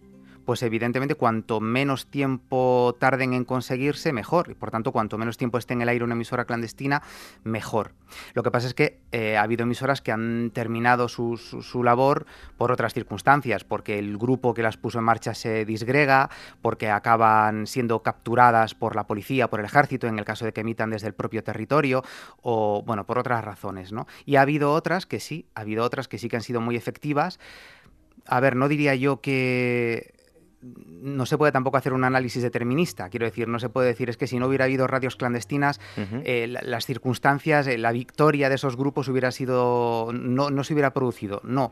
[0.50, 4.50] pues evidentemente cuanto menos tiempo tarden en conseguirse, mejor.
[4.50, 7.04] Y por tanto, cuanto menos tiempo esté en el aire una emisora clandestina,
[7.44, 7.92] mejor.
[8.34, 12.26] Lo que pasa es que eh, ha habido emisoras que han terminado su, su, labor
[12.58, 16.32] por otras circunstancias, porque el grupo que las puso en marcha se disgrega,
[16.64, 20.62] porque acaban siendo capturadas por la policía, por el ejército, en el caso de que
[20.62, 22.04] emitan desde el propio territorio,
[22.42, 24.08] o bueno, por otras razones, ¿no?
[24.26, 26.76] Y ha habido otras que sí, ha habido otras que sí que han sido muy
[26.76, 27.40] efectivas.
[28.26, 30.18] A ver, no diría yo que
[30.62, 33.10] no se puede tampoco hacer un análisis determinista.
[33.10, 35.80] Quiero decir, no se puede decir es que si no hubiera habido radios clandestinas,
[36.26, 40.12] eh, las circunstancias, eh, la victoria de esos grupos hubiera sido.
[40.14, 41.42] no, no se hubiera producido.
[41.44, 41.72] No.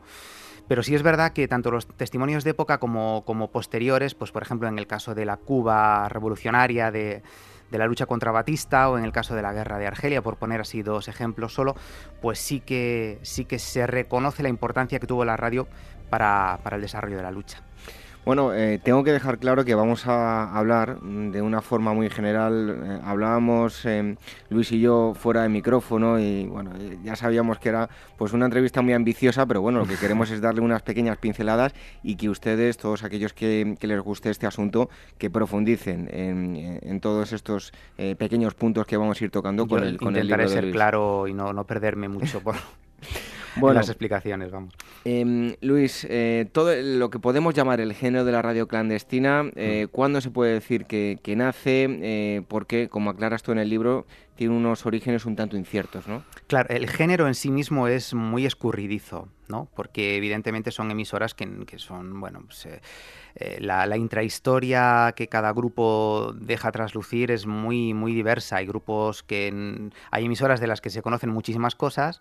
[0.68, 4.42] Pero sí es verdad que tanto los testimonios de época como, como posteriores, pues por
[4.42, 7.22] ejemplo en el caso de la Cuba revolucionaria, de,
[7.70, 10.36] de la lucha contra Batista o en el caso de la guerra de Argelia, por
[10.36, 11.74] poner así dos ejemplos solo,
[12.20, 15.68] pues sí que, sí que se reconoce la importancia que tuvo la radio
[16.10, 17.62] para, para el desarrollo de la lucha.
[18.28, 22.78] Bueno, eh, tengo que dejar claro que vamos a hablar de una forma muy general.
[22.84, 24.16] Eh, hablábamos eh,
[24.50, 26.72] Luis y yo fuera de micrófono y bueno,
[27.02, 30.42] ya sabíamos que era pues una entrevista muy ambiciosa, pero bueno, lo que queremos es
[30.42, 31.72] darle unas pequeñas pinceladas
[32.02, 37.72] y que ustedes, todos aquellos que, les guste este asunto, que profundicen en, todos estos
[37.96, 41.32] pequeños puntos que vamos a ir tocando con el con el libro ser claro y
[41.32, 42.56] no, no perderme mucho por
[43.56, 44.74] bueno, las explicaciones, vamos.
[45.04, 49.86] Em, Luis, eh, todo lo que podemos llamar el género de la radio clandestina, eh,
[49.86, 49.90] mm.
[49.90, 51.86] ¿cuándo se puede decir que, nace?
[51.88, 56.22] Eh, porque, como aclaras tú en el libro, tiene unos orígenes un tanto inciertos, ¿no?
[56.46, 59.68] Claro, el género en sí mismo es muy escurridizo, ¿no?
[59.74, 62.68] Porque evidentemente son emisoras que, son, bueno, pues,
[63.58, 68.56] la, la, intrahistoria que cada grupo deja traslucir es muy, muy diversa.
[68.56, 69.90] Hay grupos que...
[70.12, 72.20] hay emisoras de las que se conocen muchísimas cosas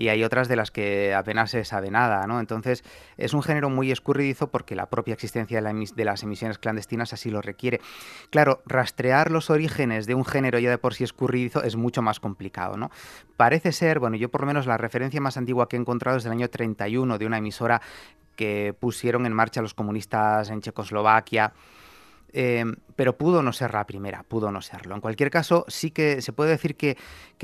[0.00, 2.40] y hay otras de las que apenas se sabe nada, ¿no?
[2.40, 2.84] Entonces
[3.18, 7.42] es un género muy escurridizo porque la propia existencia de, las emisiones clandestinas así lo
[7.42, 7.82] requiere.
[8.30, 12.18] Claro, rastrear los orígenes de un género ya de por sí escurridizo es mucho más
[12.18, 12.90] complicado, ¿no?
[13.36, 16.24] Parece ser, bueno, yo por lo menos la referencia más antigua que he encontrado es
[16.24, 17.82] del año 31 de una emisora
[18.36, 21.52] que pusieron en marcha los comunistas en Checoslovaquia
[22.32, 22.64] eh,
[23.00, 24.94] pero pudo no ser la primera, pudo no serlo.
[24.94, 26.98] En cualquier caso, sí que se puede decir que,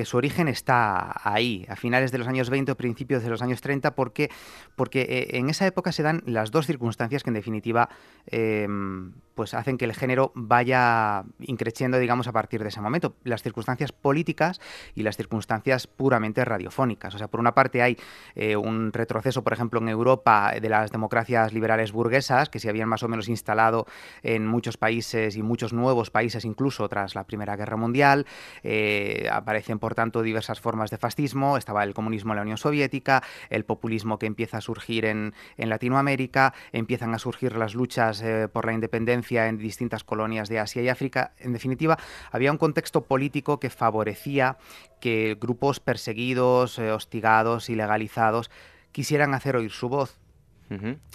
[0.04, 3.62] su origen está ahí, a finales de los años 20 o principios de los años
[3.62, 4.30] 30, porque,
[4.74, 7.88] porque eh, en esa época se dan las dos circunstancias que en definitiva
[8.26, 13.16] em, pues hacen que el género vaya increciendo, digamos, a partir de ese momento.
[13.24, 14.60] Las circunstancias políticas
[14.94, 17.14] y las circunstancias puramente radiofónicas.
[17.14, 17.96] O sea, por una parte hay
[18.34, 22.88] eh, un retroceso, por ejemplo, en Europa de las democracias liberales burguesas, que se habían
[22.88, 23.86] más o menos instalado
[24.22, 28.26] en muchos países y muchos nuevos países incluso tras la Primera Guerra Mundial.
[28.62, 31.56] Eh, aparecen, por tanto, diversas formas de fascismo.
[31.56, 36.54] Estaba el comunismo en la Unión Soviética, el populismo que empieza a surgir en, Latinoamérica,
[36.72, 40.88] empiezan a surgir las luchas eh, por la independencia en distintas colonias de Asia y
[40.88, 41.32] África.
[41.38, 41.98] En definitiva,
[42.30, 44.58] había un contexto político que favorecía
[45.00, 48.50] que grupos perseguidos, eh, hostigados, ilegalizados
[48.92, 50.18] quisieran hacer oír su voz.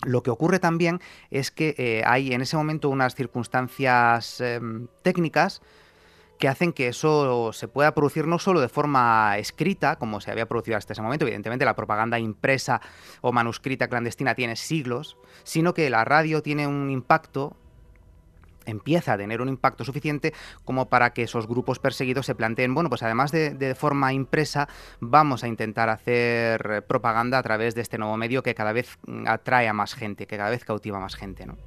[0.06, 1.00] Lo que ocurre también
[1.30, 5.62] es que eh, hay en ese momento unas circunstancias em, técnicas
[6.42, 10.48] que hacen que eso se pueda producir no solo de forma escrita, como se había
[10.48, 12.82] producido hasta ese momento, evidentemente la propaganda impresa
[13.22, 17.56] o manuscrita clandestina tiene siglos, sino que la radio tiene un impacto
[18.66, 20.34] empieza a tener un impacto suficiente
[20.66, 24.68] como para que esos grupos perseguidos se planteen, bueno, pues además de, forma impresa,
[25.00, 29.28] vamos a intentar hacer propaganda a través de este nuevo medio que cada vez mm,
[29.28, 31.58] atrae a más gente, que cada vez cautiva a más gente, ¿no?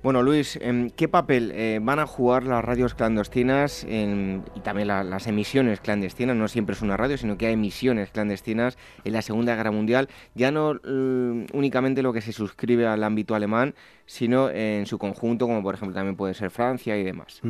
[0.00, 5.26] Bueno, Luis, em, ¿qué papel eh, van a jugar las radios clandestinas y también las
[5.26, 6.36] emisiones clandestinas?
[6.36, 10.08] No siempre es una radio, sino que hay emisiones clandestinas en la Segunda Guerra Mundial.
[10.36, 13.74] Ya no mm, únicamente lo que se suscribe al ámbito alemán,
[14.06, 17.40] sino en su conjunto, como por ejemplo también puede ser Francia y demás.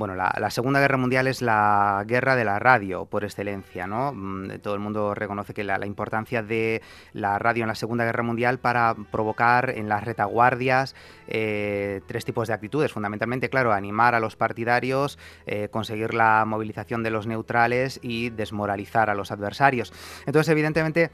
[0.00, 4.14] Bueno, la, Segunda Guerra Mundial es la guerra de la radio por excelencia, ¿no?
[4.14, 6.80] Mm, todo el mundo reconoce que la, importancia de
[7.12, 10.96] la radio en la Segunda Guerra Mundial para provocar en las retaguardias
[11.28, 12.92] eh, tres tipos de actitudes.
[12.92, 19.10] Fundamentalmente, claro, animar a los partidarios, eh, conseguir la movilización de los neutrales y desmoralizar
[19.10, 19.92] a los adversarios.
[20.24, 21.10] Entonces, evidentemente,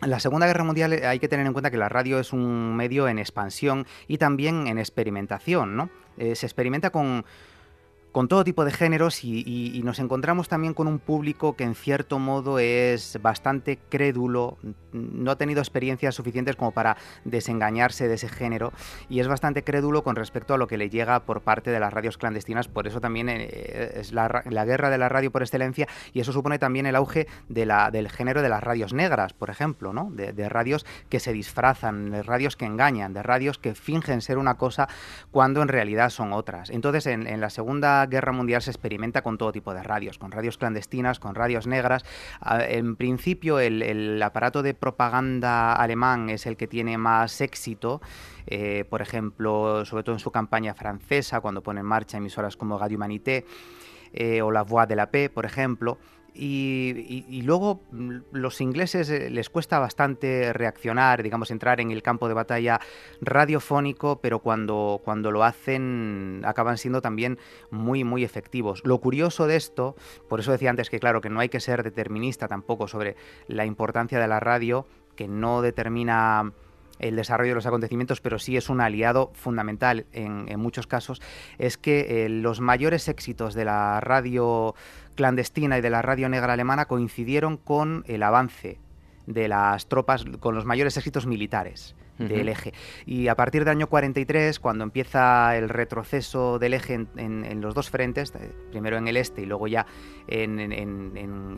[0.00, 2.32] en la Segunda Guerra Mundial eh, hay que tener en cuenta que la radio es
[2.32, 5.90] un medio en expansión y también en experimentación, ¿no?
[6.18, 7.24] Se experimenta con,
[8.18, 12.18] con todo tipo de géneros y, nos encontramos también con un público que en cierto
[12.18, 14.58] modo es bastante crédulo,
[14.92, 18.72] no ha tenido experiencias suficientes como para desengañarse de ese género
[19.08, 21.92] y es bastante crédulo con respecto a lo que le llega por parte de las
[21.92, 24.26] radios clandestinas, por eso también eh, es la,
[24.64, 28.08] guerra de la radio por excelencia y eso supone también el auge de la, del
[28.08, 30.10] género de las radios negras, por ejemplo, ¿no?
[30.10, 34.56] de, radios que se disfrazan, de radios que engañan, de radios que fingen ser una
[34.56, 34.88] cosa
[35.30, 36.70] cuando en realidad son otras.
[36.70, 40.32] Entonces en, en la segunda Guerra Mundial se experimenta con todo tipo de radios, con
[40.32, 42.04] radios clandestinas, con radios negras.
[42.42, 48.00] En principio el, aparato de propaganda alemán es el que tiene más éxito.
[48.46, 52.78] Eh, por ejemplo, sobre todo en su campaña francesa, cuando pone en marcha emisoras como
[52.78, 53.44] Radio Humanité
[54.12, 55.98] eh, o La Voix de la Paix, por ejemplo.
[56.40, 62.28] Y, luego mm, los ingleses eh, les cuesta bastante reaccionar, digamos, entrar en el campo
[62.28, 62.80] de batalla
[63.20, 67.38] radiofónico, pero cuando, cuando lo hacen acaban siendo también
[67.70, 68.82] muy, muy efectivos.
[68.84, 69.96] Lo curioso de esto,
[70.28, 73.16] por eso decía antes que claro, que no hay que ser determinista tampoco sobre
[73.48, 74.86] la importancia de la radio,
[75.16, 76.52] que no determina
[76.98, 81.20] el desarrollo de los acontecimientos, pero sí es un aliado fundamental en, muchos casos,
[81.58, 84.74] es que eh, los mayores éxitos de la radio
[85.18, 88.78] clandestina y de la radio negra alemana coincidieron con el avance
[89.26, 92.72] de las tropas, con los mayores éxitos militares del eje.
[93.06, 97.90] Y a partir del año 43, cuando empieza el retroceso del eje en, los dos
[97.90, 99.86] frentes, eh, primero en el este y luego ya
[100.26, 100.58] en,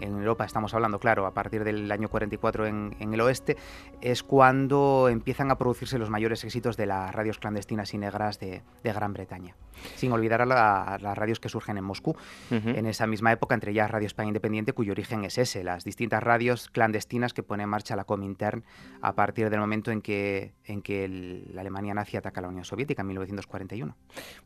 [0.01, 3.57] Europa, estamos hablando, claro, a partir del año 44 en, el oeste,
[4.01, 8.63] es cuando empiezan a producirse los mayores éxitos de las radios clandestinas y negras de,
[8.83, 9.55] Gran Bretaña.
[9.97, 12.17] Sin olvidar a, las radios que surgen en Moscú.
[12.51, 16.23] En esa misma época, entre ellas Radio España Independiente, cuyo origen es ese, las distintas
[16.23, 18.65] radios clandestinas que pone en marcha la Comintern
[19.01, 21.09] a partir del momento en que en que
[21.53, 23.97] la Alemania nazi ataca a la Unión Soviética en 1941.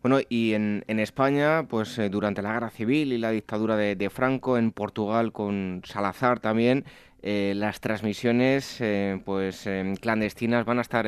[0.02, 4.56] Bueno, y en, España, pues eh, durante la Guerra Civil y la dictadura de, Franco,
[4.56, 6.84] en Portugal con Salazar también,
[7.22, 9.68] eh, las transmisiones eh, pues
[10.00, 11.06] clandestinas van a estar,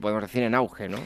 [0.00, 0.98] podemos decir, en auge, ¿no?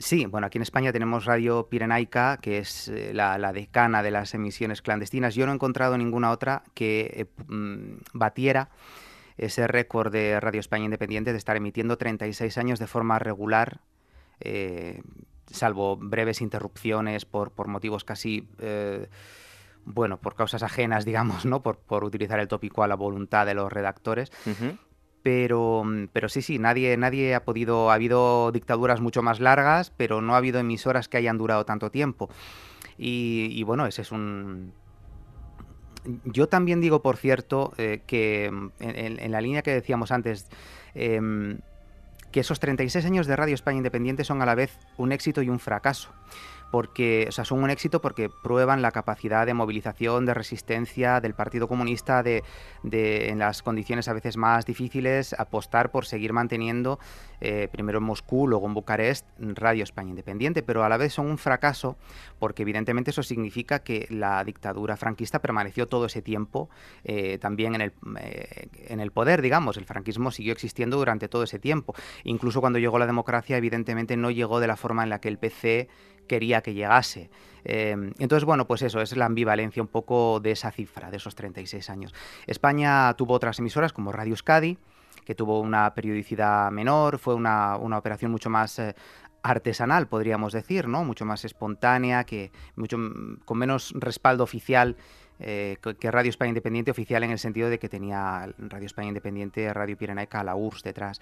[0.00, 4.80] Sí, bueno, aquí en España tenemos Radio Pirenaica, que es la, decana de las emisiones
[4.80, 5.34] clandestinas.
[5.34, 8.70] Yo no he encontrado ninguna otra que mm, batiera
[9.36, 13.82] ese récord de Radio España Independiente de estar emitiendo 36 años de forma regular,
[14.40, 15.02] eh,
[15.50, 18.48] salvo breves interrupciones por, por motivos casi...
[18.58, 19.06] Eh,
[19.84, 21.62] bueno, por causas ajenas, digamos, ¿no?
[21.62, 24.32] Por, por, utilizar el tópico a la voluntad de los redactores.
[25.22, 27.90] Pero, pero sí, sí, nadie, nadie ha podido.
[27.90, 31.90] Ha habido dictaduras mucho más largas, pero no ha habido emisoras que hayan durado tanto
[31.90, 32.30] tiempo.
[32.96, 34.72] y bueno, ese es un,
[36.24, 40.48] yo también digo, por cierto, eh, que mm, en, la línea que decíamos antes,
[40.94, 41.58] em,
[42.32, 45.48] que esos 36 años de Radio España Independiente son a la vez un éxito y
[45.48, 46.10] un fracaso.
[46.70, 51.34] Porque, o sea, son un éxito porque prueban la capacidad de movilización, de resistencia del
[51.34, 52.42] Partido Comunista, de,
[52.82, 56.98] en las condiciones a veces más difíciles, apostar por seguir manteniendo,
[57.40, 61.26] eh, primero en Moscú, luego en Bucarest, Radio España Independiente, pero a la vez son
[61.26, 61.96] un fracaso
[62.38, 66.70] porque evidentemente eso significa que la dictadura franquista permaneció todo ese tiempo
[67.04, 71.42] eh, también en el, eh, en el poder, digamos, el franquismo siguió existiendo durante todo
[71.42, 71.94] ese tiempo.
[72.24, 75.38] Incluso cuando llegó la democracia, evidentemente no llegó de la forma en la que el
[75.38, 75.88] PC
[76.30, 77.28] quería que llegase.
[77.64, 81.34] Eh, entonces, bueno, pues eso, es la ambivalencia un poco de esa cifra, de esos
[81.34, 82.14] 36 años.
[82.46, 84.78] España tuvo otras emisoras como Radio Euskadi,
[85.24, 88.94] que tuvo una periodicidad menor, fue una, operación mucho más eh,
[89.42, 91.04] artesanal, podríamos decir, ¿no?
[91.04, 92.96] Mucho más espontánea, que mucho
[93.44, 94.96] con menos respaldo oficial
[95.40, 99.72] eh, que Radio España Independiente oficial en el sentido de que tenía Radio España Independiente,
[99.72, 101.20] Radio Pirenaica, la URSS detrás.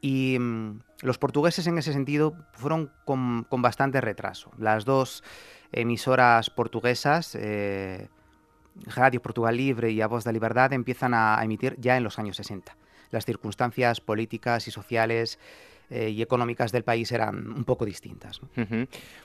[0.00, 4.50] Y mm, los portugueses en ese sentido fueron con, bastante retraso.
[4.58, 5.22] Las dos
[5.70, 8.08] emisoras portuguesas, eh,
[8.86, 12.36] Radio Portugal Libre y A Voz de Libertad, empiezan a emitir ya en los años
[12.36, 12.76] 60.
[13.10, 15.38] Las circunstancias políticas y sociales
[15.92, 18.40] eh, y económicas del país eran un poco distintas.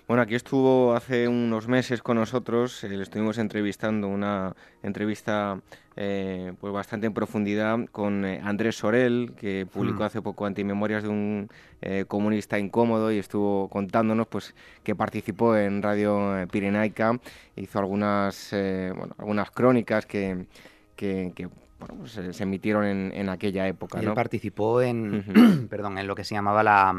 [0.08, 5.62] Bueno, aquí estuvo hace unos meses con nosotros, eh, le estuvimos entrevistando una entrevista
[5.96, 10.08] eh, pues bastante en profundidad con Andrés Sorel, que publicó hmm.
[10.08, 11.50] hace poco Antimemorias de un
[12.08, 17.20] comunista incómodo y estuvo contándonos pues que participó en Radio Pirenaica,
[17.56, 20.48] hizo algunas, bueno, algunas crónicas que,
[20.96, 21.48] que, que
[21.88, 24.00] pues, se, emitieron en, aquella época.
[24.00, 26.96] él participó en, perdón, en lo que se llamaba la,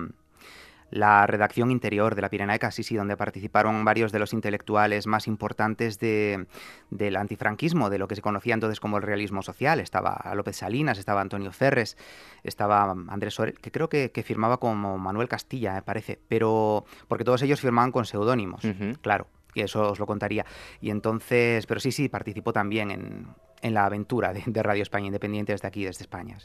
[0.91, 5.26] la redacción interior de la Pirenaica, sí, sí, donde participaron varios de los intelectuales más
[5.26, 6.47] importantes de,
[6.91, 9.80] del antifranquismo, de lo que se conocía entonces como el realismo social.
[9.80, 11.97] Estaba López Salinas, estaba Antonio Ferres,
[12.45, 17.43] estaba Andrés Sorel, que creo que, firmaba como Manuel Castilla, me parece, pero porque todos
[17.43, 18.62] ellos firmaban con seudónimos,
[19.03, 20.45] claro que eso os lo contaría.
[20.81, 23.27] Y entonces, pero sí, sí, participó también en,
[23.63, 26.39] en la aventura de, Radio España Independiente desde aquí, desde España.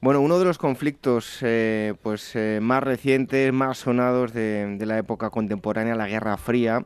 [0.00, 5.30] Bueno, uno de los conflictos eh, pues, eh, más recientes, más sonados de, la época
[5.30, 6.84] contemporánea, la Guerra Fría,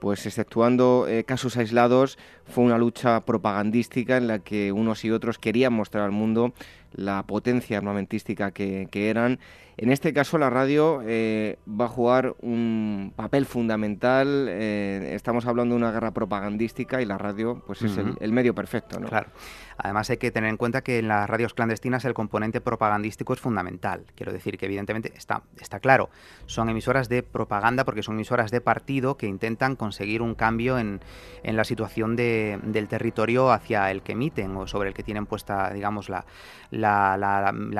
[0.00, 5.38] pues exceptuando eh, casos aislados, fue una lucha propagandística en la que unos y otros
[5.38, 6.52] querían mostrar al mundo
[6.94, 9.38] la potencia armamentística que, eran.
[9.76, 14.46] En este caso la radio eh, va a jugar un papel fundamental.
[14.48, 18.54] Eh, estamos hablando de una guerra propagandística y la radio pues es el, el, medio
[18.54, 19.00] perfecto.
[19.00, 19.08] ¿no?
[19.08, 19.30] Claro.
[19.76, 23.40] Además hay que tener en cuenta que en las radios clandestinas el componente propagandístico es
[23.40, 24.04] fundamental.
[24.14, 26.10] Quiero decir que evidentemente está, está claro,
[26.46, 31.00] son emisoras de propaganda porque son emisoras de partido que intentan conseguir un cambio en,
[31.42, 36.08] la situación del territorio hacia el que emiten o sobre el que tienen puesta, digamos,
[36.08, 36.24] la,
[36.70, 36.83] la,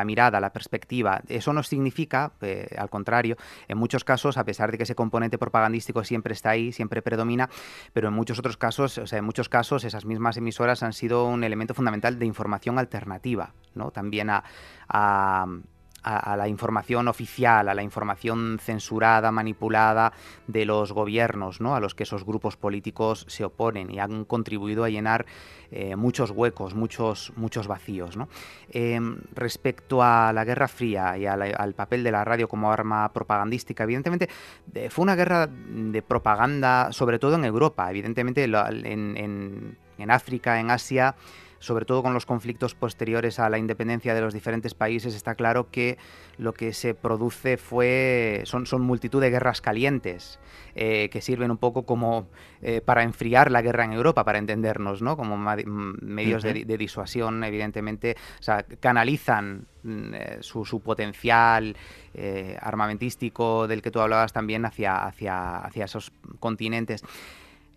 [0.04, 1.20] mirada, la perspectiva.
[1.28, 3.36] Eso no significa, eh, al contrario,
[3.68, 7.48] en muchos casos, a pesar de que ese componente propagandístico siempre está ahí, siempre predomina,
[7.92, 11.26] pero en muchos otros casos, o sea, en muchos casos esas mismas emisoras han sido
[11.26, 13.90] un elemento fundamental de información alternativa, ¿no?
[13.90, 14.44] También a,
[16.04, 20.12] la información oficial, a la información censurada, manipulada
[20.46, 21.74] de los gobiernos, ¿no?
[21.74, 25.26] a los que esos grupos políticos se oponen y han contribuido a llenar
[25.70, 28.16] eh, muchos huecos, muchos, muchos vacíos.
[28.68, 33.84] Em, respecto a la Guerra Fría y al papel de la radio como arma propagandística,
[33.84, 34.28] evidentemente
[34.90, 41.14] fue una guerra de propaganda, sobre todo en Europa, evidentemente en, en África, en Asia,
[41.64, 45.70] sobre todo con los conflictos posteriores a la independencia de los diferentes países, está claro
[45.70, 45.96] que
[46.36, 50.38] lo que se produce fue son, son multitud de guerras calientes
[50.74, 52.28] eh, que sirven un poco como
[52.60, 55.16] eh, para enfriar la guerra en Europa, para entendernos, ¿no?
[55.16, 61.76] Como medios de, disuasión, evidentemente, o sea, canalizan mm, eh, su, su, potencial
[62.60, 67.02] armamentístico del que tú hablabas también hacia, hacia, hacia esos continentes.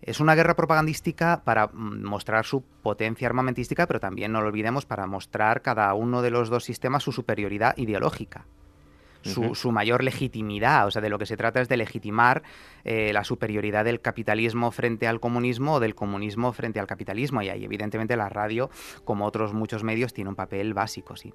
[0.02, 4.86] Es una guerra propagandística para mm, mostrar su potencia armamentística, pero también no lo olvidemos
[4.86, 8.46] para mostrar cada uno de los dos sistemas su superioridad ideológica
[9.28, 10.86] su, mayor legitimidad.
[10.86, 12.42] O sea, de lo que se trata es de legitimar
[12.84, 17.42] eh, la superioridad del capitalismo frente al comunismo o del comunismo frente al capitalismo.
[17.42, 18.70] Y ahí, evidentemente, la radio,
[19.04, 21.32] como otros muchos medios, tiene un papel básico, sí.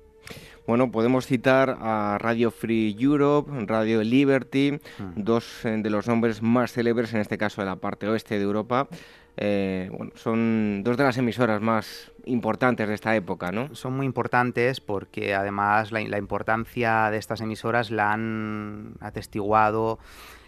[0.66, 5.04] Bueno, podemos citar a Radio Free Europe, Radio Liberty, mm.
[5.16, 8.44] dos eh, de los nombres más célebres, en este caso de la parte oeste de
[8.44, 8.88] Europa.
[9.36, 13.74] Eh, bueno, son dos de las emisoras más importantes de esta época, ¿no?
[13.76, 20.00] Son muy importantes porque además la, importancia de estas emisoras la han atestiguado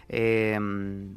[0.08, 1.16] Em,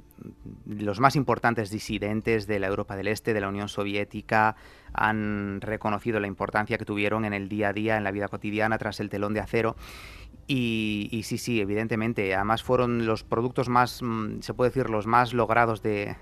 [0.66, 4.56] los más importantes disidentes de la Europa del Este, de la Unión Soviética,
[4.94, 8.78] han reconocido la importancia que tuvieron en el día a día, en la vida cotidiana,
[8.78, 9.76] tras el telón de acero.
[10.48, 12.34] Y, sí, sí, evidentemente.
[12.34, 16.16] Además fueron los productos más, mm, se puede decir, los más logrados de,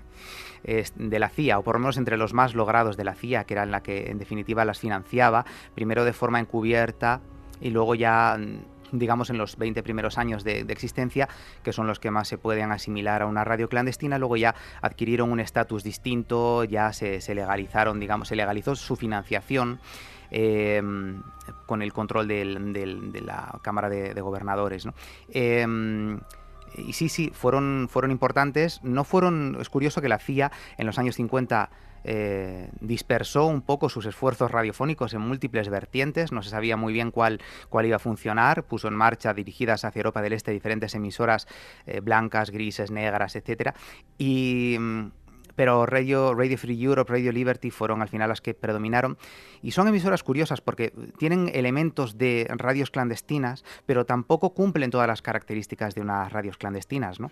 [0.62, 3.54] de la CIA, o por lo menos entre los más logrados de la CIA, que
[3.54, 7.22] eran la que en definitiva las financiaba, primero de forma encubierta
[7.60, 11.28] y luego ya mm, digamos, en los 20 primeros años de, existencia,
[11.62, 15.30] que son los que más se pueden asimilar a una radio clandestina, luego ya adquirieron
[15.30, 19.80] un estatus distinto, ya se, legalizaron, digamos, se legalizó su financiación.
[20.30, 20.82] Eh,
[21.64, 24.86] con el control de la Cámara de, Gobernadores.
[25.30, 25.66] Eh,
[26.76, 28.80] y sí, sí, fueron, fueron importantes.
[28.82, 29.56] No fueron.
[29.60, 31.70] Es curioso que la CIA en los años 50
[32.04, 37.10] eh, dispersó un poco sus esfuerzos radiofónicos en múltiples vertientes, no se sabía muy bien
[37.10, 41.46] cuál, cuál iba a funcionar, puso en marcha dirigidas hacia Europa del Este diferentes emisoras
[41.86, 43.74] eh, blancas, grises, negras, etcétera,
[44.16, 45.10] y mm,
[45.58, 49.18] pero Radio, Radio Free Europe, Radio Liberty fueron al final las que predominaron.
[49.60, 55.20] Y son emisoras curiosas porque tienen elementos de radios clandestinas, pero tampoco cumplen todas las
[55.20, 57.28] características de unas radios clandestinas, ¿no?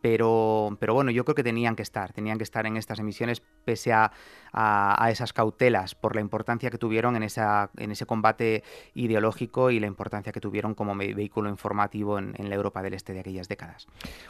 [0.00, 3.42] pero, pero bueno, yo creo que tenían que estar, tenían que estar en estas emisiones
[3.64, 4.10] pese a,
[4.52, 8.64] a, esas cautelas por la importancia que tuvieron en, esa, en ese combate
[8.94, 13.12] ideológico y la importancia que tuvieron como vehículo informativo en, en la Europa del Este
[13.12, 13.86] de aquellas décadas.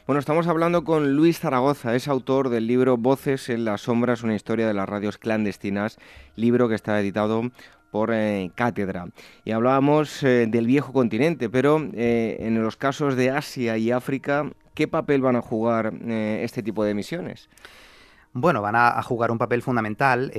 [0.06, 4.34] Bueno, estamos hablando con Luis Zaragoza, es autor del libro Voces en las sombras, una
[4.34, 5.98] historia de las radios clandestinas,
[6.34, 7.50] libro que está editado
[7.90, 9.06] por eh, cátedra.
[9.44, 14.50] Y hablábamos eh, del viejo continente, pero eh, en los casos de Asia y África,
[14.74, 17.48] ¿qué papel van a jugar este tipo de misiones?
[18.32, 20.32] Bueno, van a, jugar un papel fundamental.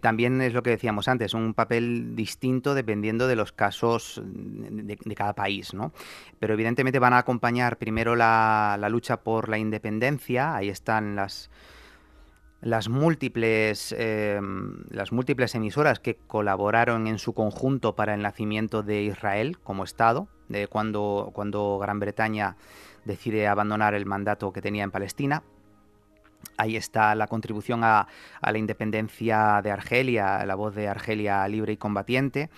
[0.00, 5.34] También es lo que decíamos antes, un papel distinto dependiendo de los casos de, cada
[5.34, 5.92] país, ¿no?
[6.38, 11.50] Pero evidentemente van a acompañar primero la lucha por la independencia, ahí están las,
[12.64, 19.02] las múltiples, em, las múltiples emisoras que colaboraron en su conjunto para el nacimiento de
[19.02, 22.56] Israel como Estado, de cuando, cuando Gran Bretaña
[23.04, 25.42] decide abandonar el mandato que tenía en Palestina.
[26.56, 28.06] Ahí está la contribución a,
[28.42, 32.50] la independencia de Argelia, la voz de Argelia libre y combatiente.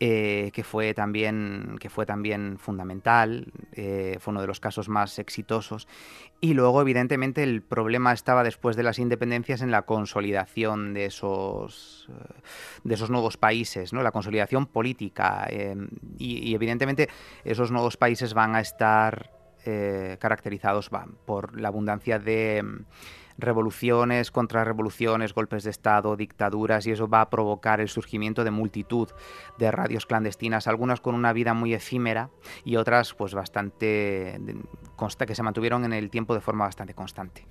[0.00, 5.20] Eh, que, fue también, que fue también fundamental, eh, fue uno de los casos más
[5.20, 5.86] exitosos.
[6.40, 12.08] Y luego, evidentemente, el problema estaba después de las independencias en la consolidación de esos,
[12.10, 12.40] eh,
[12.82, 14.02] de esos nuevos países, ¿no?
[14.02, 15.48] la consolidación política.
[16.18, 17.08] Y, evidentemente,
[17.44, 19.30] esos nuevos países van a estar
[20.18, 20.90] caracterizados
[21.24, 22.64] por la abundancia de
[23.38, 29.08] revoluciones, contrarrevoluciones, golpes de Estado, dictaduras, y eso va a provocar el surgimiento de multitud
[29.58, 32.30] de radios clandestinas, algunas con una vida muy efímera
[32.64, 34.40] y otras pues bastante
[34.96, 37.46] consta que se mantuvieron en el tiempo de forma bastante constante.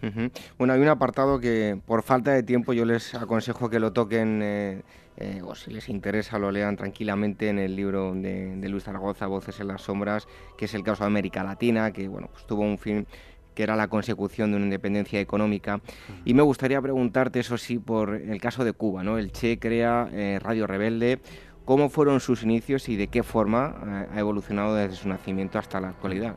[0.58, 4.42] Bueno, hay un apartado que por falta de tiempo yo les aconsejo que lo toquen
[4.42, 4.82] eh,
[5.18, 9.28] eh, o si les interesa lo lean tranquilamente en el libro de, de Luis Zaragoza,
[9.28, 10.28] Voces en las Sombras,
[10.58, 13.06] que es el caso de América Latina, que bueno, pues tuvo un fin
[13.54, 15.82] que era la consecución de una independencia económica.
[16.26, 19.18] Y me gustaría preguntarte, eso sí, por el caso de Cuba, ¿no?
[19.18, 21.20] El Che crea eh, Radio Rebelde.
[21.66, 25.80] ¿Cómo fueron sus inicios y de qué forma eh, ha evolucionado desde su nacimiento hasta
[25.80, 26.36] la actualidad?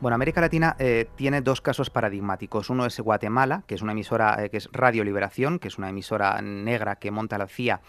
[0.00, 2.70] Bueno, América Latina eh, tiene dos casos paradigmáticos.
[2.70, 6.42] Uno es Guatemala, que es una emisora que es Radio Liberación, que es una emisora
[6.42, 7.80] negra que monta la CIA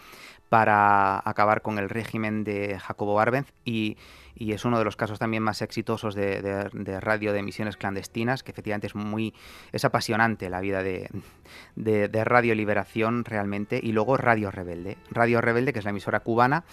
[0.48, 3.96] para acabar con el régimen de Jacobo Arbenz y
[4.38, 8.52] y es uno de los casos también más exitosos de, radio de emisiones clandestinas, que
[8.52, 9.34] efectivamente es muy
[9.72, 14.98] es apasionante la vida de, Radio Liberación realmente, y luego Radio Rebelde.
[15.10, 16.64] Radio Rebelde, que es la emisora cubana,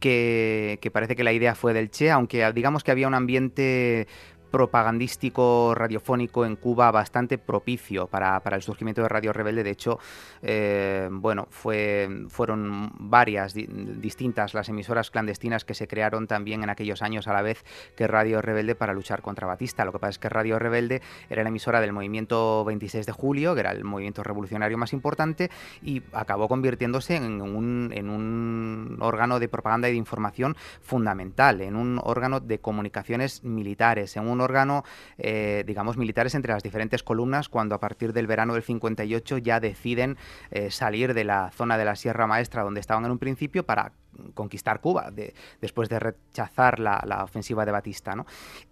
[0.00, 4.08] que, que, parece que la idea fue del Che, aunque digamos que había un ambiente
[4.52, 9.64] propagandístico radiofónico en Cuba bastante propicio para, el surgimiento de Radio Rebelde.
[9.64, 9.98] De hecho,
[10.42, 17.02] eh, bueno, fue, fueron varias distintas las emisoras clandestinas que se crearon también en aquellos
[17.02, 17.64] años a la vez
[17.96, 19.84] que Radio Rebelde para luchar contra Batista.
[19.84, 21.00] Lo que pasa es que Radio Rebelde
[21.30, 25.50] era la emisora del movimiento 26 de julio, que era el movimiento revolucionario más importante,
[25.82, 31.74] y acabó convirtiéndose en un, en un órgano de propaganda y de información fundamental, en
[31.74, 34.84] un órgano de comunicaciones militares, en un órgano,
[35.18, 39.60] eh, digamos, militares entre las diferentes columnas cuando a partir del verano del 58 ya
[39.60, 40.16] deciden
[40.50, 43.92] eh, salir de la zona de la Sierra Maestra donde estaban en un principio para
[44.34, 45.12] conquistar Cuba
[45.60, 48.14] después de rechazar la, ofensiva de Batista.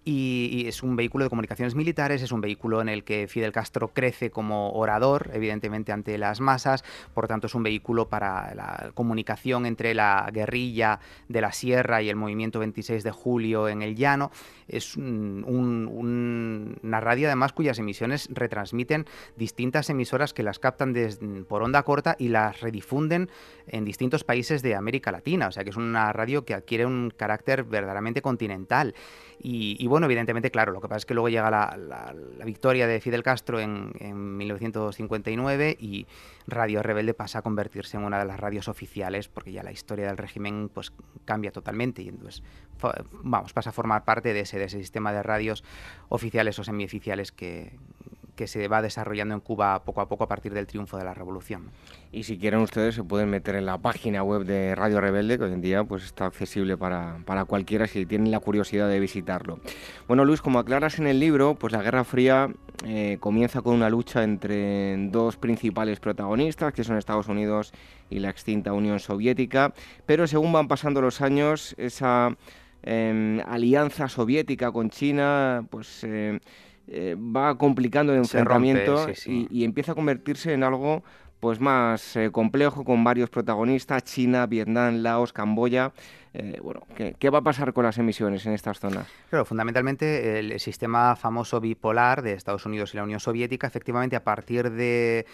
[0.05, 3.88] Y, es un vehículo de comunicaciones militares, es un vehículo en el que Fidel Castro
[3.88, 6.84] crece como orador, evidentemente ante las masas,
[7.14, 12.09] por tanto es un vehículo para la comunicación entre la guerrilla de la sierra y
[12.09, 14.30] el movimiento 26 de julio en el llano.
[14.68, 19.06] Es una radio además cuyas emisiones retransmiten
[19.36, 20.94] distintas emisoras que las captan
[21.48, 23.31] por onda corta y las redifunden
[23.66, 25.30] en distintos países de América Latina.
[25.48, 28.94] O sea que es una radio que adquiere un carácter verdaderamente continental.
[29.43, 33.23] Y, bueno, evidentemente, claro, lo que pasa es que luego llega la, victoria de Fidel
[33.23, 36.07] Castro en, 1959 y
[36.47, 40.09] Radio Rebelde pasa a convertirse en una de las radios oficiales porque ya la historia
[40.09, 40.93] del régimen pues
[41.24, 42.43] cambia totalmente y entonces
[43.23, 45.65] vamos, pasa a formar parte de ese, de ese sistema de radios
[46.11, 47.78] oficiales o semioficiales que,
[48.40, 51.12] que se va desarrollando en Cuba poco a poco a partir del triunfo de la
[51.12, 51.68] revolución.
[52.10, 55.44] Y si quieren ustedes se pueden meter en la página web de Radio Rebelde, que
[55.44, 59.60] hoy en día pues está accesible para, para cualquiera si tienen la curiosidad de visitarlo.
[60.08, 62.48] Bueno Luis, como aclaras en el libro, pues la Guerra Fría
[62.86, 67.74] eh, comienza con una lucha entre dos principales protagonistas, que son Estados Unidos
[68.08, 69.74] y la extinta Unión Soviética,
[70.06, 72.34] pero según van pasando los años, esa
[72.84, 76.04] em, alianza soviética con China, pues...
[76.04, 76.40] Eh,
[76.92, 81.04] eh, va complicando el enfrentamiento Y, empieza a convertirse en algo
[81.38, 85.92] pues más eh, complejo con varios protagonistas, China, Vietnam, Laos, Camboya.
[86.32, 89.09] Eh, bueno, ¿qué, va a pasar con las emisiones en estas zonas?
[89.31, 94.23] Claro, fundamentalmente el sistema famoso bipolar de Estados Unidos y la Unión Soviética, efectivamente a
[94.23, 95.27] partir de,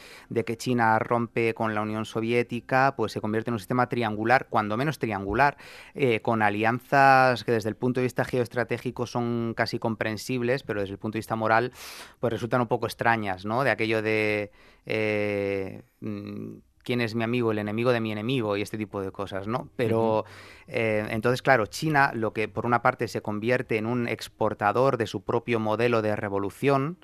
[0.47, 4.79] que China rompe con la Unión Soviética, pues se convierte en un sistema triangular, cuando
[4.79, 5.59] menos triangular,
[5.95, 10.95] eh, con alianzas que desde el punto de vista geoestratégico son casi comprensibles, pero desde
[10.95, 11.73] el punto de vista moral,
[12.21, 13.65] pues resultan un poco extrañas, ¿no?
[13.65, 14.51] De aquello de...
[14.87, 16.55] Eh, mm,
[16.87, 19.69] quién es mi amigo, el enemigo de mi enemigo y este tipo de cosas, ¿no?
[19.75, 20.25] Pero
[20.69, 25.09] eh, entonces, claro, China, lo que por una parte se convierte en un exportador de
[25.09, 26.97] su propio modelo de revolución,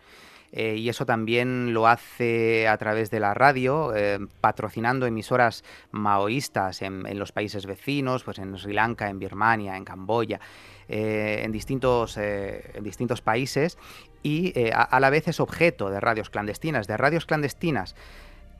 [0.52, 6.82] eh, y eso también lo hace a través de la radio, eh, patrocinando emisoras maoístas
[6.82, 10.38] en, los países vecinos, pues en Sri Lanka, en Birmania, en Camboya,
[10.86, 13.78] en, distintos, en distintos países,
[14.22, 17.96] y a, la vez es objeto de radios clandestinas, de radios clandestinas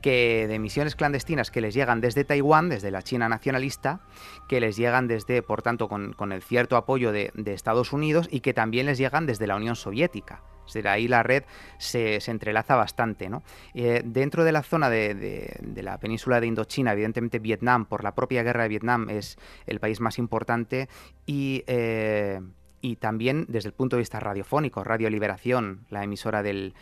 [0.03, 4.01] que de emisiones clandestinas que les llegan desde Taiwán, desde la China nacionalista,
[4.49, 8.53] que les llegan desde, por tanto, con, el cierto apoyo de, Estados Unidos y que
[8.53, 10.43] también les llegan desde la Unión Soviética.
[10.85, 11.43] Ahí la red
[11.77, 13.29] se, entrelaza bastante.
[13.29, 13.43] ¿no?
[13.73, 18.43] Eh, dentro de la zona de, la península de Indochina, evidentemente Vietnam, por la propia
[18.43, 20.89] guerra de Vietnam, es el país más importante
[21.25, 21.63] y...
[21.65, 22.41] Eh,
[22.83, 26.73] y también desde el punto de vista radiofónico, Radio Liberación, la emisora del,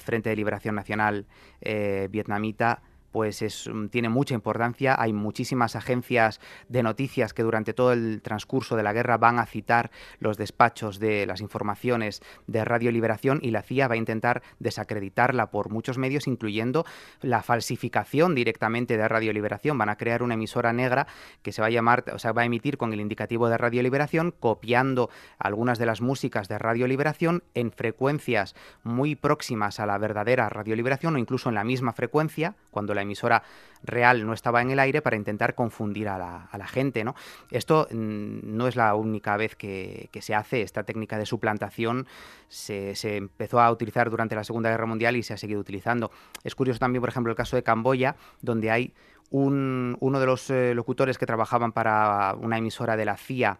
[0.00, 1.24] Frente de Liberación Nacional
[1.62, 2.82] eh, vietnamita,
[3.16, 4.94] pues es, mm, tiene mucha importancia.
[4.98, 6.38] Hay muchísimas agencias
[6.68, 10.98] de noticias que durante todo el transcurso de la guerra van a citar los despachos
[10.98, 15.96] de las informaciones de Radio Liberación y la CIA va a intentar desacreditarla por muchos
[15.96, 16.84] medios, incluyendo
[17.22, 19.78] la falsificación directamente de Radio Liberación.
[19.78, 21.06] Van a crear una emisora negra
[21.40, 23.82] que se va a llamar, o sea, va a emitir con el indicativo de Radio
[23.82, 29.96] Liberación, copiando algunas de las músicas de Radio Liberación en frecuencias muy próximas a la
[29.96, 33.42] verdadera Radio Liberación o incluso en la misma frecuencia, cuando la emisora
[33.82, 37.04] real no estaba en el aire para intentar confundir a la, gente.
[37.04, 37.14] ¿no?
[37.50, 40.62] Esto mm, no es la única vez que, se hace.
[40.62, 42.06] Esta técnica de suplantación
[42.48, 46.10] se, empezó a utilizar durante la Segunda Guerra Mundial y se ha seguido utilizando.
[46.44, 48.92] Es curioso también, por ejemplo, el caso de Camboya, donde hay
[49.30, 53.58] un, uno de los eh, locutores que trabajaban para una emisora de la CIA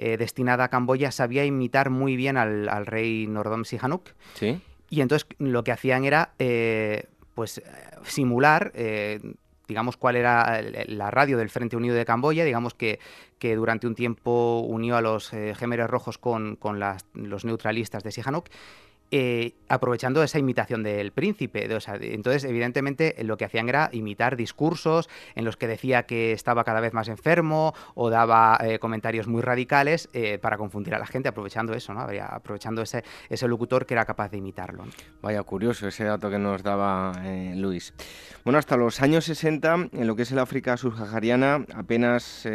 [0.00, 4.10] eh, destinada a Camboya sabía imitar muy bien al, rey Nordom Sihanouk.
[4.34, 4.60] ¿Sí?
[4.90, 7.06] Y entonces lo que hacían era eh,
[7.38, 7.62] pues
[8.02, 9.20] simular eh,
[9.68, 12.98] digamos, cuál era la radio del Frente Unido de Camboya, digamos que,
[13.38, 15.54] que durante un tiempo unió a los eh,
[15.86, 18.48] Rojos con, con los neutralistas de Sihanouk
[19.10, 21.64] eh, aprovechando esa imitación del príncipe.
[21.64, 26.80] entonces, evidentemente, lo que hacían era imitar discursos en los que decía que estaba cada
[26.80, 31.28] vez más enfermo o daba eh, comentarios muy radicales eh, para confundir a la gente,
[31.28, 32.00] aprovechando eso, ¿no?
[32.00, 34.84] aprovechando ese, ese locutor que era capaz de imitarlo.
[35.22, 37.12] Vaya, curioso ese dato que nos daba
[37.54, 37.94] Luis.
[38.44, 42.46] Bueno, hasta los años 60, en lo que es el África subsahariana, apenas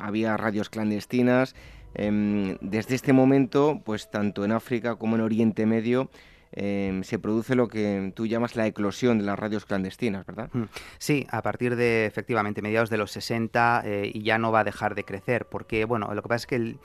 [0.00, 1.54] había radios clandestinas
[1.94, 6.10] Em, desde este momento, pues tanto en África como en Oriente Medio,
[6.52, 10.50] em, se produce lo que tú llamas la eclosión de las radios clandestinas, ¿verdad?
[10.52, 10.64] Mm.
[10.98, 14.64] Sí, a partir de efectivamente mediados de los 60 eh, y ya no va a
[14.64, 16.78] dejar de crecer, porque bueno, lo que pasa es que El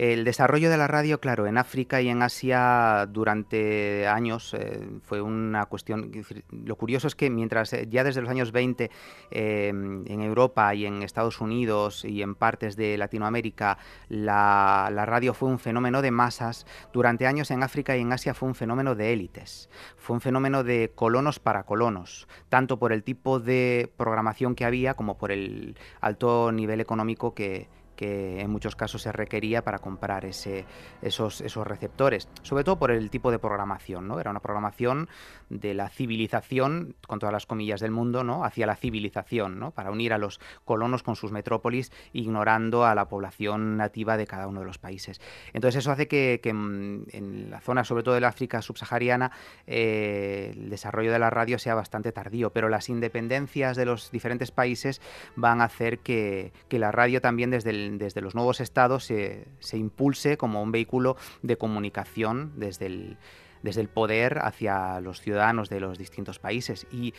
[0.00, 5.66] desarrollo de la radio, claro, en África y en Asia durante años eh, fue una
[5.66, 6.10] cuestión.
[6.50, 8.90] Lo curioso es que mientras eh, ya desde los años 20
[9.30, 13.76] eh, en Europa y en Estados Unidos y en partes de Latinoamérica
[14.08, 18.32] la, la, radio fue un fenómeno de masas, durante años en África y en Asia
[18.32, 19.68] fue un fenómeno de élites.
[19.98, 24.94] Fue un fenómeno de colonos para colonos, tanto por el tipo de programación que había
[24.94, 27.68] como por el alto nivel económico que
[28.00, 30.64] que en muchos casos se requería para comprar ese,
[31.02, 34.18] esos, esos receptores, sobre todo por el tipo de programación, ¿no?
[34.18, 35.10] Era una programación
[35.50, 38.44] de la civilización, con todas las comillas del mundo, ¿no?
[38.44, 39.72] hacia la civilización, ¿no?
[39.72, 44.46] para unir a los colonos con sus metrópolis, ignorando a la población nativa de cada
[44.46, 45.20] uno de los países.
[45.52, 49.32] Entonces eso hace que, en la zona, sobre todo del África subsahariana,
[49.66, 54.52] eh, el desarrollo de la radio sea bastante tardío, pero las independencias de los diferentes
[54.52, 55.02] países
[55.34, 59.46] van a hacer que, que la radio también desde el desde los nuevos estados se,
[59.58, 63.18] se, impulse como un vehículo de comunicación desde el,
[63.62, 66.86] desde el poder hacia los ciudadanos de los distintos países.
[66.92, 67.14] Y,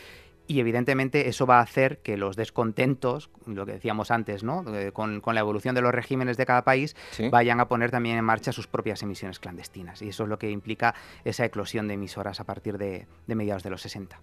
[0.46, 4.64] y evidentemente eso va a hacer que los descontentos, lo que decíamos antes, ¿no?
[4.74, 6.96] Eh, con, con la evolución de los regímenes de cada país,
[7.30, 10.02] vayan a poner también en marcha sus propias emisiones clandestinas.
[10.02, 10.94] Y eso es lo que implica
[11.24, 14.20] esa eclosión de emisoras a partir de, de mediados de los 60.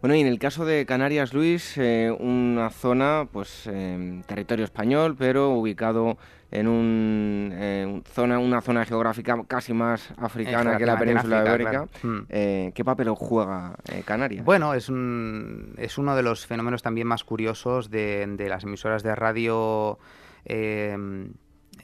[0.00, 5.16] Bueno, y en el caso de Canarias, Luis, eh, una zona, pues eh, territorio español,
[5.18, 6.18] pero ubicado
[6.52, 11.86] en un, zona, una zona geográfica casi más africana que la península ibérica.
[12.02, 12.18] Mm.
[12.28, 14.44] Eh, ¿Qué papel juega eh, Canarias?
[14.44, 19.02] Bueno, es, un, es uno de los fenómenos también más curiosos de, de las emisoras
[19.02, 19.98] de radio.
[20.44, 20.96] Eh,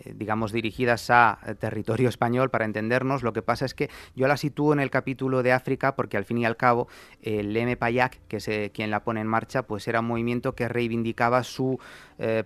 [0.04, 3.22] eh, digamos, dirigidas a territorio español, para entendernos.
[3.22, 6.24] Lo que pasa es que yo la sitúo en el capítulo de África porque al
[6.24, 6.88] fin y al cabo
[7.22, 7.76] el M.
[7.76, 11.42] Payak, que es eh, quien la pone en marcha, pues era un movimiento que reivindicaba
[11.42, 11.80] su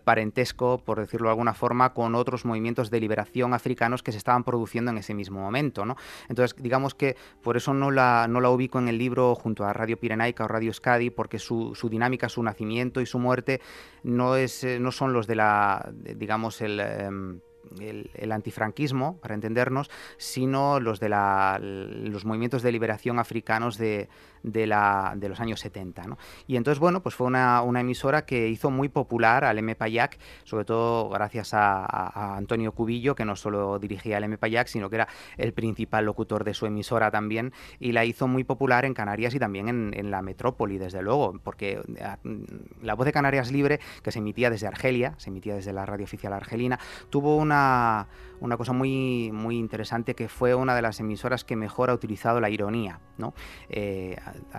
[0.04, 4.44] parentesco, por decirlo de alguna forma, con otros movimientos de liberación africanos que se estaban
[4.44, 5.84] produciendo en ese mismo momento.
[5.84, 5.96] ¿no?
[6.28, 9.72] Entonces, digamos que por eso no la, no la ubico en el libro junto a
[9.72, 13.60] Radio Pirenaica o Radio Scadi, porque su, su dinámica, su nacimiento y su muerte
[14.02, 17.40] no, es, no son los de la, digamos, el em,
[17.80, 24.08] el, antifranquismo, para entendernos, sino los de los movimientos de liberación africanos de,
[24.42, 26.04] de, la, de los años 70.
[26.04, 26.18] ¿no?
[26.46, 30.64] Y entonces, bueno, pues fue una, una, emisora que hizo muy popular al MPAYAC, sobre
[30.64, 35.52] todo gracias a, Antonio Cubillo, que no solo dirigía el MPAYAC, sino que era el
[35.52, 39.68] principal locutor de su emisora también, y la hizo muy popular en Canarias y también
[39.68, 42.38] en, en la metrópoli, desde luego, porque eh,
[42.82, 46.04] la voz de Canarias Libre, que se emitía desde Argelia, se emitía desde la radio
[46.04, 46.78] oficial argelina,
[47.10, 48.08] tuvo una
[48.42, 52.40] una cosa muy, muy interesante que fue una de las emisoras que mejor ha utilizado
[52.40, 52.98] la ironía.
[53.16, 53.34] ¿no?
[53.68, 54.16] Eh,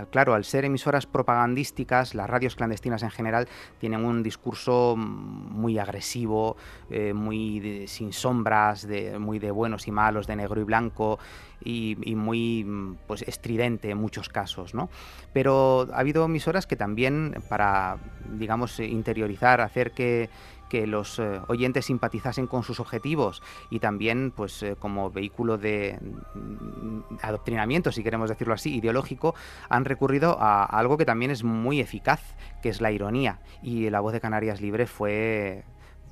[0.10, 3.50] claro, al ser emisoras propagandísticas, las radios clandestinas en general
[3.80, 6.56] tienen un discurso muy agresivo,
[6.90, 8.88] eh, muy sin sombras,
[9.20, 11.20] muy de buenos y malos, de negro y blanco.
[11.66, 12.68] Y, y, muy
[13.08, 14.90] pues, estridente en muchos casos, ¿no?
[15.32, 18.00] Pero ha habido emisoras que también, para,
[18.38, 20.30] digamos, interiorizar, hacer que,
[20.74, 26.00] que los eh, oyentes simpatizasen con sus objetivos y también pues eh, como vehículo de
[26.34, 29.36] mm, adoctrinamiento, si queremos decirlo así, ideológico,
[29.70, 32.22] han recurrido a algo que también es muy eficaz,
[32.64, 33.40] que es la ironía.
[33.62, 35.64] Y la voz de Canarias Libre fue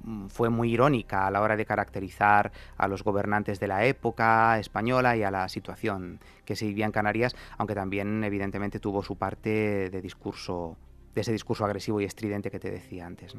[0.03, 4.59] mm, fue muy irónica a la hora de caracterizar a los gobernantes de la época
[4.59, 9.15] española y a la situación que se vivía en Canarias, aunque también evidentemente tuvo su
[9.15, 10.77] parte de discurso
[11.13, 13.35] de ese discurso agresivo y estridente que te decía antes.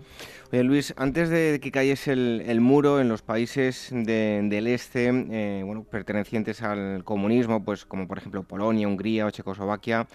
[0.53, 5.85] Oye, Luis, antes de que cayese el, muro en los países del este, eh, bueno,
[5.85, 10.07] pertenecientes al comunismo, pues como por ejemplo Polonia, Hungría o Checoslovaquia,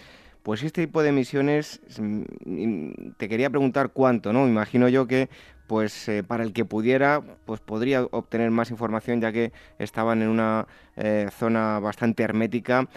[0.42, 4.46] pues este tipo de emisiones, mm, te quería preguntar cuánto, ¿no?
[4.48, 5.28] Imagino yo que
[5.66, 10.28] pues eh, para el que pudiera, pues podría obtener más información ya que estaban en
[10.28, 10.66] una
[10.96, 12.88] eh, zona bastante hermética, mm.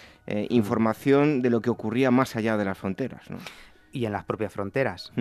[0.49, 3.29] información de lo que ocurría más allá de las fronteras.
[3.29, 3.37] ¿no?
[3.91, 5.11] Y en las propias fronteras.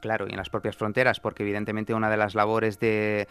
[0.00, 3.26] Claro, y en las propias fronteras, porque evidentemente una de las labores de,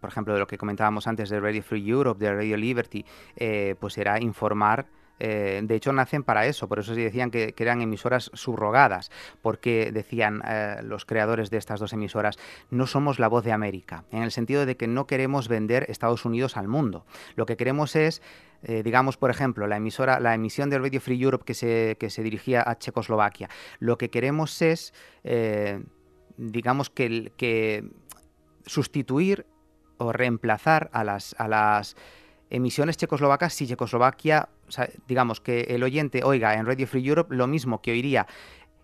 [0.00, 3.04] por ejemplo, de lo que comentábamos antes de Radio Free Europe, de Radio Liberty,
[3.36, 4.86] eh, pues era informar
[5.20, 9.10] eh, de hecho, nacen para eso, por eso se decían que, eran emisoras subrogadas,
[9.42, 12.36] porque decían eh, los creadores de estas dos emisoras,
[12.70, 16.24] no somos la voz de América, en el sentido de que no queremos vender Estados
[16.24, 17.06] Unidos al mundo.
[17.36, 18.22] Lo que queremos es
[18.64, 22.08] eh, digamos, por ejemplo, la emisora, la emisión de Radio Free Europe que se, que
[22.10, 23.48] se dirigía a Checoslovaquia.
[23.78, 25.84] Lo que queremos es, eh,
[26.36, 27.84] digamos, que,
[28.66, 29.46] sustituir
[29.98, 31.96] o reemplazar a las, a las
[32.48, 34.48] emisiones checoslovacas si Checoslovaquia,
[35.06, 38.26] digamos, que el oyente oiga en Radio Free Europe lo mismo que oiría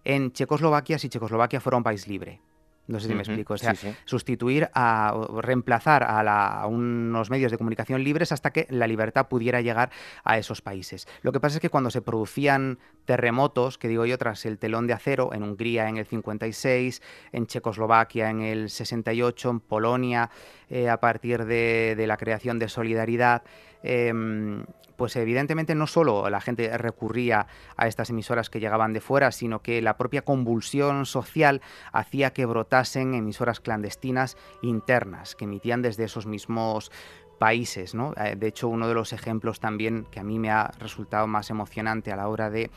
[0.04, 2.42] en Checoslovaquia si Checoslovaquia fuera un país libre.
[2.90, 3.54] No sé si me explico.
[3.54, 9.28] O sea, sustituir a reemplazar a, unos medios de comunicación libres hasta que la libertad
[9.28, 9.90] pudiera llegar
[10.24, 11.06] a esos países.
[11.22, 14.88] Lo que pasa es que cuando se producían terremotos, que digo yo, tras el telón
[14.88, 17.00] de acero, en Hungría en el 56,
[17.32, 20.30] en Checoslovaquia en el 68, en Polonia
[20.68, 23.42] eh, a partir de, la creación de Solidaridad,
[23.84, 24.64] em,
[25.00, 27.46] pues evidentemente no solo la gente recurría
[27.78, 32.44] a estas emisoras que llegaban de fuera, sino que la propia convulsión social hacía que
[32.44, 36.92] brotasen emisoras clandestinas internas que emitían desde esos mismos
[37.38, 37.94] países.
[37.94, 38.12] ¿no?
[38.18, 41.48] Eh, de hecho, uno de los ejemplos también que a mí me ha resultado más
[41.48, 42.70] emocionante a la hora de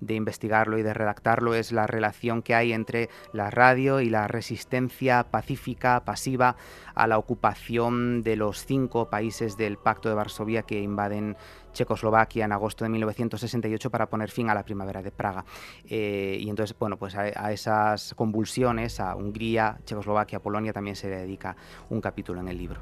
[0.00, 4.28] de investigarlo y de redactarlo es la relación que hay entre la radio y la
[4.28, 6.56] resistencia pacífica, pasiva,
[6.94, 11.36] a la ocupación de los cinco países del Pacto de Varsovia que invaden
[11.72, 15.44] Checoslovaquia en agosto de 1968 para poner fin a la primavera de Praga.
[15.88, 21.56] Eh, y entonces, bueno, pues a, esas convulsiones, a Hungría, Checoslovaquia, Polonia, también se dedica
[21.88, 22.80] un capítulo en el libro.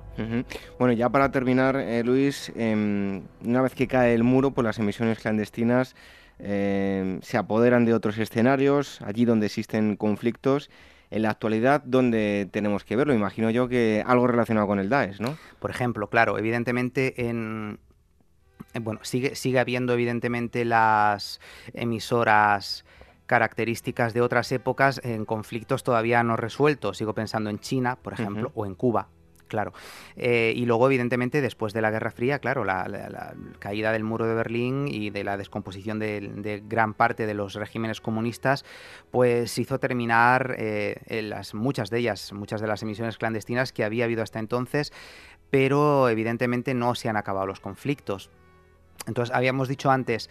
[0.79, 4.79] Bueno, ya para terminar, eh, Luis, em, una vez que cae el muro, por las
[4.79, 5.95] emisiones clandestinas
[6.39, 10.71] eh, se apoderan de otros escenarios, allí donde existen conflictos.
[11.11, 13.15] En la actualidad, ¿dónde tenemos que verlo?
[13.15, 15.39] Imagino yo que algo relacionado con el Daesh, ¿no?
[15.59, 17.79] Por ejemplo, claro, evidentemente en,
[18.75, 21.41] bueno, sigue, sigue habiendo evidentemente las
[21.73, 22.85] emisoras
[23.27, 26.99] características de otras épocas en conflictos todavía no resueltos.
[26.99, 29.09] Sigo pensando en China, por ejemplo, o en Cuba,
[29.49, 29.73] claro.
[30.17, 34.35] Eh, y luego, evidentemente, después de la Guerra Fría, claro, la, caída del muro de
[34.35, 38.65] Berlín y de la descomposición de, gran parte de los regímenes comunistas,
[39.11, 44.05] pues hizo terminar eh, las, muchas de ellas, muchas de las emisiones clandestinas que había
[44.05, 44.93] habido hasta entonces,
[45.51, 48.31] pero evidentemente no se han acabado los conflictos.
[49.07, 50.29] Entonces, habíamos dicho antes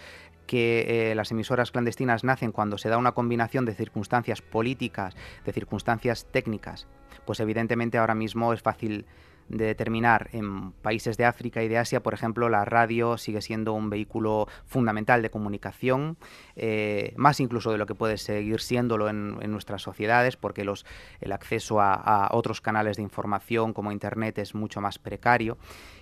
[0.47, 5.15] que eh, las emisoras clandestinas nacen cuando se da una combinación de circunstancias políticas,
[5.45, 6.87] de circunstancias técnicas,
[7.25, 9.05] pues evidentemente ahora mismo es fácil
[9.49, 13.73] de determinar en países de África y de Asia, por ejemplo, la radio sigue siendo
[13.73, 16.17] un vehículo fundamental de comunicación,
[16.55, 20.85] eh, más incluso de lo que puede seguir siéndolo en, nuestras sociedades, porque los,
[21.21, 25.57] el acceso a, otros canales de información como Internet es mucho más precario.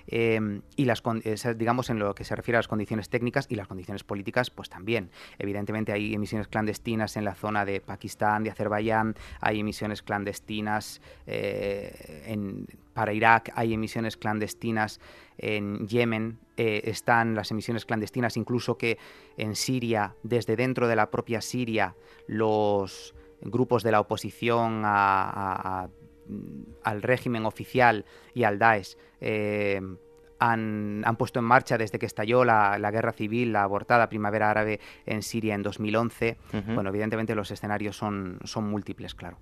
[0.08, 1.02] Em, y las
[1.56, 4.70] digamos en lo que se refiere a las condiciones técnicas y las condiciones políticas, pues
[4.70, 5.10] también.
[5.40, 12.24] Evidentemente hay emisiones clandestinas en la zona de Pakistán, de Azerbaiyán, hay emisiones clandestinas eh,
[12.28, 15.00] en, para Irak, hay emisiones clandestinas
[15.38, 18.98] en Yemen, eh, están las emisiones clandestinas incluso que
[19.38, 21.96] en Siria, desde dentro de la propia Siria,
[22.28, 25.90] los grupos de la oposición a
[26.84, 29.82] al régimen oficial y al Daesh eh,
[30.40, 35.22] han, puesto en marcha desde que estalló la, guerra civil, la abortada primavera árabe en
[35.22, 36.38] Siria en 2011.
[36.74, 39.38] Bueno, evidentemente los escenarios son, son múltiples, claro.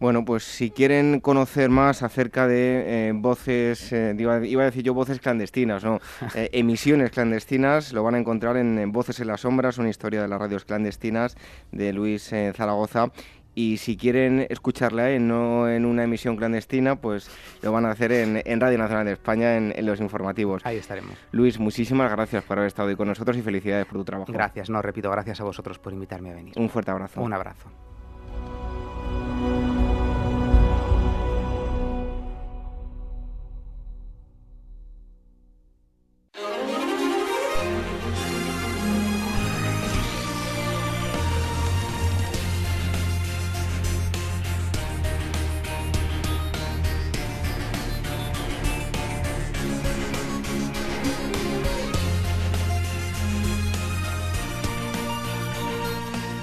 [0.00, 4.94] Bueno, pues si quieren conocer más acerca de eh, voces, eh, iba, a decir yo
[4.94, 5.98] voces clandestinas, no,
[6.34, 10.38] emisiones clandestinas, lo van a encontrar en, Voces en las Sombras, una historia de las
[10.38, 11.36] radios clandestinas
[11.72, 13.10] de Luis Zaragoza
[13.54, 17.30] y si quieren escucharla en, no en una emisión clandestina, pues
[17.62, 20.64] lo van a hacer en, Radio Nacional de España, en, los informativos.
[20.64, 21.14] Ahí estaremos.
[21.32, 24.32] Luis, muchísimas gracias por haber estado hoy con nosotros y felicidades por tu trabajo.
[24.32, 26.54] Gracias, no, repito, gracias a vosotros por invitarme a venir.
[26.56, 27.20] Un fuerte abrazo.
[27.20, 27.68] Un abrazo.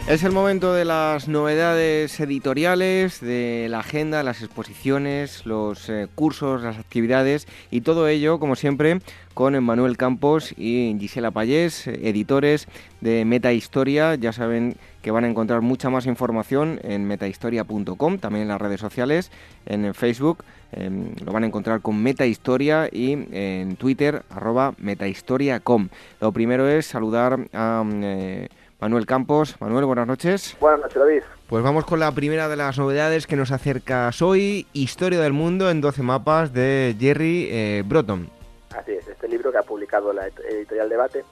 [0.07, 6.61] Es el momento de las novedades editoriales, de la agenda, las exposiciones, los eh, cursos,
[6.61, 8.99] las actividades y todo ello, como siempre,
[9.33, 12.67] con Manuel Campos y Gisela Payés, editores
[13.01, 14.13] de Meta Historia.
[14.13, 18.81] Ya saben que van a encontrar mucha más información en metahistoria.com, también en las redes
[18.81, 19.31] sociales,
[19.65, 20.45] en Facebook.
[20.71, 25.89] Em, lo van a encontrar con Meta Historia y en Twitter, arroba metahistoria.com.
[26.21, 27.83] Lo primero es saludar a...
[27.91, 28.49] Eh,
[28.85, 29.59] Manuel Campos.
[29.59, 30.55] Manuel, buenas noches.
[30.59, 31.23] Buenas noches, David.
[31.49, 35.71] Pues vamos con la primera de las novedades que nos acercas hoy, Historia del Mundo
[35.71, 38.29] en 12 mapas de Jerry eh, Broton.
[38.77, 41.25] Así es, este libro que ha publicado la editorial Debate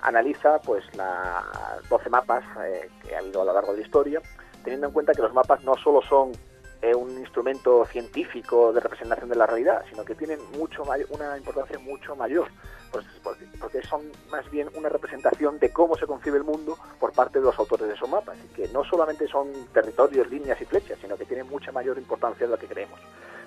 [0.00, 1.44] analiza pues las
[1.90, 4.22] 12 mapas eh, que ha habido a lo largo de la historia,
[4.64, 6.32] teniendo en cuenta que los mapas no solo son
[6.82, 11.78] eh, un instrumento científico de representación de la realidad, sino que tienen mucho una importancia
[11.78, 12.48] mucho mayor
[12.90, 13.04] pues,
[13.60, 17.44] porque son más bien una representación de cómo se concibe el mundo por parte de
[17.44, 21.16] los autores de esos mapas, y que no solamente son territorios, líneas y flechas, sino
[21.16, 22.98] que tienen mucha mayor importancia de lo que creemos.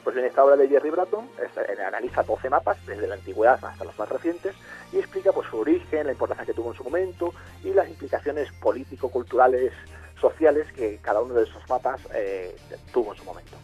[0.03, 3.85] Pues bien, esta obra de Jerry Bratton eh, analiza 12 mapas, desde la antigüedad hasta
[3.85, 4.55] los más recientes,
[4.91, 7.33] y explica pues, su origen, la importancia que tuvo en su momento
[7.63, 9.73] y las implicaciones político-culturales,
[10.21, 12.55] sociales que cada uno de esos mapas eh,
[12.93, 13.57] tuvo en su momento.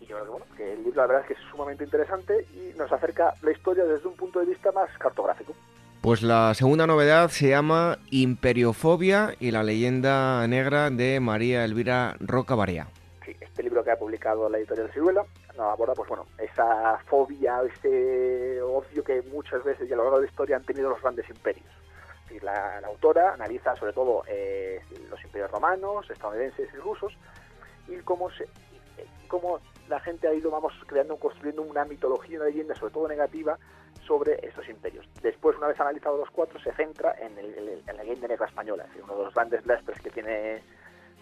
[0.00, 2.46] Y yo creo que, bueno, que el libro la verdad es que es sumamente interesante
[2.52, 5.54] y nos acerca la historia desde un punto de vista más cartográfico.
[6.00, 12.54] Pues la segunda novedad se llama Imperiofobia y la leyenda negra de María Elvira Roca
[12.54, 12.88] Barea.
[13.24, 15.24] Sí, este libro que ha publicado la editorial Ciruela
[15.56, 20.18] nos aborda pues bueno, esa fobia, ese odio que muchas veces y a lo largo
[20.18, 21.66] de la historia han tenido los grandes imperios.
[22.38, 27.12] La, autora analiza sobre todo eh, los imperios romanos, estadounidenses y rusos
[27.88, 28.46] y cómo se
[29.26, 33.58] cómo la gente ha ido vamos creando construyendo una mitología una leyenda sobre todo negativa
[34.06, 35.06] sobre esos imperios.
[35.22, 37.36] Después, una vez analizado los cuatro, se centra en,
[37.86, 38.86] la leyenda negra española.
[38.96, 40.62] Es uno de los grandes lastres que tiene,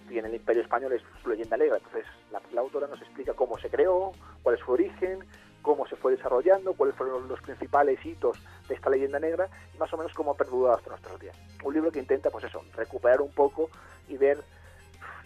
[0.08, 1.76] tiene el imperio español es su leyenda negra.
[1.76, 4.12] Entonces, la, autora nos explica cómo se creó,
[4.42, 5.18] cuál es su origen,
[5.60, 8.38] cómo se fue desarrollando, cuáles fueron los principales hitos
[8.68, 11.36] de esta leyenda negra y más o menos cómo ha perdurado hasta nuestros días.
[11.64, 13.70] Un libro que intenta, pues eso, recuperar un poco
[14.08, 14.38] y ver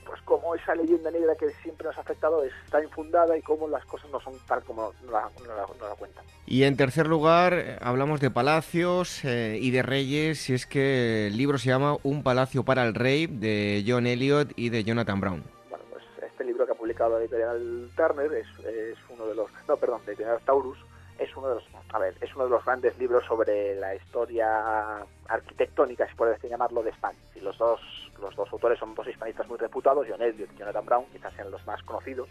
[0.06, 3.85] pues cómo esa leyenda negra que siempre nos ha afectado está infundada y cómo las
[3.85, 6.24] cosas no son tal como nos la, la, cuentan.
[6.47, 11.36] Y en tercer lugar, hablamos de palacios eh, y de reyes, y es que el
[11.36, 15.44] libro se llama Un palacio para el rey, de John Eliot y de Jonathan Brown.
[15.70, 19.51] Bueno, pues este libro que ha publicado la editorial Turner es, es uno de los...
[19.69, 20.78] No, perdón, de editorial Taurus,
[21.19, 25.05] es uno de los a ver, es uno de los grandes libros sobre la historia
[25.28, 27.19] arquitectónica, si puede llamarlo, de España.
[27.35, 27.81] Y los dos,
[28.20, 31.51] los dos autores son dos hispanistas muy reputados, John Elliot y Jonathan Brown, quizás sean
[31.51, 32.28] los más conocidos.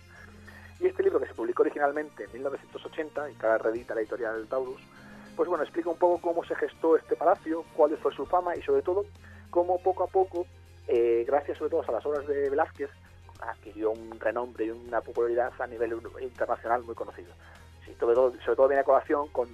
[0.80, 4.48] Y este libro que se publicó originalmente en 1980 y que ahora reedita la editorial
[4.48, 4.82] Taurus,
[5.36, 8.64] pues bueno, explica un poco cómo se gestó este palacio, cuál fue su fama y
[8.64, 9.06] sobre todo
[9.52, 10.48] cómo poco a poco,
[10.88, 12.90] eh, gracias sobre todo a las obras de Velázquez,
[13.42, 17.32] adquirió un renombre y una popularidad a nivel internacional muy conocido
[18.02, 19.48] sobre todo, viene a colación con,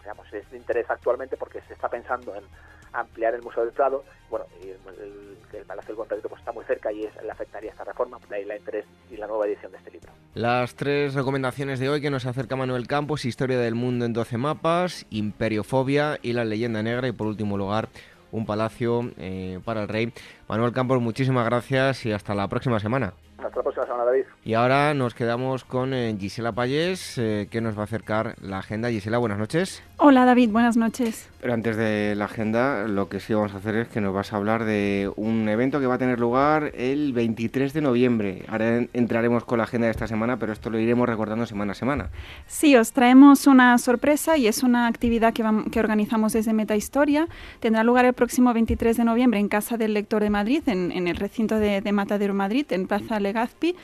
[0.00, 2.44] digamos, es interés actualmente porque se está pensando en
[2.92, 6.90] ampliar el Museo del Prado, bueno, y el, Palacio del Contradicto pues está muy cerca
[6.90, 9.78] y es, le afectaría esta reforma, de ahí la interés y la nueva edición de
[9.78, 10.10] este libro.
[10.34, 14.38] Las tres recomendaciones de hoy que nos acerca Manuel Campos, Historia del Mundo en 12
[14.38, 17.88] mapas, Imperiofobia y la leyenda negra y por último lugar
[18.30, 20.12] un palacio eh, para el rey.
[20.48, 23.14] Manuel Campos, muchísimas gracias y hasta la próxima semana.
[23.38, 24.24] Hasta la próxima semana, David.
[24.44, 28.58] Y ahora nos quedamos con eh, Gisela Payés, eh, que nos va a acercar la
[28.58, 28.90] agenda.
[28.90, 29.80] Gisela, buenas noches.
[29.98, 31.28] Hola, David, buenas noches.
[31.40, 34.32] Pero antes de la agenda, lo que sí vamos a hacer es que nos vas
[34.32, 38.44] a hablar de un evento que va a tener lugar el 23 de noviembre.
[38.48, 41.74] Ahora entraremos con la agenda de esta semana, pero esto lo iremos recordando semana a
[41.76, 42.10] semana.
[42.48, 47.28] Sí, os traemos una sorpresa y es una actividad que, que organizamos desde Meta Historia.
[47.60, 51.16] Tendrá lugar el próximo 23 de noviembre en Casa del Lector de Madrid, en, el
[51.16, 53.76] recinto de, de Matadero Madrid, en Plaza Legazpi.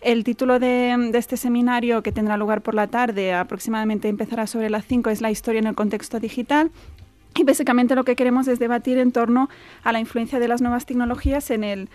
[0.00, 4.84] El título de, este seminario, que tendrá lugar por la tarde, aproximadamente empezará sobre las
[4.86, 6.70] 5, es La historia en el contexto digital.
[7.34, 9.48] Y básicamente lo que queremos es debatir en torno
[9.84, 11.88] a la influencia de las nuevas tecnologías en, el,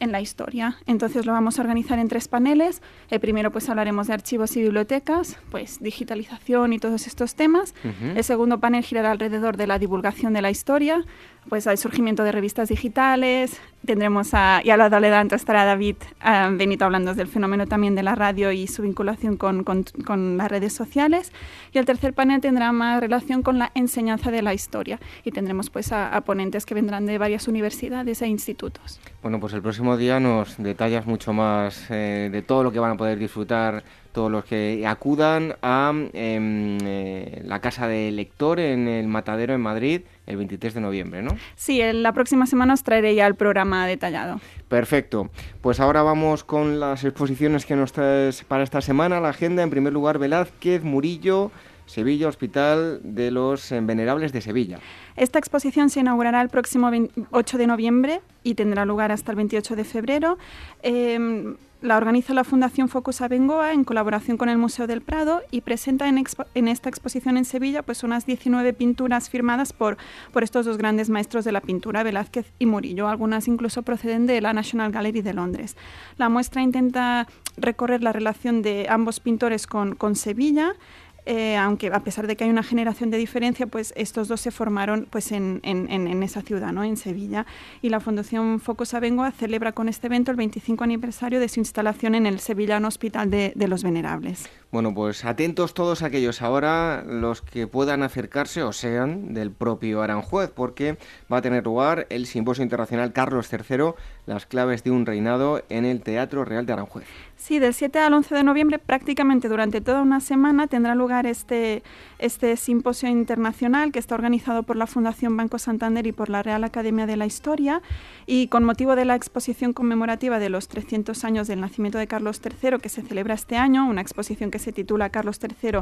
[0.00, 0.76] en la historia.
[0.86, 2.82] Entonces lo vamos a organizar en tres paneles.
[3.10, 7.74] El primero pues hablaremos de archivos y bibliotecas, pues digitalización y todos estos temas.
[8.14, 11.04] El segundo panel girará alrededor de la divulgación de la historia,
[11.48, 13.60] pues al surgimiento de revistas digitales.
[13.84, 18.04] Tendremos a, y a la tanto estará David uh, Benito hablando del fenómeno también de
[18.04, 21.32] la radio y su vinculación con, con, con, las redes sociales.
[21.72, 25.00] Y el tercer panel tendrá más relación con la enseñanza de la historia.
[25.24, 29.00] Y tendremos pues a, ponentes que vendrán de varias universidades e institutos.
[29.22, 32.90] Bueno, pues el próximo día nos detallas mucho más eh, de todo lo que van
[32.90, 38.88] a poder disfrutar todos los que acudan a em, eh, la casa del lector en
[38.88, 41.36] el Matadero en Madrid el 23 de noviembre, ¿no?
[41.54, 44.40] Sí, la próxima semana os traeré ya el programa detallado.
[44.66, 45.30] Perfecto.
[45.60, 49.20] Pues ahora vamos con las exposiciones que nos traes para esta semana.
[49.20, 51.52] La agenda, en primer lugar, Velázquez, Murillo,
[51.86, 54.78] Sevilla, Hospital de los Venerables de Sevilla.
[55.16, 56.90] Esta exposición se inaugurará el próximo
[57.30, 60.38] 8 de noviembre y tendrá lugar hasta el 28 de febrero.
[60.82, 65.62] Em, la organiza la Fundación Focus Abengoa en colaboración con el Museo del Prado y
[65.62, 69.96] presenta en, esta exposición en Sevilla pues unas 19 pinturas firmadas por,
[70.32, 73.08] por estos dos grandes maestros de la pintura, Velázquez y Murillo.
[73.08, 75.76] Algunas incluso proceden de la National Gallery de Londres.
[76.18, 77.26] La muestra intenta
[77.56, 80.76] recorrer la relación de ambos pintores con, con Sevilla
[81.24, 84.50] eh, aunque a pesar de que hay una generación de diferencia, pues estos dos se
[84.50, 86.82] formaron pues en, en, esa ciudad, ¿no?
[86.84, 87.46] en Sevilla.
[87.80, 92.14] Y la Fundación Focus Abengoa celebra con este evento el 25 aniversario de su instalación
[92.14, 94.48] en el Sevillano Hospital de, de los Venerables.
[94.72, 100.50] Bueno, pues atentos todos aquellos ahora, los que puedan acercarse o sean del propio Aranjuez,
[100.50, 100.96] porque
[101.30, 103.92] va a tener lugar el Simposio Internacional Carlos III,
[104.26, 107.04] las claves de un reinado en el Teatro Real de Aranjuez.
[107.42, 111.82] Sí, del 7 al 11 de noviembre, prácticamente durante toda una semana, tendrá lugar este,
[112.20, 116.62] este simposio internacional que está organizado por la Fundación Banco Santander y por la Real
[116.62, 117.82] Academia de la Historia.
[118.26, 122.40] Y con motivo de la exposición conmemorativa de los 300 años del nacimiento de Carlos
[122.44, 125.80] III, que se celebra este año, una exposición que se titula Carlos III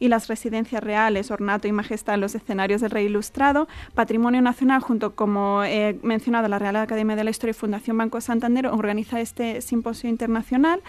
[0.00, 4.80] y las residencias reales, ornato y majestad en los escenarios del Rey Ilustrado, Patrimonio Nacional,
[4.80, 9.20] junto como he mencionado la Real Academia de la Historia y Fundación Banco Santander, organiza
[9.20, 10.80] este simposio internacional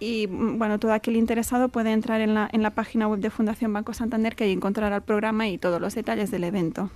[0.00, 3.30] y mm, bueno, todo aquel interesado puede entrar en la, en la página web de
[3.30, 6.90] Fundación Banco Santander que ahí encontrará el programa y todos los detalles del evento.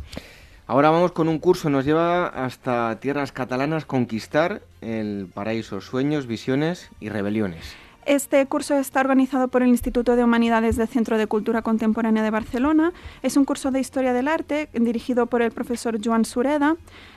[0.67, 6.89] Ahora vamos con un curso, nos lleva hasta tierras catalanas conquistar el paraíso, sueños, visiones
[7.01, 7.77] y rebeliones.
[8.07, 12.31] Este curso está organizado por el Instituto de Humanidades del Centro de Cultura Contemporánea de
[12.31, 12.93] Barcelona.
[13.23, 16.77] Es un curso de Historia del Arte dirigido por el profesor Joan Sureda.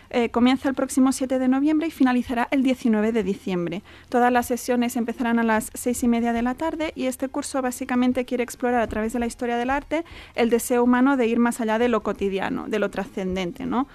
[0.10, 3.84] Eh, comienza el próximo 7 de noviembre y finalizará el 19 de diciembre.
[4.08, 7.62] Todas las sesiones empezarán a las seis y media de la tarde y este curso
[7.62, 10.06] básicamente quiere explorar a través de la historia del arte
[10.36, 13.88] el deseo humano de ir más allá de lo cotidiano, de lo trascendente, ¿no?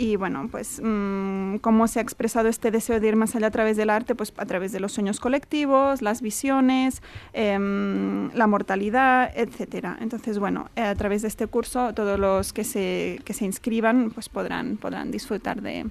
[0.00, 3.50] Y bueno, pues mm, cómo se ha expresado este deseo de ir más allá a
[3.50, 7.02] través del arte, pues a través de los sueños colectivos, las visiones,
[7.32, 9.98] em, la mortalidad, etcétera.
[10.00, 14.28] Entonces, bueno, a través de este curso todos los que se, que se inscriban pues
[14.28, 15.86] podrán, podrán disfrutar de,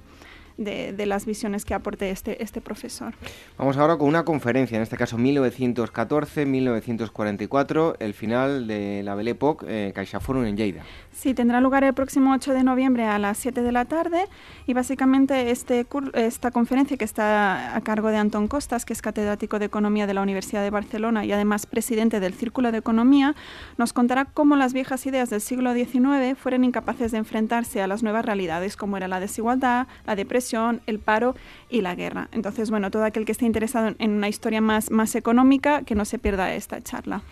[0.58, 3.14] de, las visiones que aporte este, este profesor.
[3.56, 9.66] Vamos ahora con una conferencia, en este caso 1914-1944, el final de la Belle Époque,
[9.68, 10.82] eh, CaixaForum en Lleida.
[11.12, 14.26] Sí, tendrá lugar el próximo 8 de noviembre a las 7 de la tarde
[14.66, 19.58] y básicamente este, esta conferencia que está a cargo de Antón Costas, que es catedrático
[19.58, 23.34] de Economía de la Universidad de Barcelona y además presidente del Círculo de Economía,
[23.76, 28.02] nos contará cómo las viejas ideas del siglo XIX fueron incapaces de enfrentarse a las
[28.02, 30.47] nuevas realidades como era la desigualdad, la depresión,
[30.86, 31.34] el paro
[31.68, 32.28] y la guerra.
[32.32, 36.04] Entonces, bueno, todo aquel que esté interesado en una historia más, más económica, que no
[36.04, 37.22] se pierda esta charla.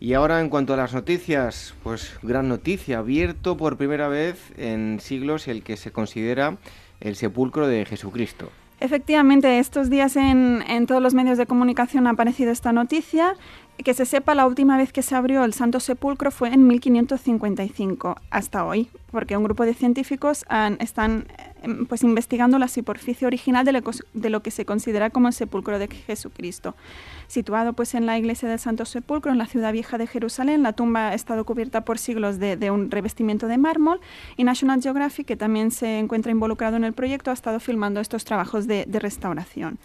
[0.00, 4.98] Y ahora en cuanto a las noticias, pues gran noticia, abierto por primera vez en
[5.00, 6.56] siglos el que se considera
[7.00, 8.50] el sepulcro de Jesucristo.
[8.80, 13.36] Efectivamente, estos días en, en, todos los medios de comunicación ha aparecido esta noticia.
[13.78, 18.16] Que se sepa, la última vez que se abrió el Santo Sepulcro fue en 1555,
[18.30, 20.44] hasta hoy, porque un grupo de científicos
[20.78, 21.26] están
[21.62, 25.86] Em, pues investigando la superficie original de lo, que se considera como el sepulcro de
[25.86, 26.74] Jesucristo.
[27.28, 30.72] Situado pues en la iglesia del Santo Sepulcro, en la ciudad vieja de Jerusalén, la
[30.72, 34.00] tumba ha estado cubierta por siglos de, un revestimiento de mármol
[34.36, 38.24] y National Geographic, que también se encuentra involucrado en el proyecto, ha estado filmando estos
[38.24, 39.78] trabajos de, restauración.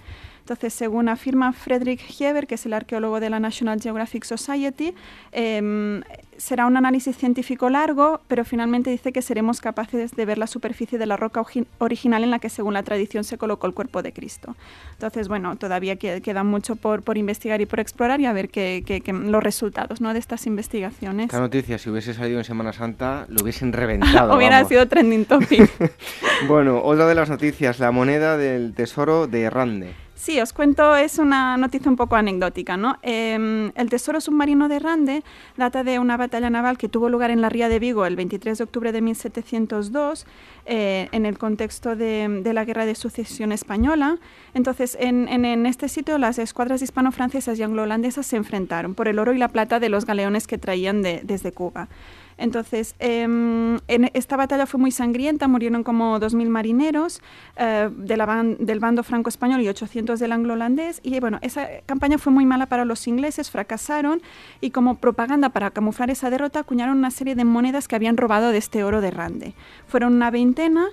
[0.48, 4.94] Entonces, según afirma Frederick Heber, que es el arqueólogo de la National Geographic Society,
[5.34, 6.02] em,
[6.38, 10.98] será un análisis científico largo, pero finalmente dice que seremos capaces de ver la superficie
[10.98, 11.44] de la roca
[11.80, 14.56] original en la que, según la tradición, se colocó el cuerpo de Cristo.
[14.94, 19.04] Entonces, bueno, todavía queda mucho por, por investigar y por explorar y a ver qué,
[19.06, 20.14] los resultados ¿no?
[20.14, 21.26] de estas investigaciones.
[21.26, 24.34] Esta noticia, si hubiese salido en Semana Santa, lo hubiesen reventado.
[24.38, 25.70] Hubiera sido trending topic.
[26.48, 30.07] bueno, otra de las noticias, la moneda del tesoro de Rande.
[30.18, 32.76] Sí, os cuento, es una noticia un poco anecdótica.
[32.76, 32.98] ¿no?
[33.04, 35.24] Em, el tesoro submarino de Rande
[35.58, 38.58] data de una batalla naval que tuvo lugar en la Ría de Vigo el 23
[38.58, 40.26] de octubre de 1702
[40.66, 44.18] eh, en el contexto de, la Guerra de Sucesión Española.
[44.56, 45.28] Entonces, en,
[45.68, 49.80] este sitio las escuadras hispano-francesas y anglo-holandesas se enfrentaron por el oro y la plata
[49.80, 51.90] de los galeones que traían desde Cuba.
[52.38, 57.22] Entonces, em, en esta batalla fue muy sangrienta, murieron como 2.000 marineros
[57.56, 61.00] eh, del bando franco-español y 800 del anglo-holandés.
[61.04, 64.22] Y bueno, esa campaña fue muy mala para los ingleses, fracasaron
[64.62, 68.52] y como propaganda para camuflar esa derrota acuñaron una serie de monedas que habían robado
[68.52, 69.54] de este oro de Rande.
[69.88, 70.88] Fueron una veintena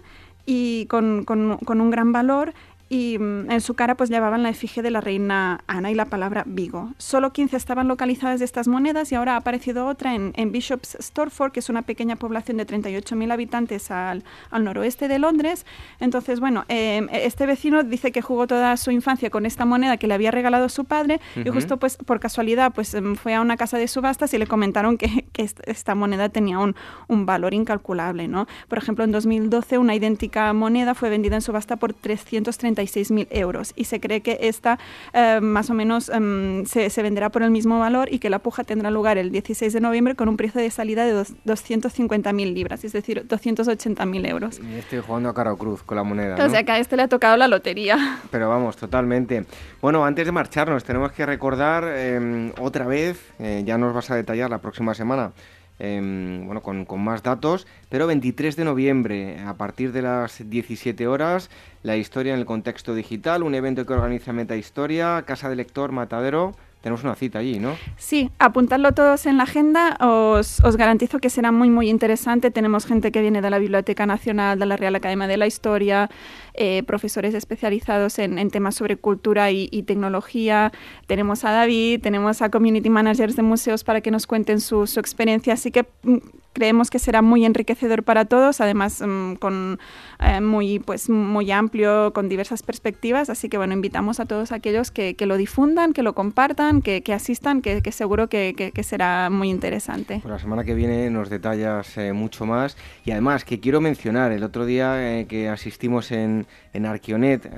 [0.46, 2.52] y con, con un gran valor
[2.89, 6.05] y mm, en su cara pues llevaban la efigie de la reina Ana y la
[6.06, 6.93] palabra Vigo.
[6.98, 10.97] Solo 15 estaban localizadas de estas monedas y ahora ha aparecido otra en, en Bishop's
[11.01, 15.65] Stortford, que es una pequeña población de 38.000 habitantes al, al, noroeste de Londres.
[16.01, 20.06] Entonces, bueno, em, este vecino dice que jugó toda su infancia con esta moneda que
[20.06, 23.56] le había regalado su padre y justo pues por casualidad pues em, fue a una
[23.56, 26.74] casa de subastas y le comentaron que, que esta moneda tenía un,
[27.09, 28.47] un, valor incalculable, ¿no?
[28.69, 33.72] Por ejemplo, en 2012 una idéntica moneda fue vendida en subasta por 330 136.000 euros
[33.76, 34.78] y se cree que esta
[35.12, 38.38] eh, más o menos em, se, se, venderá por el mismo valor y que la
[38.38, 42.84] puja tendrá lugar el 16 de noviembre con un precio de salida de 250.000 libras,
[42.84, 44.60] es decir, 280.000 euros.
[44.60, 46.44] Y estoy jugando a cara o cruz con la moneda.
[46.44, 48.18] O sea que a este le ha tocado la lotería.
[48.30, 49.44] Pero vamos, totalmente.
[49.80, 54.16] Bueno, antes de marcharnos, tenemos que recordar em, otra vez, eh, ya nos vas a
[54.16, 55.32] detallar la próxima semana,
[55.78, 61.06] em, bueno, con, con, más datos, pero 23 de noviembre, a partir de las 17
[61.06, 61.51] horas,
[61.82, 65.92] la historia en el contexto digital, un evento que organiza Meta Historia, Casa de Lector
[65.92, 66.55] Matadero,
[66.85, 67.78] tenemos una cita allí, ¿no?
[67.97, 69.97] Sí, apuntarlo todos en la agenda.
[70.01, 72.51] Os, os, garantizo que será muy, muy interesante.
[72.51, 76.11] Tenemos gente que viene de la Biblioteca Nacional, de la Real Academia de la Historia,
[76.52, 80.73] eh, profesores especializados en, temas sobre cultura y, y, tecnología.
[81.06, 85.01] Tenemos a David, tenemos a community managers de museos para que nos cuenten su, su
[85.01, 85.55] experiencia.
[85.55, 86.19] Así que mm,
[86.55, 89.78] creemos que será muy enriquecedor para todos, además um, con
[90.20, 93.28] eh, muy pues muy amplio, con diversas perspectivas.
[93.28, 97.02] Así que bueno, invitamos a todos aquellos que, que lo difundan, que lo compartan, que,
[97.02, 100.20] que asistan, que, que seguro que, será muy interesante.
[100.22, 104.32] Pues la semana que viene nos detallas eh, mucho más y además que quiero mencionar
[104.32, 107.51] el otro día eh, que asistimos en, en Arquionet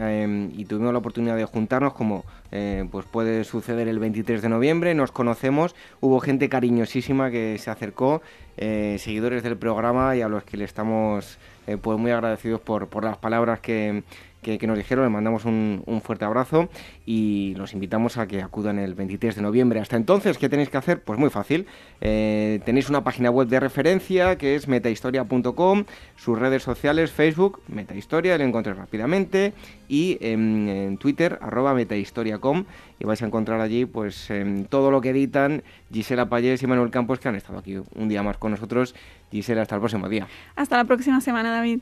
[0.56, 2.24] y tuvimos la oportunidad de juntarnos como
[2.90, 8.22] pues puede suceder el 23 de noviembre, nos conocemos, hubo gente cariñosísima que se acercó
[8.56, 12.88] eh, seguidores del programa y a los que le estamos eh, pues muy agradecidos por,
[12.88, 14.02] por las palabras que,
[14.58, 15.04] que, nos dijeron.
[15.04, 16.68] Les mandamos un, fuerte abrazo
[17.04, 19.80] y los invitamos a que acudan el 23 de noviembre.
[19.80, 21.02] Hasta entonces, ¿qué tenéis que hacer?
[21.02, 21.66] Pues muy fácil.
[22.00, 25.84] Eh, tenéis una página web de referencia que es metahistoria.com,
[26.16, 29.52] sus redes sociales, Facebook, Metahistoria, lo encontréis rápidamente,
[29.88, 32.64] y en, Twitter, arroba metahistoria.com,
[32.98, 34.30] y vais a encontrar allí pues
[34.68, 35.62] todo lo que editan
[35.92, 38.94] Gisela Payés y Manuel Campos, que han estado aquí un día más con nosotros.
[39.30, 40.28] Gisela, hasta el próximo día.
[40.54, 41.80] Hasta la próxima semana, David.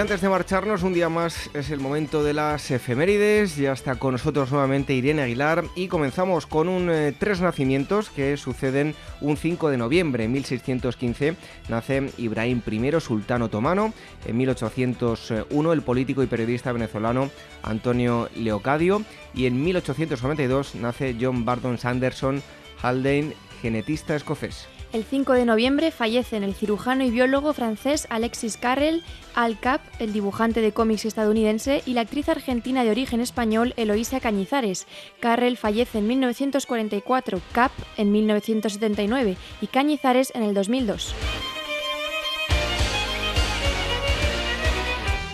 [0.00, 3.56] Antes de marcharnos, un día más es el momento de las efemérides.
[3.56, 8.38] Ya está con nosotros nuevamente Irene Aguilar y comenzamos con un eh, tres nacimientos que
[8.38, 10.24] suceden un 5 de noviembre.
[10.24, 11.36] En 1615
[11.68, 13.92] nace Ibrahim I, sultán otomano.
[14.24, 17.30] En 1801 el político y periodista venezolano
[17.62, 19.02] Antonio Leocadio.
[19.34, 22.42] Y en 1892 nace John Barton Sanderson
[22.80, 24.66] Haldane, genetista escocés.
[24.92, 29.04] El 5 de noviembre fallecen el cirujano y biólogo francés Alexis Carrel,
[29.36, 34.18] Al Cap, el dibujante de cómics estadounidense, y la actriz argentina de origen español Eloísa
[34.18, 34.88] Cañizares.
[35.20, 41.14] Carrel fallece en 1944, Cap en 1979 y Cañizares en el 2002.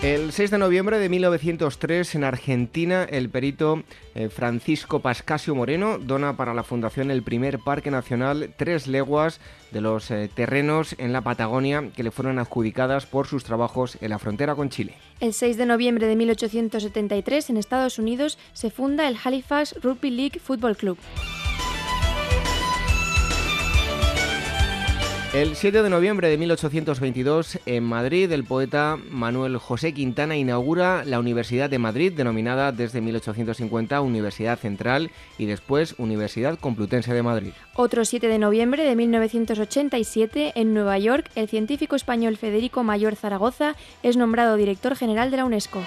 [0.02, 3.82] El 6 de noviembre de 1903 en Argentina el perito
[4.14, 9.40] eh, Francisco Pascasio Moreno dona para la fundación el primer parque nacional tres leguas
[9.72, 14.10] de los eh, terrenos en la Patagonia que le fueron adjudicadas por sus trabajos en
[14.10, 14.94] la frontera con Chile.
[15.18, 20.40] El 6 de noviembre de 1873 en Estados Unidos se funda el Halifax Rugby League
[20.40, 20.98] Football Club.
[25.36, 31.20] El 7 de noviembre de 1822, en Madrid, el poeta Manuel José Quintana inaugura la
[31.20, 37.52] Universidad de Madrid, denominada desde 1850 Universidad Central y después Universidad Complutense de Madrid.
[37.74, 43.76] Otro 7 de noviembre de 1987, en Nueva York, el científico español Federico Mayor Zaragoza
[44.02, 45.82] es nombrado director general de la UNESCO.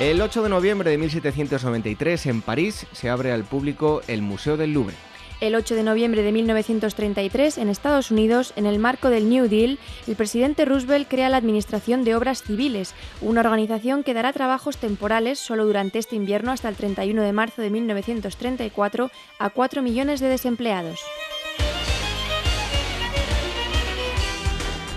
[0.00, 4.72] El 8 de noviembre de 1793, en París, se abre al público el Museo del
[4.72, 4.96] Louvre.
[5.42, 9.80] El 8 de noviembre de 1933, en Estados Unidos, en el marco del New Deal,
[10.06, 15.40] el presidente Roosevelt crea la Administración de Obras Civiles, una organización que dará trabajos temporales
[15.40, 19.10] solo durante este invierno hasta el 31 de marzo de 1934
[19.40, 21.00] a 4 millones de desempleados.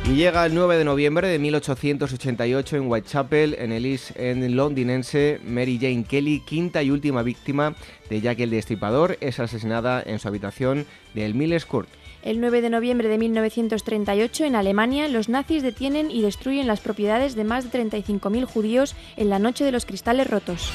[0.07, 5.39] Y llega el 9 de noviembre de 1888 en Whitechapel, en el East End londinense,
[5.43, 7.73] Mary Jane Kelly, quinta y última víctima
[8.07, 11.89] de Jack el Destripador, es asesinada en su habitación del Milles Court.
[12.21, 17.33] El 9 de noviembre de 1938, en Alemania, los nazis detienen y destruyen las propiedades
[17.35, 20.71] de más de 35.000 judíos en la Noche de los Cristales Rotos.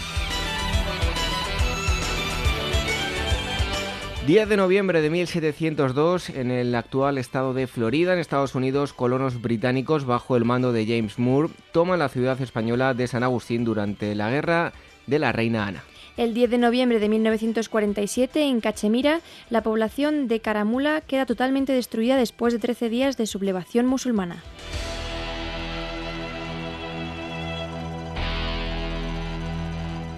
[4.26, 9.40] 10 de noviembre de 1702, en el actual estado de Florida, en Estados Unidos, colonos
[9.40, 14.14] británicos bajo el mando de James Moore toman la ciudad española de San Agustín durante
[14.14, 14.74] la guerra
[15.06, 15.84] de la Reina Ana.
[16.18, 22.18] El 10 de noviembre de 1947, en Cachemira, la población de Caramula queda totalmente destruida
[22.18, 24.42] después de 13 días de sublevación musulmana.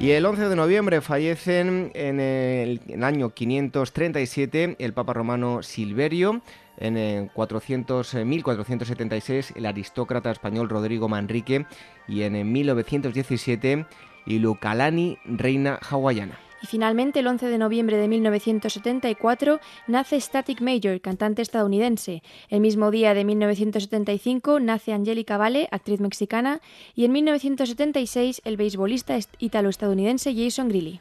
[0.02, 6.42] Y el 11 de noviembre fallecen en el, año 537 el Papa romano Silverio,
[6.76, 11.66] en 400, 1476 el aristócrata español Rodrigo Manrique
[12.08, 13.86] y en 1917
[14.26, 16.36] Ilukalani, reina hawaiana.
[16.62, 22.22] Y finalmente, el 11 de noviembre de 1974, nace Static Major, cantante estadounidense.
[22.48, 26.60] El mismo día de 1975 nace Angelica Vale, actriz mexicana.
[26.94, 31.00] Y en 1976, el beisbolista italo-estadounidense Jason Greeley.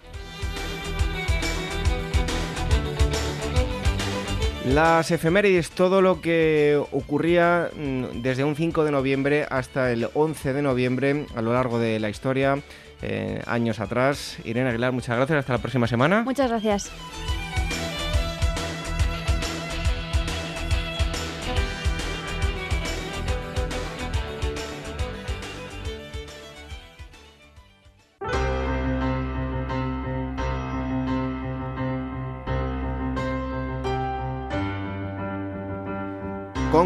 [4.65, 10.53] Las efemérides, todo lo que ocurría mm, desde un 5 de noviembre hasta el 11
[10.53, 12.61] de noviembre a lo largo de la historia
[13.01, 14.37] eh, años atrás.
[14.43, 15.39] Irene Aguilar, muchas gracias.
[15.39, 16.23] Hasta la próxima semana.
[16.23, 16.91] Muchas gracias.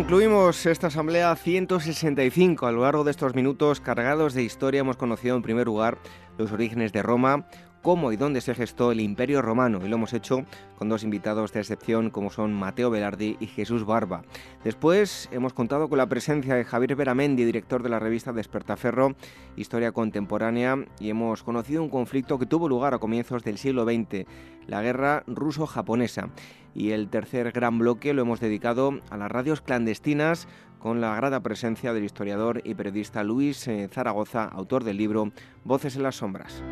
[0.05, 2.67] Concluimos esta asamblea 165.
[2.67, 5.97] A lo largo de estos minutos cargados de historia hemos conocido en primer lugar
[6.37, 7.47] los orígenes de Roma,
[7.85, 10.43] cómo y dónde se gestó el Imperio Romano y lo hemos hecho
[10.75, 14.23] con dos invitados de excepción como son Mateo Velardi y Jesús Barba.
[14.63, 19.15] Después hemos contado con la presencia de Javier Beramendi, director de la revista Despertaferro,
[19.55, 24.25] Historia Contemporánea, y hemos conocido un conflicto que tuvo lugar a comienzos del siglo XX,
[24.65, 26.29] la guerra ruso-japonesa.
[26.73, 30.47] Y el tercer gran bloque lo hemos dedicado a las radios clandestinas
[30.79, 35.31] con la grata presencia del historiador y periodista Luis eh, Zaragoza, autor del libro
[35.63, 36.63] Voces en las Sombras.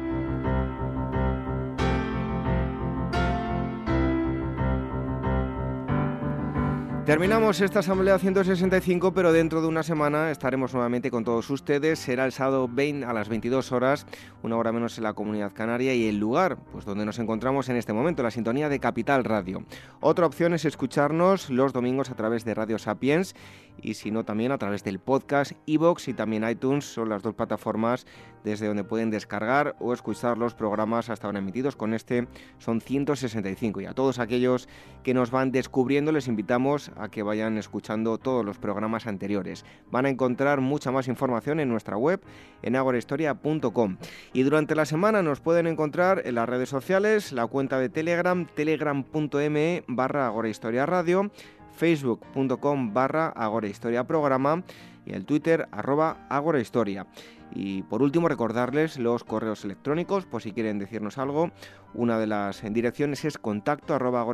[7.06, 12.00] Terminamos esta asamblea 165, pero dentro de una semana estaremos nuevamente con todos ustedes.
[12.00, 14.06] Será el sábado 20 a las 22 horas,
[14.42, 17.76] una hora menos en la Comunidad Canaria y el lugar, pues donde nos encontramos en
[17.76, 19.66] este momento, la sintonía de Capital Radio.
[20.00, 23.36] Otra opción es escucharnos los domingos a través de Radio Sapiens
[23.82, 27.36] y si no también a través del podcast, iBox y también iTunes son las dos
[27.36, 28.06] plataformas
[28.44, 31.76] desde donde pueden descargar o escuchar los programas hasta ahora emitidos.
[31.76, 32.28] Con este
[32.58, 34.68] son 165 y a todos aquellos
[35.04, 39.66] que nos van descubriendo les invitamos a que vayan escuchando todos los programas anteriores.
[39.92, 42.22] Van a encontrar mucha más información en nuestra web
[42.62, 43.98] en agorahistoria.com
[44.34, 48.46] y durante la semana nos pueden encontrar en las redes sociales, la cuenta de Telegram
[48.46, 51.32] telegram.me barra agorahistoria radio
[51.76, 54.64] facebook.com barra agorahistoria programa
[55.06, 57.08] y el Twitter arroba agorahistoria.
[57.56, 61.52] Y por último, recordarles los correos electrónicos, por si quieren decirnos algo.
[61.94, 64.26] Una de las direcciones es contacto arroba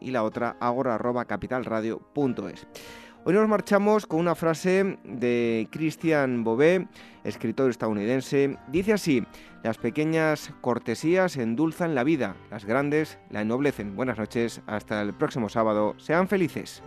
[0.00, 2.66] y la otra agora arroba capitalradio.es.
[3.28, 6.86] Hoy nos marchamos con una frase de Christian Bobé,
[7.24, 8.56] escritor estadounidense.
[8.68, 9.24] Dice así,
[9.64, 13.96] las pequeñas cortesías endulzan la vida, las grandes la ennoblecen.
[13.96, 16.84] Buenas noches, hasta el próximo sábado, sean felices.